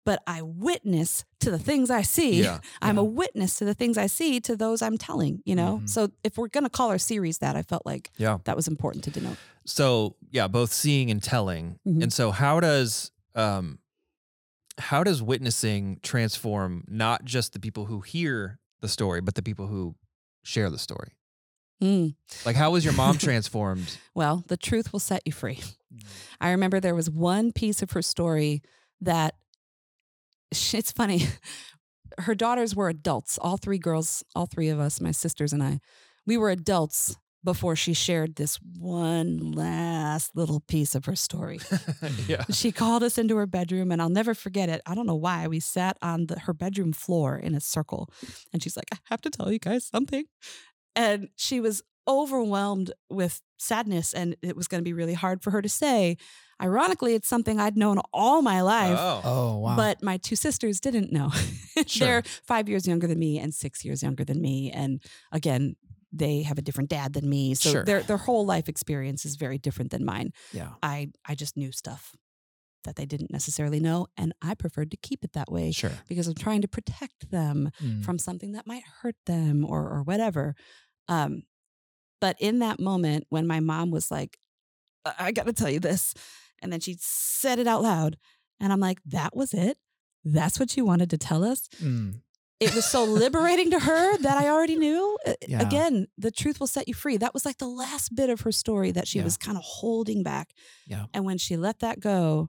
but 0.07 0.23
I 0.27 0.41
witness 0.41 1.25
to 1.41 1.51
the 1.51 1.59
things 1.59 1.91
I 1.91 2.03
see. 2.03 2.41
Yeah. 2.43 2.61
I'm 2.81 2.97
Yeah. 2.97 3.03
a 3.03 3.05
witness 3.05 3.59
to 3.59 3.65
the 3.67 3.75
things 3.75 3.99
I 3.99 4.07
see 4.07 4.41
to 4.41 4.57
those 4.57 4.81
I'm 4.81 4.97
telling, 4.97 5.43
you 5.45 5.55
know? 5.57 5.81
Mhm. 5.83 5.89
So 5.91 6.11
if 6.25 6.39
we're 6.39 6.49
going 6.49 6.65
to 6.65 6.71
call 6.71 6.89
our 6.91 6.99
series 6.99 7.39
that, 7.39 7.57
I 7.57 7.63
felt 7.63 7.85
like 7.85 8.11
Yeah. 8.17 8.39
that 8.45 8.57
was 8.57 8.69
important 8.69 9.05
to 9.05 9.11
denote. 9.11 9.37
So 9.67 10.15
yeah, 10.31 10.47
both 10.49 10.73
seeing 10.73 11.11
and 11.11 11.21
telling. 11.23 11.79
Mhm. 11.87 12.05
And 12.05 12.13
so 12.13 12.31
how 12.31 12.61
does 12.61 13.11
um 13.35 13.81
how 14.79 15.03
does 15.03 15.23
witnessing 15.23 15.99
transform 16.03 16.85
not 16.89 17.25
just 17.25 17.53
the 17.53 17.61
people 17.61 17.87
who 17.87 18.01
hear 18.01 18.59
the 18.81 18.89
story, 18.89 19.21
but 19.21 19.35
the 19.35 19.43
people 19.43 19.67
who 19.67 19.97
share 20.45 20.71
the 20.71 20.79
story? 20.79 21.13
Mm. 21.83 22.15
Like 22.45 22.57
how 22.57 22.71
was 22.71 22.85
your 22.85 22.95
mom 22.95 23.19
transformed? 23.29 23.99
Well, 24.15 24.45
the 24.47 24.57
truth 24.57 24.93
will 24.93 25.01
set 25.01 25.23
you 25.27 25.33
free. 25.33 25.61
I 26.41 26.51
remember 26.51 26.79
there 26.79 26.95
was 26.95 27.11
one 27.11 27.53
piece 27.53 27.83
of 27.83 27.91
her 27.93 28.03
story 28.03 28.63
that 29.01 29.35
it's 30.51 30.93
funny. 30.93 31.23
Her 32.19 32.35
daughters 32.35 32.75
were 32.75 32.89
adults, 32.89 33.39
all 33.39 33.57
three 33.57 33.79
girls, 33.79 34.25
all 34.35 34.47
three 34.47 34.69
of 34.69 34.81
us, 34.81 35.01
my 35.01 35.11
sisters 35.11 35.53
and 35.53 35.63
I. 35.63 35.81
We 36.27 36.37
were 36.37 36.51
adults 36.51 37.17
before 37.45 37.77
she 37.77 37.95
shared 37.95 38.35
this 38.35 38.59
one 38.79 39.53
last 39.53 40.35
little 40.35 40.61
piece 40.61 40.95
of 40.95 41.05
her 41.05 41.15
story. 41.15 41.61
yeah. 42.27 42.45
she 42.51 42.73
called 42.73 43.03
us 43.03 43.19
into 43.19 43.37
her 43.37 43.47
bedroom 43.47 43.93
and 43.93 44.03
I'll 44.03 44.09
never 44.09 44.35
forget 44.35 44.69
it. 44.69 44.83
I 44.85 44.95
don't 44.95 45.07
know 45.07 45.15
why. 45.15 45.47
We 45.47 45.61
sat 45.61 45.97
on 46.03 46.27
the, 46.27 46.41
her 46.41 46.53
bedroom 46.53 46.93
floor 46.93 47.37
in 47.37 47.55
a 47.55 47.61
circle 47.61 48.11
and 48.53 48.63
she's 48.63 48.77
like, 48.77 48.89
I 48.93 48.97
have 49.05 49.21
to 49.23 49.31
tell 49.31 49.53
you 49.53 49.61
guys 49.61 49.85
something. 49.85 50.25
And 50.97 51.29
she 51.37 51.61
was 51.61 51.83
overwhelmed 52.09 52.93
with 53.11 53.41
sadness 53.59 54.13
and 54.15 54.37
it 54.43 54.57
was 54.57 54.69
going 54.69 54.81
to 54.81 54.85
be 54.85 54.93
really 54.93 55.15
hard 55.15 55.43
for 55.43 55.51
her 55.51 55.63
to 55.63 55.69
say. 55.69 56.17
Ironically, 56.63 57.15
it's 57.15 57.29
something 57.29 57.61
I'd 57.61 57.77
known 57.77 58.01
all 58.15 58.41
my 58.43 58.63
life. 58.63 58.97
Oh. 58.99 59.21
Oh 59.25 59.59
wow. 59.59 59.77
But 59.77 60.03
my 60.03 60.17
two 60.17 60.37
sisters 60.37 60.81
didn't 60.81 61.13
know. 61.13 61.31
Sure. 61.87 62.07
They're 62.07 62.23
five 62.47 62.71
years 62.71 62.87
younger 62.89 63.07
than 63.07 63.19
me 63.19 63.39
and 63.39 63.55
six 63.55 63.85
years 63.85 64.03
younger 64.03 64.25
than 64.25 64.41
me. 64.41 64.71
And 64.73 65.03
again, 65.31 65.77
they 66.11 66.41
have 66.41 66.57
a 66.57 66.63
different 66.63 66.89
dad 66.89 67.13
than 67.13 67.29
me. 67.29 67.55
So 67.55 67.71
Sure. 67.71 67.85
their 67.85 68.03
their 68.03 68.17
whole 68.17 68.47
life 68.47 68.67
experience 68.67 69.27
is 69.27 69.37
very 69.37 69.59
different 69.59 69.91
than 69.91 70.03
mine. 70.03 70.33
yeah. 70.55 70.71
I 70.83 71.11
I 71.27 71.35
just 71.35 71.55
knew 71.55 71.73
stuff 71.73 72.17
that 72.85 72.97
they 72.97 73.05
didn't 73.05 73.31
necessarily 73.31 73.79
know, 73.79 74.07
and 74.17 74.33
I 74.41 74.55
preferred 74.55 74.91
to 74.93 74.97
keep 74.97 75.23
it 75.23 75.33
that 75.35 75.53
way 75.53 75.71
Sure. 75.73 75.91
because 76.09 76.27
I'm 76.29 76.35
trying 76.35 76.63
to 76.63 76.69
protect 76.69 77.31
them 77.31 77.71
Mm. 77.83 78.03
from 78.03 78.19
something 78.19 78.53
that 78.53 78.67
might 78.67 78.85
hurt 79.03 79.17
them 79.27 79.63
or 79.67 79.83
or 79.91 80.03
whatever. 80.03 80.55
Um, 81.09 81.43
but 82.21 82.37
in 82.41 82.59
that 82.61 82.81
moment 82.81 83.25
when 83.29 83.47
my 83.47 83.61
mom 83.61 83.91
was 83.91 84.11
like, 84.11 84.39
"I, 85.05 85.33
got 85.33 85.47
to 85.47 85.53
tell 85.53 85.71
you 85.71 85.81
this," 85.81 86.15
and 86.63 86.73
then 86.73 86.81
she 86.81 86.97
said 87.01 87.59
it 87.59 87.67
out 87.67 87.83
loud, 87.83 88.17
and 88.61 88.73
I'm 88.73 88.81
like, 88.81 88.99
"That 89.07 89.35
was 89.37 89.53
it." 89.55 89.79
That's 90.25 90.59
what 90.59 90.77
you 90.77 90.85
wanted 90.85 91.11
to 91.11 91.19
tell 91.19 91.45
us 91.45 91.69
Mm. 91.81 92.21
it 92.59 92.75
was 92.75 92.85
so 92.85 93.05
liberating 93.05 93.71
to 93.71 93.79
her 93.79 94.19
that 94.19 94.37
I 94.37 94.49
already 94.49 94.75
knew. 94.77 95.17
Yeah. 95.47 95.61
Again, 95.61 96.07
the 96.19 96.31
truth 96.33 96.59
will 96.59 96.67
set 96.67 96.89
you 96.89 96.95
free. 96.95 97.17
That 97.17 97.33
was 97.35 97.45
like 97.45 97.59
the 97.59 97.69
last 97.69 98.15
bit 98.15 98.29
of 98.31 98.41
her 98.41 98.51
story 98.51 98.91
that 98.93 99.07
she 99.07 99.19
Yeah. 99.19 99.25
was 99.25 99.37
kind 99.37 99.57
of 99.57 99.63
holding 99.65 100.23
back. 100.25 100.53
Yeah. 100.87 101.07
And 101.15 101.25
when 101.25 101.39
she 101.39 101.57
let 101.57 101.79
that 101.81 102.01
go, 102.01 102.49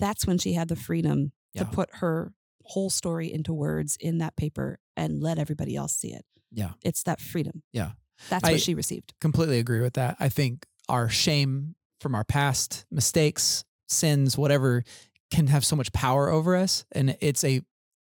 that's 0.00 0.26
when 0.26 0.38
she 0.38 0.54
had 0.54 0.66
the 0.68 0.74
freedom 0.74 1.32
Yeah. 1.54 1.62
to 1.64 1.70
put 1.70 1.90
her 1.96 2.32
whole 2.64 2.90
story 2.90 3.32
into 3.32 3.52
words 3.52 3.96
in 4.00 4.18
that 4.18 4.34
paper 4.36 4.80
and 4.96 5.20
let 5.22 5.38
everybody 5.38 5.76
else 5.76 5.94
see 5.94 6.12
it. 6.12 6.24
Yeah. 6.50 6.72
It's 6.82 7.02
that 7.04 7.20
freedom. 7.20 7.62
Yeah. 7.72 7.92
That's 8.30 8.44
I- 8.44 8.52
what 8.52 8.60
she 8.60 8.74
received. 8.74 9.14
completely 9.20 9.58
agree 9.58 9.80
with 9.80 9.94
that. 9.94 10.16
I 10.20 10.28
think 10.28 10.66
our 10.88 11.08
shame 11.08 11.74
from 12.00 12.14
our 12.14 12.24
past 12.24 12.84
mistakes, 12.90 13.64
sins, 13.88 14.36
whatever, 14.38 14.82
can 15.30 15.46
have 15.48 15.64
so 15.64 15.76
much 15.76 15.92
power 15.92 16.28
over 16.28 16.56
us. 16.56 16.84
And 16.92 17.16
it's 17.20 17.44
a 17.44 17.62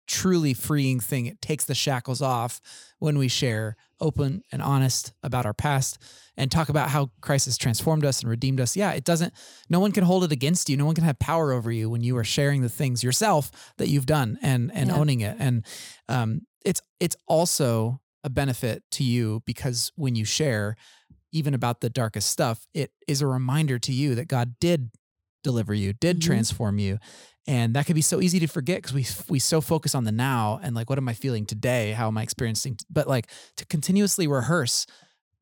truly 0.09 0.53
freeing 0.55 0.99
thing. 1.01 1.27
It 1.27 1.41
takes 1.41 1.65
the 1.65 1.75
shackles 1.75 2.21
off 2.21 2.61
when 2.99 3.17
we 3.19 3.29
share 3.29 3.77
open 4.01 4.43
and 4.51 4.61
honest 4.61 5.13
about 5.23 5.47
our 5.47 5.55
past 5.55 5.99
and 6.37 6.51
talk 6.51 6.69
about 6.69 6.89
how 6.91 7.11
Christ 7.21 7.45
has 7.45 7.57
transformed 7.57 8.05
us 8.05 8.21
and 8.21 8.29
redeemed 8.29 8.61
us. 8.61 8.75
Yeah, 8.77 8.91
it 8.93 9.05
doesn't, 9.05 9.33
no 9.71 9.79
one 9.79 9.93
can 9.93 10.03
hold 10.05 10.25
it 10.25 10.33
against 10.33 10.69
you. 10.69 10.77
No 10.77 10.87
one 10.87 10.95
can 10.97 11.05
have 11.05 11.19
power 11.21 11.53
over 11.53 11.71
you 11.71 11.89
when 11.89 12.03
you 12.03 12.17
are 12.17 12.25
sharing 12.25 12.63
the 12.63 12.69
things 12.69 13.05
yourself 13.05 13.51
that 13.79 13.89
you've 13.89 14.07
done 14.07 14.39
and, 14.43 14.73
and 14.75 14.89
Yeah. 14.91 14.97
owning 14.97 15.21
it. 15.21 15.37
And 15.39 15.65
um, 16.09 16.41
it's, 16.65 16.81
it's 16.99 17.17
also 17.29 18.01
a 18.25 18.31
benefit 18.31 18.83
to 18.93 19.05
you 19.05 19.43
because 19.47 19.91
when 19.97 20.15
you 20.15 20.25
share, 20.25 20.77
even 21.33 21.55
about 21.55 21.81
the 21.81 21.91
darkest 21.91 22.31
stuff, 22.31 22.67
it 22.75 22.93
is 23.09 23.21
a 23.23 23.27
reminder 23.27 23.79
to 23.81 23.93
you 23.93 24.15
that 24.15 24.29
God 24.29 24.55
did 24.61 24.91
deliver 25.43 25.75
you, 25.75 25.93
did 25.93 26.19
Mhm. 26.19 26.25
transform 26.25 26.79
you. 26.79 26.99
And 27.49 27.75
that 27.75 27.87
could 27.87 27.97
be 27.97 28.03
so 28.03 28.21
easy 28.21 28.39
to 28.39 28.47
forget 28.47 28.79
because 28.83 28.93
we 28.93 29.05
we 29.29 29.39
so 29.41 29.61
focus 29.61 29.95
on 29.97 30.05
the 30.05 30.13
now 30.13 30.61
and 30.63 30.77
like 30.77 30.89
what 30.89 30.99
am 30.99 31.09
I 31.09 31.15
feeling 31.15 31.45
today? 31.47 31.93
How 31.93 32.07
am 32.07 32.17
I 32.17 32.23
experiencing? 32.23 32.79
But 32.89 33.09
like 33.09 33.29
to 33.57 33.67
continuously 33.67 34.29
rehearse 34.29 34.87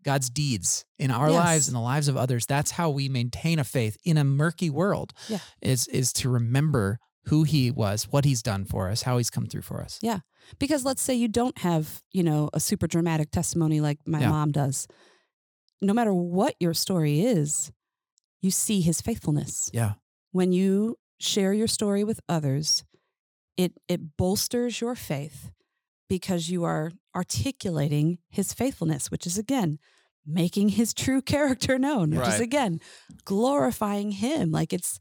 God's 0.03 0.31
deeds 0.31 0.87
in 0.99 1.11
our 1.11 1.31
lives 1.31 1.65
Yes. 1.65 1.69
and 1.69 1.77
the 1.77 1.81
lives 1.81 2.09
of 2.09 2.17
others. 2.17 2.47
That's 2.47 2.71
how 2.71 2.89
we 2.89 3.11
maintain 3.11 3.59
a 3.59 3.65
faith 3.65 3.99
in 4.03 4.17
a 4.17 4.25
murky 4.25 4.71
world. 4.71 5.13
Yeah. 5.29 5.41
Is 5.61 5.87
is 5.89 6.15
to 6.15 6.31
remember 6.31 6.99
who 7.31 7.43
he 7.45 7.71
was, 7.71 8.05
what 8.11 8.25
he's 8.25 8.43
done 8.43 8.65
for 8.65 8.89
us, 8.91 9.03
how 9.03 9.17
he's 9.17 9.31
come 9.31 9.47
through 9.47 9.63
for 9.63 9.81
us. 9.81 9.99
Yeah. 10.03 10.19
Because 10.59 10.85
let's 10.85 11.01
say 11.03 11.15
you 11.15 11.29
don't 11.29 11.57
have, 11.59 12.03
you 12.13 12.23
know, 12.23 12.51
a 12.53 12.61
super 12.61 12.87
dramatic 12.87 13.31
testimony 13.31 13.81
like 13.81 13.99
my 14.07 14.21
Yeah. 14.21 14.31
mom 14.31 14.53
does. 14.53 14.87
No 15.81 15.95
matter 15.95 16.13
what 16.13 16.55
your 16.61 16.75
story 16.75 17.21
is, 17.21 17.73
you 18.43 18.51
see 18.51 18.81
his 18.81 19.01
faithfulness. 19.01 19.71
Yeah. 19.73 19.95
When 20.33 20.53
you 20.53 20.97
share 21.19 21.53
your 21.53 21.69
story 21.69 22.05
with 22.05 22.21
others, 22.29 22.85
it 23.57 23.73
it 23.89 24.17
bolsters 24.17 24.81
your 24.81 24.95
faith 24.95 25.51
because 26.09 26.49
you 26.51 26.65
are 26.65 26.93
articulating 27.15 28.19
his 28.29 28.53
faithfulness, 28.53 29.11
which 29.11 29.27
is 29.27 29.39
again 29.39 29.79
making 30.27 30.71
his 30.71 30.93
true 30.95 31.23
character 31.35 31.79
known, 31.79 32.11
which 32.11 32.29
is 32.29 32.41
again 32.41 32.81
glorifying 33.25 34.11
him. 34.13 34.51
Like 34.51 34.73
it's 34.73 34.99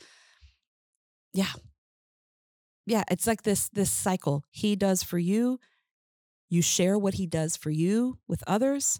yeah. 1.33 1.53
Yeah, 2.89 3.03
it's 3.09 3.27
like 3.27 3.43
this 3.43 3.69
this 3.69 3.91
cycle. 3.91 4.43
He 4.51 4.75
does 4.75 5.03
for 5.03 5.17
you, 5.19 5.59
you 6.49 6.61
share 6.61 6.97
what 6.97 7.13
he 7.15 7.25
does 7.27 7.55
for 7.55 7.69
you 7.69 8.17
with 8.27 8.43
others. 8.47 8.99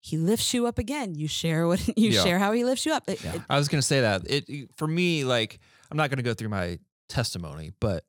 He 0.00 0.18
lifts 0.18 0.52
you 0.52 0.66
up 0.66 0.78
again. 0.78 1.14
You 1.14 1.28
share 1.28 1.66
what 1.66 1.86
you 1.96 2.10
Yeah. 2.10 2.22
share 2.22 2.38
how 2.38 2.52
he 2.52 2.64
lifts 2.64 2.84
you 2.86 2.92
up. 2.92 3.08
It- 3.08 3.22
Yeah. 3.24 3.36
it- 3.36 3.42
I 3.48 3.56
was 3.58 3.68
gonna 3.68 3.82
say 3.82 4.02
that 4.02 4.22
it 4.30 4.70
for 4.76 4.86
me, 4.86 5.24
like 5.24 5.58
I'm 5.90 5.96
not 5.96 6.10
gonna 6.10 6.22
go 6.22 6.34
through 6.34 6.50
my 6.50 6.78
testimony, 7.08 7.72
but 7.80 8.04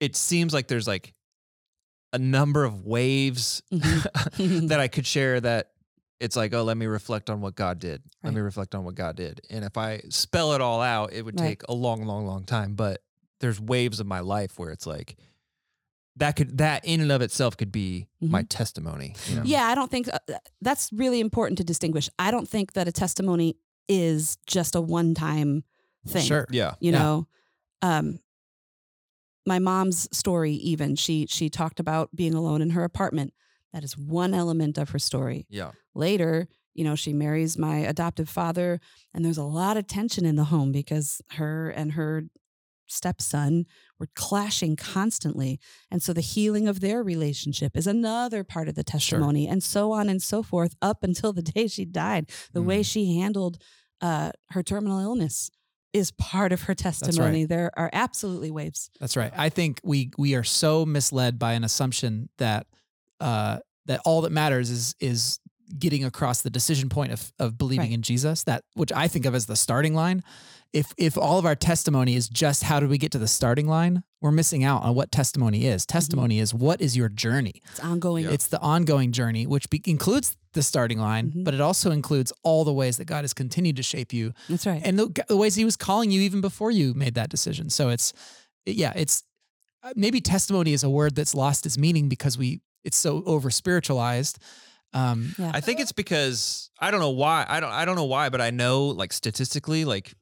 it 0.00 0.16
seems 0.16 0.52
like 0.52 0.66
there's 0.68 0.88
like 0.88 1.14
a 2.12 2.18
number 2.18 2.64
of 2.64 2.84
waves 2.84 3.62
Mhm. 3.72 4.68
that 4.68 4.80
I 4.80 4.88
could 4.88 5.06
share 5.06 5.40
that 5.40 5.68
it's 6.20 6.36
like, 6.36 6.52
oh, 6.54 6.62
let 6.62 6.76
me 6.76 6.86
reflect 6.86 7.30
on 7.30 7.40
what 7.40 7.54
God 7.56 7.78
did. 7.80 8.02
Let 8.22 8.32
me 8.34 8.40
reflect 8.40 8.74
on 8.76 8.84
what 8.84 8.94
God 8.94 9.16
did. 9.16 9.40
And 9.50 9.64
if 9.64 9.76
I 9.76 10.02
spell 10.08 10.52
it 10.52 10.60
all 10.60 10.80
out, 10.80 11.12
it 11.12 11.22
would 11.24 11.40
Right. 11.40 11.48
take 11.48 11.62
a 11.68 11.74
long, 11.74 12.04
long, 12.06 12.26
long 12.26 12.44
time. 12.44 12.74
But 12.74 13.02
there's 13.42 13.60
waves 13.60 14.00
of 14.00 14.06
my 14.06 14.20
life 14.20 14.58
where 14.58 14.70
it's 14.70 14.86
like 14.86 15.16
that 16.16 16.36
could 16.36 16.58
that 16.58 16.84
in 16.84 17.00
and 17.02 17.12
of 17.12 17.20
itself 17.20 17.56
could 17.56 17.72
be 17.72 18.06
my 18.20 18.42
testimony. 18.42 19.14
You 19.28 19.36
know? 19.36 19.42
Yeah, 19.44 19.64
I 19.66 19.74
don't 19.74 19.90
think 19.90 20.08
uh, 20.12 20.18
that's 20.62 20.90
really 20.92 21.20
important 21.20 21.58
to 21.58 21.64
distinguish. 21.64 22.08
I 22.18 22.30
don't 22.30 22.48
think 22.48 22.72
that 22.74 22.88
a 22.88 22.92
testimony 22.92 23.56
is 23.88 24.38
just 24.46 24.74
a 24.74 24.80
one 24.80 25.14
time 25.14 25.64
thing. 26.06 26.24
Sure. 26.24 26.46
Yeah. 26.50 26.74
You 26.80 26.92
Yeah. 26.92 26.98
know, 26.98 27.28
um, 27.82 28.18
my 29.46 29.58
mom's 29.58 30.08
story, 30.16 30.52
even 30.52 30.94
she 30.96 31.26
she 31.28 31.48
talked 31.50 31.80
about 31.80 32.14
being 32.14 32.34
alone 32.34 32.62
in 32.62 32.70
her 32.70 32.84
apartment. 32.84 33.32
That 33.72 33.82
is 33.84 33.96
one 33.96 34.34
element 34.34 34.78
of 34.78 34.90
her 34.90 34.98
story. 34.98 35.46
Yeah. 35.48 35.72
Later, 35.94 36.46
you 36.74 36.84
know, 36.84 36.94
she 36.94 37.12
marries 37.12 37.58
my 37.58 37.78
adoptive 37.78 38.28
father, 38.28 38.80
and 39.14 39.24
there's 39.24 39.38
a 39.38 39.44
lot 39.44 39.76
of 39.76 39.86
tension 39.86 40.24
in 40.26 40.36
the 40.36 40.44
home 40.44 40.72
because 40.72 41.20
her 41.32 41.70
and 41.70 41.92
her 41.92 42.24
stepson 42.92 43.64
were 43.98 44.08
clashing 44.14 44.76
constantly. 44.76 45.58
And 45.90 46.02
so 46.02 46.12
the 46.12 46.20
healing 46.20 46.68
of 46.68 46.80
their 46.80 47.02
relationship 47.02 47.76
is 47.76 47.86
another 47.86 48.44
part 48.44 48.68
of 48.68 48.74
the 48.74 48.84
testimony, 48.84 49.48
and 49.48 49.62
so 49.62 49.92
on 49.92 50.08
and 50.08 50.20
so 50.22 50.42
forth, 50.42 50.74
up 50.82 51.02
until 51.02 51.32
the 51.32 51.42
day 51.54 51.66
she 51.66 51.84
died. 51.84 52.30
The 52.52 52.62
way 52.62 52.82
she 52.82 53.18
handled 53.18 53.58
uh, 54.00 54.32
her 54.50 54.62
terminal 54.62 54.98
illness 54.98 55.50
is 55.92 56.10
part 56.12 56.52
of 56.52 56.62
her 56.62 56.74
testimony. 56.74 57.44
There 57.44 57.70
are 57.76 57.90
absolutely 57.92 58.50
waves. 58.50 58.90
That's 58.98 59.16
right. 59.16 59.32
I 59.36 59.48
think 59.50 59.80
we 59.84 60.10
we 60.18 60.34
are 60.34 60.44
so 60.44 60.86
misled 60.86 61.38
by 61.38 61.52
an 61.52 61.64
assumption 61.64 62.28
that 62.38 62.66
uh, 63.20 63.58
that 63.86 64.00
all 64.04 64.22
that 64.22 64.32
matters 64.32 64.70
is 64.70 64.94
is 65.00 65.38
getting 65.78 66.04
across 66.04 66.42
the 66.42 66.50
decision 66.50 66.88
point 66.88 67.12
of 67.12 67.32
of 67.38 67.56
believing 67.58 67.86
Right. 67.90 67.92
in 67.92 68.02
Jesus. 68.02 68.44
That 68.44 68.64
which 68.74 68.90
I 68.92 69.06
think 69.08 69.26
of 69.26 69.34
as 69.34 69.46
the 69.46 69.56
starting 69.56 69.94
line. 69.94 70.22
If 70.72 70.94
if 70.96 71.18
all 71.18 71.38
of 71.38 71.44
our 71.44 71.54
testimony 71.54 72.14
is 72.16 72.28
just 72.28 72.62
how 72.62 72.80
did 72.80 72.88
we 72.88 72.96
get 72.96 73.12
to 73.12 73.18
the 73.18 73.28
starting 73.28 73.66
line, 73.66 74.04
we're 74.22 74.30
missing 74.32 74.64
out 74.64 74.82
on 74.82 74.94
what 74.94 75.12
testimony 75.12 75.66
is. 75.66 75.84
Testimony 75.84 76.38
is 76.38 76.54
what 76.54 76.80
is 76.80 76.96
your 76.96 77.10
journey. 77.10 77.60
It's 77.70 77.80
ongoing. 77.80 78.24
It's 78.24 78.46
the 78.46 78.60
ongoing 78.60 79.12
journey, 79.12 79.46
which 79.46 79.68
be- 79.68 79.82
includes 79.84 80.34
the 80.54 80.62
starting 80.62 80.98
line, 80.98 81.30
Mhm. 81.32 81.44
but 81.44 81.52
it 81.54 81.60
also 81.60 81.90
includes 81.90 82.32
all 82.42 82.64
the 82.64 82.72
ways 82.72 82.96
that 82.98 83.04
God 83.06 83.22
has 83.24 83.34
continued 83.34 83.76
to 83.76 83.82
shape 83.82 84.12
you 84.14 84.32
That's 84.48 84.66
right. 84.66 84.80
and 84.84 84.98
the, 84.98 85.24
the 85.28 85.36
ways 85.36 85.54
He 85.56 85.64
was 85.64 85.76
calling 85.76 86.10
you 86.10 86.20
even 86.22 86.40
before 86.40 86.70
you 86.70 86.94
made 86.94 87.14
that 87.14 87.28
decision. 87.30 87.68
So 87.70 87.88
it's, 87.90 88.12
yeah, 88.64 88.92
it's 88.96 89.24
uh, 89.82 89.92
maybe 89.96 90.20
testimony 90.20 90.72
is 90.72 90.84
a 90.84 90.90
word 90.90 91.14
that's 91.16 91.34
lost 91.34 91.66
its 91.66 91.76
meaning 91.76 92.08
because 92.08 92.38
we 92.38 92.60
it's 92.84 92.96
so 92.96 93.22
over 93.26 93.50
spiritualized. 93.50 94.38
Um, 94.94 95.34
yeah. 95.38 95.50
I 95.54 95.60
think 95.60 95.80
it's 95.80 95.92
because 95.92 96.70
I 96.78 96.90
don't 96.90 97.00
know 97.00 97.10
why. 97.10 97.46
I 97.48 97.60
don't 97.60 97.72
I 97.72 97.84
don't 97.84 97.96
know 97.96 98.04
why, 98.04 98.28
but 98.28 98.40
I 98.40 98.50
know 98.50 98.86
like 98.86 99.12
statistically, 99.12 99.84
like 99.84 100.12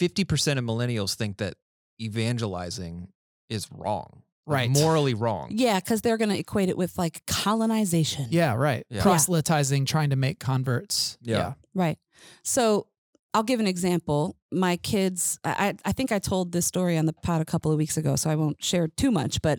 50% 0.00 0.58
of 0.58 0.64
millennials 0.64 1.14
think 1.14 1.38
that 1.38 1.54
evangelizing 2.00 3.08
is 3.48 3.68
wrong. 3.72 4.22
like, 4.48 4.54
Right. 4.54 4.70
morally 4.70 5.14
wrong. 5.14 5.48
yeah, 5.52 5.80
because 5.80 6.02
they're 6.02 6.16
going 6.16 6.28
to 6.30 6.38
equate 6.38 6.68
it 6.68 6.76
with 6.76 6.96
like 6.96 7.20
colonization. 7.26 8.26
yeah, 8.30 8.54
right. 8.54 8.86
Yeah. 8.88 9.02
Proselytizing, 9.02 9.86
trying 9.86 10.10
to 10.10 10.16
make 10.16 10.38
converts. 10.38 11.18
Yeah. 11.20 11.54
Right. 11.74 11.98
So 12.44 12.86
I'll 13.34 13.42
give 13.42 13.58
an 13.60 13.66
example. 13.66 14.36
My 14.52 14.76
kids, 14.76 15.38
I, 15.42 15.50
I 15.50 15.74
I 15.86 15.92
think 15.92 16.12
I 16.12 16.20
told 16.20 16.52
this 16.52 16.64
story 16.64 16.96
on 16.96 17.06
the 17.06 17.12
pod 17.12 17.40
a 17.40 17.44
couple 17.44 17.72
of 17.72 17.76
weeks 17.78 17.96
ago, 17.96 18.14
so 18.16 18.30
I 18.30 18.36
won't 18.36 18.62
share 18.62 18.86
too 18.88 19.10
much, 19.10 19.42
but 19.42 19.58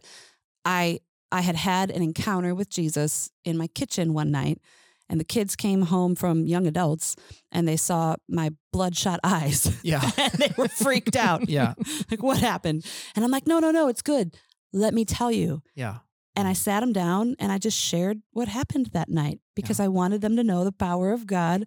I 0.64 1.00
I 1.34 1.42
had 1.42 1.56
had 1.58 1.92
an 1.92 2.02
encounter 2.02 2.56
with 2.56 2.70
Jesus 2.70 3.30
in 3.44 3.58
my 3.58 3.68
kitchen 3.68 4.14
one 4.14 4.32
night, 4.32 4.62
and 5.10 5.20
the 5.20 5.26
kids 5.26 5.56
came 5.56 5.84
home 5.84 6.16
from 6.16 6.46
young 6.46 6.68
adults 6.68 7.16
and 7.52 7.68
they 7.68 7.78
saw 7.78 8.16
my 8.28 8.52
bloodshot 8.72 9.20
eyes. 9.24 9.78
Yeah. 9.84 10.02
and 10.18 10.34
they 10.34 10.54
were 10.58 10.68
freaked 10.68 11.16
out. 11.16 11.48
Yeah. 11.50 11.74
like, 12.12 12.22
what 12.22 12.40
happened? 12.40 12.86
And 13.16 13.24
I'm 13.24 13.32
like, 13.32 13.48
no, 13.48 13.60
no, 13.60 13.72
no, 13.72 13.88
it's 13.88 14.02
good. 14.02 14.36
Let 14.74 14.94
me 14.94 15.06
tell 15.06 15.32
you. 15.32 15.62
Yeah. 15.76 15.98
And 16.36 16.48
I 16.48 16.54
sat 16.54 16.82
them 16.82 16.94
down 16.94 17.36
and 17.40 17.52
I 17.52 17.58
just 17.58 17.80
shared 17.80 18.22
what 18.32 18.48
happened 18.48 18.90
that 18.94 19.10
night 19.10 19.40
because 19.56 19.80
I 19.80 19.88
wanted 19.88 20.22
them 20.22 20.36
to 20.36 20.44
know 20.44 20.64
the 20.64 20.72
power 20.72 21.12
of 21.12 21.26
God 21.26 21.66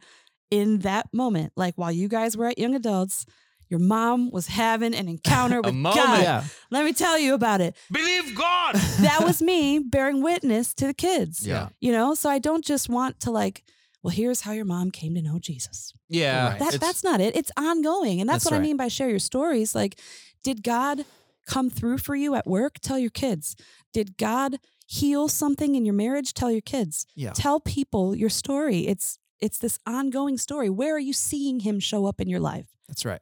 in 0.50 0.80
that 0.80 1.06
moment. 1.12 1.52
Like 1.56 1.74
while 1.76 1.90
you 1.90 2.08
guys 2.08 2.36
were 2.36 2.46
at 2.46 2.58
young 2.58 2.74
adults, 2.74 3.24
your 3.70 3.80
mom 3.80 4.30
was 4.30 4.48
having 4.48 4.94
an 4.94 5.08
encounter 5.08 5.60
with 5.64 5.74
moment. 5.74 6.04
God. 6.04 6.22
Yeah. 6.22 6.44
Let 6.70 6.84
me 6.84 6.92
tell 6.92 7.18
you 7.18 7.34
about 7.34 7.60
it. 7.60 7.76
Believe 7.90 8.36
God. 8.36 8.74
That 9.00 9.24
was 9.24 9.40
me 9.40 9.78
bearing 9.78 10.22
witness 10.22 10.74
to 10.74 10.86
the 10.86 10.94
kids. 10.94 11.46
Yeah. 11.46 11.68
You 11.80 11.92
know, 11.92 12.14
so 12.14 12.28
I 12.28 12.38
don't 12.38 12.64
just 12.64 12.88
want 12.88 13.20
to 13.20 13.30
like, 13.30 13.64
well, 14.02 14.10
here's 14.10 14.42
how 14.42 14.52
your 14.52 14.64
mom 14.64 14.90
came 14.90 15.14
to 15.14 15.22
know 15.22 15.38
Jesus. 15.38 15.92
Yeah. 16.08 16.50
Right. 16.50 16.58
That, 16.58 16.80
that's 16.80 17.02
not 17.02 17.20
it. 17.20 17.34
It's 17.36 17.50
ongoing. 17.56 18.20
And 18.20 18.28
that's, 18.28 18.44
That's 18.44 18.52
what 18.52 18.58
I 18.58 18.62
mean 18.62 18.76
by 18.76 18.88
share 18.88 19.08
your 19.08 19.18
stories. 19.18 19.74
Like, 19.74 19.98
did 20.42 20.62
God 20.62 21.04
come 21.46 21.70
through 21.70 21.98
for 21.98 22.14
you 22.14 22.34
at 22.34 22.46
work? 22.46 22.78
Tell 22.80 22.98
your 22.98 23.10
kids. 23.10 23.56
Did 23.92 24.16
God 24.18 24.56
heal 24.86 25.28
something 25.28 25.74
in 25.74 25.84
your 25.84 25.94
marriage? 25.94 26.34
Tell 26.34 26.50
your 26.50 26.60
kids. 26.60 27.06
Yeah. 27.14 27.32
Tell 27.32 27.60
people 27.60 28.14
your 28.14 28.30
story. 28.30 28.86
It's 28.86 29.18
it's 29.40 29.58
this 29.58 29.78
ongoing 29.86 30.36
story. 30.36 30.68
Where 30.68 30.94
are 30.94 30.98
you 31.00 31.14
seeing 31.14 31.60
him 31.60 31.80
show 31.80 32.04
up 32.06 32.20
in 32.20 32.28
your 32.28 32.40
life? 32.40 32.66
That's 32.88 33.04
right. 33.06 33.20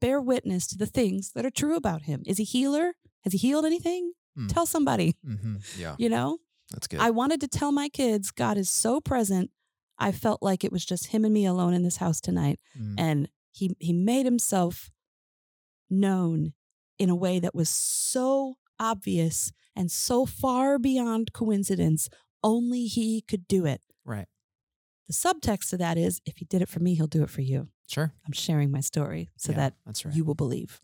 Bear 0.00 0.20
witness 0.20 0.66
to 0.68 0.78
the 0.78 0.86
things 0.86 1.32
that 1.32 1.44
are 1.46 1.50
true 1.50 1.76
about 1.76 2.02
him. 2.02 2.22
Is 2.26 2.38
he 2.38 2.44
healer? 2.44 2.94
Has 3.24 3.32
he 3.32 3.38
healed 3.38 3.64
anything? 3.66 4.12
Hmm. 4.36 4.46
Tell 4.46 4.66
somebody, 4.66 5.16
Mm-hmm. 5.26 5.56
yeah. 5.78 5.94
you 5.98 6.08
know? 6.08 6.38
That's 6.72 6.86
good. 6.86 7.00
I 7.00 7.10
wanted 7.10 7.40
to 7.40 7.48
tell 7.48 7.72
my 7.72 7.88
kids 7.88 8.30
God 8.30 8.56
is 8.56 8.70
so 8.70 9.00
present. 9.00 9.50
I 9.98 10.12
felt 10.12 10.40
like 10.42 10.64
it 10.64 10.72
was 10.72 10.84
just 10.84 11.08
him 11.08 11.24
and 11.24 11.34
me 11.34 11.44
alone 11.44 11.74
in 11.74 11.82
this 11.82 11.96
house 11.98 12.20
tonight 12.20 12.58
Mm. 12.80 12.94
and 12.98 13.28
he 13.52 13.76
he 13.80 13.92
made 13.92 14.24
himself 14.24 14.90
known 15.90 16.52
in 16.98 17.10
a 17.10 17.14
way 17.16 17.38
that 17.40 17.54
was 17.54 17.68
so 17.68 18.54
obvious 18.78 19.52
and 19.76 19.90
so 19.90 20.24
far 20.24 20.78
beyond 20.78 21.32
coincidence 21.32 22.08
only 22.42 22.86
he 22.86 23.20
could 23.22 23.46
do 23.48 23.66
it 23.66 23.82
Right. 24.04 24.26
the 25.08 25.12
subtext 25.14 25.72
of 25.72 25.78
that 25.80 25.98
is 25.98 26.20
if 26.24 26.38
he 26.38 26.44
did 26.44 26.62
it 26.62 26.68
for 26.68 26.80
me 26.80 26.94
he'll 26.94 27.06
do 27.06 27.22
it 27.22 27.30
for 27.30 27.42
you 27.42 27.68
Sure. 27.90 28.12
i'm 28.26 28.32
sharing 28.32 28.70
my 28.70 28.80
story 28.80 29.28
so 29.36 29.50
Yeah, 29.52 29.58
that 29.58 29.74
that's 29.84 30.04
right. 30.04 30.14
you 30.14 30.24
will 30.24 30.34
believe 30.36 30.80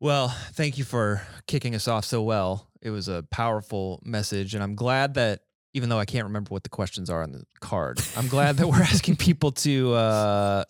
Well, 0.00 0.28
thank 0.52 0.78
you 0.78 0.84
for 0.84 1.22
kicking 1.48 1.74
us 1.74 1.88
off 1.88 2.04
so 2.04 2.22
well. 2.22 2.68
It 2.80 2.90
was 2.90 3.08
a 3.08 3.24
powerful 3.32 4.00
message, 4.04 4.54
and 4.54 4.62
I'm 4.62 4.76
glad 4.76 5.14
that 5.14 5.40
even 5.74 5.88
though 5.88 5.98
I 5.98 6.04
can't 6.04 6.24
remember 6.26 6.50
what 6.50 6.62
the 6.62 6.68
questions 6.68 7.10
are 7.10 7.22
on 7.22 7.32
the 7.32 7.42
card, 7.60 8.00
I'm 8.16 8.28
glad 8.28 8.58
that 8.58 8.68
we're 8.68 8.80
asking 8.94 9.16
people 9.16 9.50
to 9.52 9.94
uh, 9.94 10.64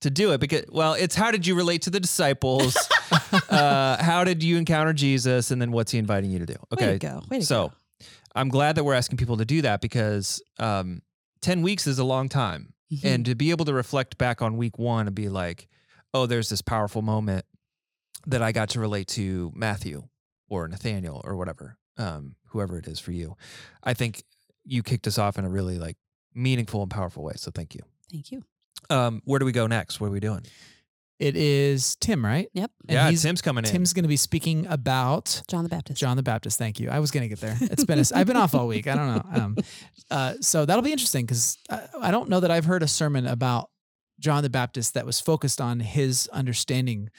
to 0.00 0.10
do 0.10 0.32
it 0.32 0.40
because 0.40 0.64
well, 0.70 0.94
it's 0.94 1.14
how 1.14 1.30
did 1.30 1.46
you 1.46 1.54
relate 1.54 1.82
to 1.82 1.90
the 1.90 2.00
disciples? 2.00 2.76
uh, 3.48 4.02
how 4.02 4.24
did 4.24 4.42
you 4.42 4.56
encounter 4.56 4.92
Jesus, 4.92 5.52
and 5.52 5.62
then 5.62 5.70
what's 5.70 5.92
he 5.92 5.98
inviting 5.98 6.32
you 6.32 6.40
to 6.40 6.46
do? 6.46 6.54
way 6.54 6.66
Okay, 6.72 6.92
to 6.94 6.98
go 6.98 7.22
way 7.30 7.38
to 7.38 7.46
so 7.46 7.68
go. 7.68 7.74
I'm 8.34 8.48
glad 8.48 8.74
that 8.74 8.82
we're 8.82 8.94
asking 8.94 9.18
people 9.18 9.36
to 9.36 9.44
do 9.44 9.62
that 9.62 9.80
because 9.80 10.42
um, 10.58 11.00
ten 11.40 11.62
weeks 11.62 11.86
is 11.86 12.00
a 12.00 12.04
long 12.04 12.28
time, 12.28 12.72
Mhm. 12.92 13.04
and 13.04 13.24
to 13.26 13.34
be 13.34 13.50
able 13.50 13.64
to 13.66 13.74
reflect 13.74 14.18
back 14.18 14.40
on 14.42 14.56
week 14.56 14.78
one 14.78 15.06
and 15.06 15.14
be 15.14 15.28
like, 15.28 15.68
oh, 16.14 16.26
there's 16.26 16.48
this 16.48 16.62
powerful 16.62 17.02
moment 17.02 17.44
that 18.26 18.42
I 18.42 18.52
got 18.52 18.70
to 18.70 18.80
relate 18.80 19.08
to 19.08 19.52
Matthew 19.54 20.08
or 20.48 20.66
Nathaniel 20.68 21.20
or 21.24 21.36
whatever, 21.36 21.76
um, 21.96 22.36
whoever 22.46 22.78
it 22.78 22.86
is 22.86 22.98
for 22.98 23.12
you. 23.12 23.36
I 23.82 23.94
think 23.94 24.24
you 24.64 24.82
kicked 24.82 25.06
us 25.06 25.18
off 25.18 25.38
in 25.38 25.44
a 25.44 25.50
really 25.50 25.78
like 25.78 25.96
meaningful 26.34 26.82
and 26.82 26.90
powerful 26.90 27.22
way. 27.22 27.34
So 27.36 27.50
thank 27.50 27.74
you. 27.74 27.80
thank 28.10 28.30
you 28.32 28.44
Um, 28.90 29.20
where 29.24 29.38
do 29.38 29.44
we 29.44 29.52
go 29.52 29.66
next? 29.66 30.00
What 30.00 30.06
are 30.06 30.10
we 30.12 30.20
doing? 30.20 30.46
It 31.18 31.36
is 31.36 31.96
Tim, 31.96 32.24
right? 32.24 32.48
yep 32.52 32.70
And 32.88 32.94
yeah, 32.94 33.10
Tim's 33.10 33.42
coming 33.42 33.64
in. 33.64 33.70
Tim's 33.70 33.92
going 33.92 34.04
to 34.04 34.08
be 34.08 34.16
speaking 34.16 34.66
about 34.68 35.42
john 35.48 35.64
the 35.64 35.68
baptist 35.68 35.98
John 36.00 36.16
the 36.16 36.22
Baptist. 36.22 36.58
Thank 36.58 36.78
you. 36.78 36.90
I 36.90 37.00
was 37.00 37.10
going 37.10 37.22
to 37.22 37.28
get 37.28 37.40
there. 37.40 37.56
It's 37.60 37.84
been 37.84 37.98
a, 37.98 38.04
I've 38.14 38.26
been 38.26 38.36
off 38.36 38.54
all 38.54 38.68
week. 38.68 38.86
I 38.86 38.94
don't 38.94 39.06
know. 39.34 39.42
Um, 39.42 39.56
uh, 40.10 40.34
so 40.40 40.64
that'll 40.64 40.82
be 40.82 40.92
interesting 40.92 41.26
because 41.26 41.58
I, 41.68 41.82
I 42.02 42.10
don't 42.12 42.28
know 42.28 42.40
that 42.40 42.50
I've 42.52 42.64
heard 42.66 42.82
a 42.82 42.88
sermon 42.88 43.26
about 43.26 43.70
John 44.20 44.42
the 44.42 44.50
Baptist 44.50 44.94
that 44.94 45.04
was 45.06 45.20
focused 45.20 45.60
on 45.60 45.80
his 45.80 46.28
understanding 46.32 47.10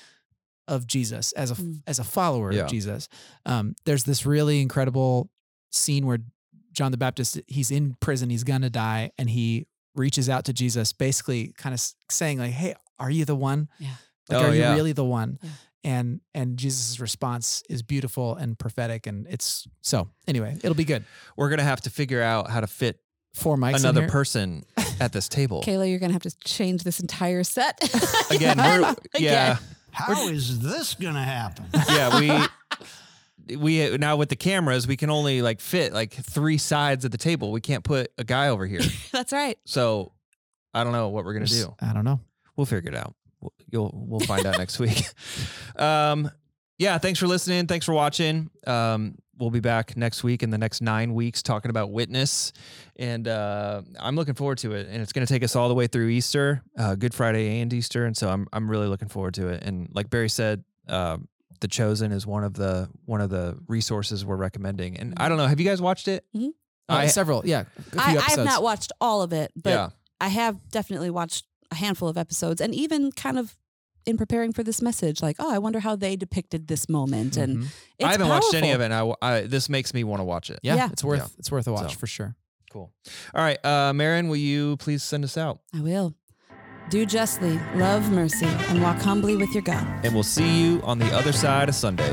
of 0.68 0.86
Jesus 0.88 1.32
as 1.34 1.52
a 1.52 1.56
Mm. 1.56 1.82
as 1.88 2.00
a 2.00 2.04
follower 2.04 2.54
Yeah. 2.54 2.62
of 2.64 2.70
Jesus. 2.70 3.10
Um, 3.46 3.76
there's 3.86 4.04
this 4.06 4.26
really 4.26 4.62
incredible 4.62 5.30
scene 5.72 6.06
where 6.06 6.20
John 6.72 6.92
the 6.92 6.98
Baptist 6.98 7.40
he's 7.48 7.72
in 7.72 7.96
prison. 8.00 8.30
He's 8.30 8.44
gonna 8.44 8.70
die, 8.70 9.12
and 9.18 9.30
he 9.30 9.68
reaches 9.96 10.30
out 10.30 10.46
to 10.46 10.54
Jesus, 10.54 10.94
basically 10.94 11.54
kind 11.58 11.74
of 11.74 11.82
saying 12.10 12.38
like, 12.38 12.52
"Hey, 12.52 12.76
are 13.00 13.10
you 13.12 13.26
the 13.26 13.36
one? 13.36 13.70
Yeah. 13.80 13.90
Like, 14.30 14.40
Oh, 14.46 14.50
are 14.50 14.54
you 14.54 14.62
yeah. 14.62 14.76
really 14.76 14.92
the 14.94 15.06
one?" 15.06 15.40
Yeah. 15.42 15.50
and 15.84 16.22
and 16.34 16.58
Jesus' 16.58 17.00
response 17.00 17.64
is 17.70 17.82
beautiful 17.82 18.36
and 18.36 18.58
prophetic 18.60 19.08
and 19.08 19.26
it's 19.28 19.66
so 19.82 20.10
anyway 20.28 20.58
it'll 20.62 20.76
be 20.76 20.84
good 20.84 21.04
We're 21.38 21.50
gonna 21.50 21.64
have 21.64 21.82
to 21.82 21.90
figure 21.90 22.22
out 22.22 22.50
how 22.50 22.60
to 22.60 22.68
fit 22.68 23.00
four 23.34 23.56
mics 23.58 23.80
another 23.80 24.02
here. 24.02 24.10
person 24.10 24.66
at 25.00 25.14
this 25.14 25.30
table. 25.30 25.62
kayla 25.64 25.90
you're 25.90 26.00
gonna 26.00 26.14
have 26.14 26.24
to 26.24 26.36
change 26.44 26.84
this 26.84 27.00
entire 27.00 27.44
set 27.44 27.80
Again, 28.32 28.58
we're, 28.82 28.96
yeah, 29.18 29.58
How 29.92 30.28
is 30.28 30.60
this 30.60 30.94
going 30.96 31.16
to 31.16 31.22
happen? 31.22 31.66
yeah. 31.90 32.20
We 33.48 33.56
we 33.56 33.98
now 33.98 34.16
with 34.18 34.30
the 34.30 34.36
cameras, 34.36 34.86
we 34.88 34.96
can 34.98 35.10
only 35.10 35.42
like 35.42 35.60
fit 35.62 35.94
like 35.94 36.14
three 36.14 36.58
sides 36.60 37.06
of 37.06 37.12
the 37.12 37.18
table. 37.18 37.52
We 37.52 37.62
can't 37.62 37.84
put 37.84 38.12
a 38.18 38.24
guy 38.24 38.50
over 38.50 38.66
here. 38.68 38.82
that's 39.12 39.32
right 39.34 39.58
So 39.66 40.12
I 40.74 40.84
don't 40.84 40.94
know 40.94 41.10
what 41.10 41.26
we're 41.26 41.34
gonna 41.34 41.46
There's- 41.46 41.66
do. 41.66 41.74
I 41.82 41.94
don't 41.94 42.06
know 42.06 42.20
We'll 42.60 42.66
figure 42.66 42.92
it 42.92 42.96
out. 42.98 43.16
We'll- 43.40 43.54
You'll 43.72 43.92
we'll 43.94 44.20
find 44.20 44.46
out 44.46 44.58
next 44.58 44.80
week. 44.80 45.06
Um, 45.76 46.30
yeah, 46.78 46.98
thanks 46.98 47.20
for 47.20 47.28
listening. 47.28 47.68
Thanks 47.68 47.86
for 47.86 47.94
watching. 47.94 48.50
Um, 48.68 49.16
we'll 49.38 49.50
be 49.50 49.60
back 49.62 49.96
next 49.96 50.24
week 50.24 50.44
in 50.44 50.50
the 50.50 50.58
next 50.58 50.82
nine 50.82 51.14
weeks 51.14 51.42
talking 51.44 51.70
about 51.70 51.92
witness, 51.92 52.52
and 52.98 53.28
uh, 53.28 53.82
I'm 54.00 54.16
looking 54.16 54.34
forward 54.34 54.58
to 54.60 54.74
it. 54.74 54.88
And 54.90 55.02
it's 55.02 55.14
going 55.14 55.26
to 55.26 55.32
take 55.34 55.44
us 55.44 55.56
all 55.56 55.68
the 55.70 55.74
way 55.76 55.88
through 55.88 56.10
Easter, 56.10 56.62
uh, 56.78 56.96
Good 56.96 57.14
Friday 57.14 57.62
and 57.62 57.72
Easter, 57.74 58.06
and 58.06 58.16
so 58.18 58.30
I'm 58.30 58.48
I'm 58.52 58.70
really 58.70 58.88
looking 58.88 59.08
forward 59.10 59.36
to 59.36 59.48
it. 59.50 59.64
And 59.64 59.88
like 59.94 60.10
Barry 60.10 60.30
said. 60.30 60.64
Uh, 60.88 61.18
the 61.62 61.68
chosen 61.68 62.14
is 62.14 62.26
one 62.26 62.46
of 62.46 62.54
the 62.54 62.90
one 63.06 63.20
of 63.22 63.30
the 63.30 63.58
resources 63.68 64.24
we're 64.26 64.38
recommending, 64.38 64.98
and 64.98 65.14
I 65.18 65.28
don't 65.28 65.38
know. 65.38 65.46
Have 65.48 65.60
you 65.60 65.66
guys 65.66 65.82
watched 65.82 66.08
it? 66.08 66.24
Mhm. 66.36 66.50
Uh, 66.88 66.94
I- 66.94 67.08
several 67.08 67.42
yeah 67.46 67.66
a 67.78 67.82
few 67.84 68.00
I, 68.02 68.18
I 68.18 68.30
have 68.32 68.46
not 68.46 68.64
watched 68.64 68.92
all 69.02 69.22
of 69.22 69.32
it 69.34 69.52
but 69.62 69.70
yeah, 69.70 69.90
I 70.22 70.30
have 70.30 70.58
definitely 70.72 71.10
watched 71.10 71.46
a 71.72 71.76
handful 71.76 72.08
of 72.10 72.18
episodes 72.18 72.62
and 72.62 72.74
even 72.74 73.12
kind 73.12 73.38
of 73.40 73.56
in 74.06 74.18
preparing 74.18 74.54
for 74.54 74.64
this 74.64 74.82
message, 74.82 75.22
like, 75.22 75.36
oh, 75.40 75.54
I 75.54 75.58
wonder 75.60 75.80
how 75.82 75.96
they 75.96 76.16
depicted 76.16 76.68
this 76.68 76.88
moment. 76.90 77.38
And 77.38 77.58
Mhm. 77.58 77.64
it's 78.00 78.08
I 78.08 78.12
haven't 78.12 78.30
watched 78.30 78.54
any 78.54 78.72
of 78.72 78.82
it. 78.82 78.86
And 78.92 78.94
I, 78.94 79.14
I 79.22 79.42
this 79.42 79.70
makes 79.70 79.94
me 79.94 80.04
want 80.04 80.20
to 80.22 80.24
watch 80.24 80.50
it. 80.50 80.60
yeah, 80.64 80.76
Yeah. 80.76 80.90
it's 80.92 81.04
worth 81.04 81.20
Yeah. 81.20 81.28
it's 81.40 81.52
worth 81.52 81.68
a 81.68 81.72
watch 81.74 81.94
So. 81.94 82.00
for 82.00 82.08
sure 82.08 82.36
Cool. 82.72 82.92
All 83.34 83.42
right, 83.42 83.58
uh, 83.66 83.94
Marin, 83.94 84.28
will 84.30 84.36
you 84.38 84.78
please 84.78 85.02
send 85.04 85.24
us 85.24 85.38
out? 85.38 85.60
I 85.74 85.82
will. 85.82 86.14
Do 86.92 87.04
justly, 87.06 87.60
love 87.76 88.12
mercy, 88.12 88.46
and 88.46 88.82
walk 88.82 88.98
humbly 89.02 89.36
with 89.36 89.52
your 89.54 89.64
God. 89.64 89.86
And 90.06 90.14
we'll 90.14 90.22
see 90.24 90.62
you 90.64 90.80
on 90.84 91.00
the 91.00 91.12
other 91.16 91.32
side 91.32 91.68
of 91.70 91.74
Sunday. 91.76 92.12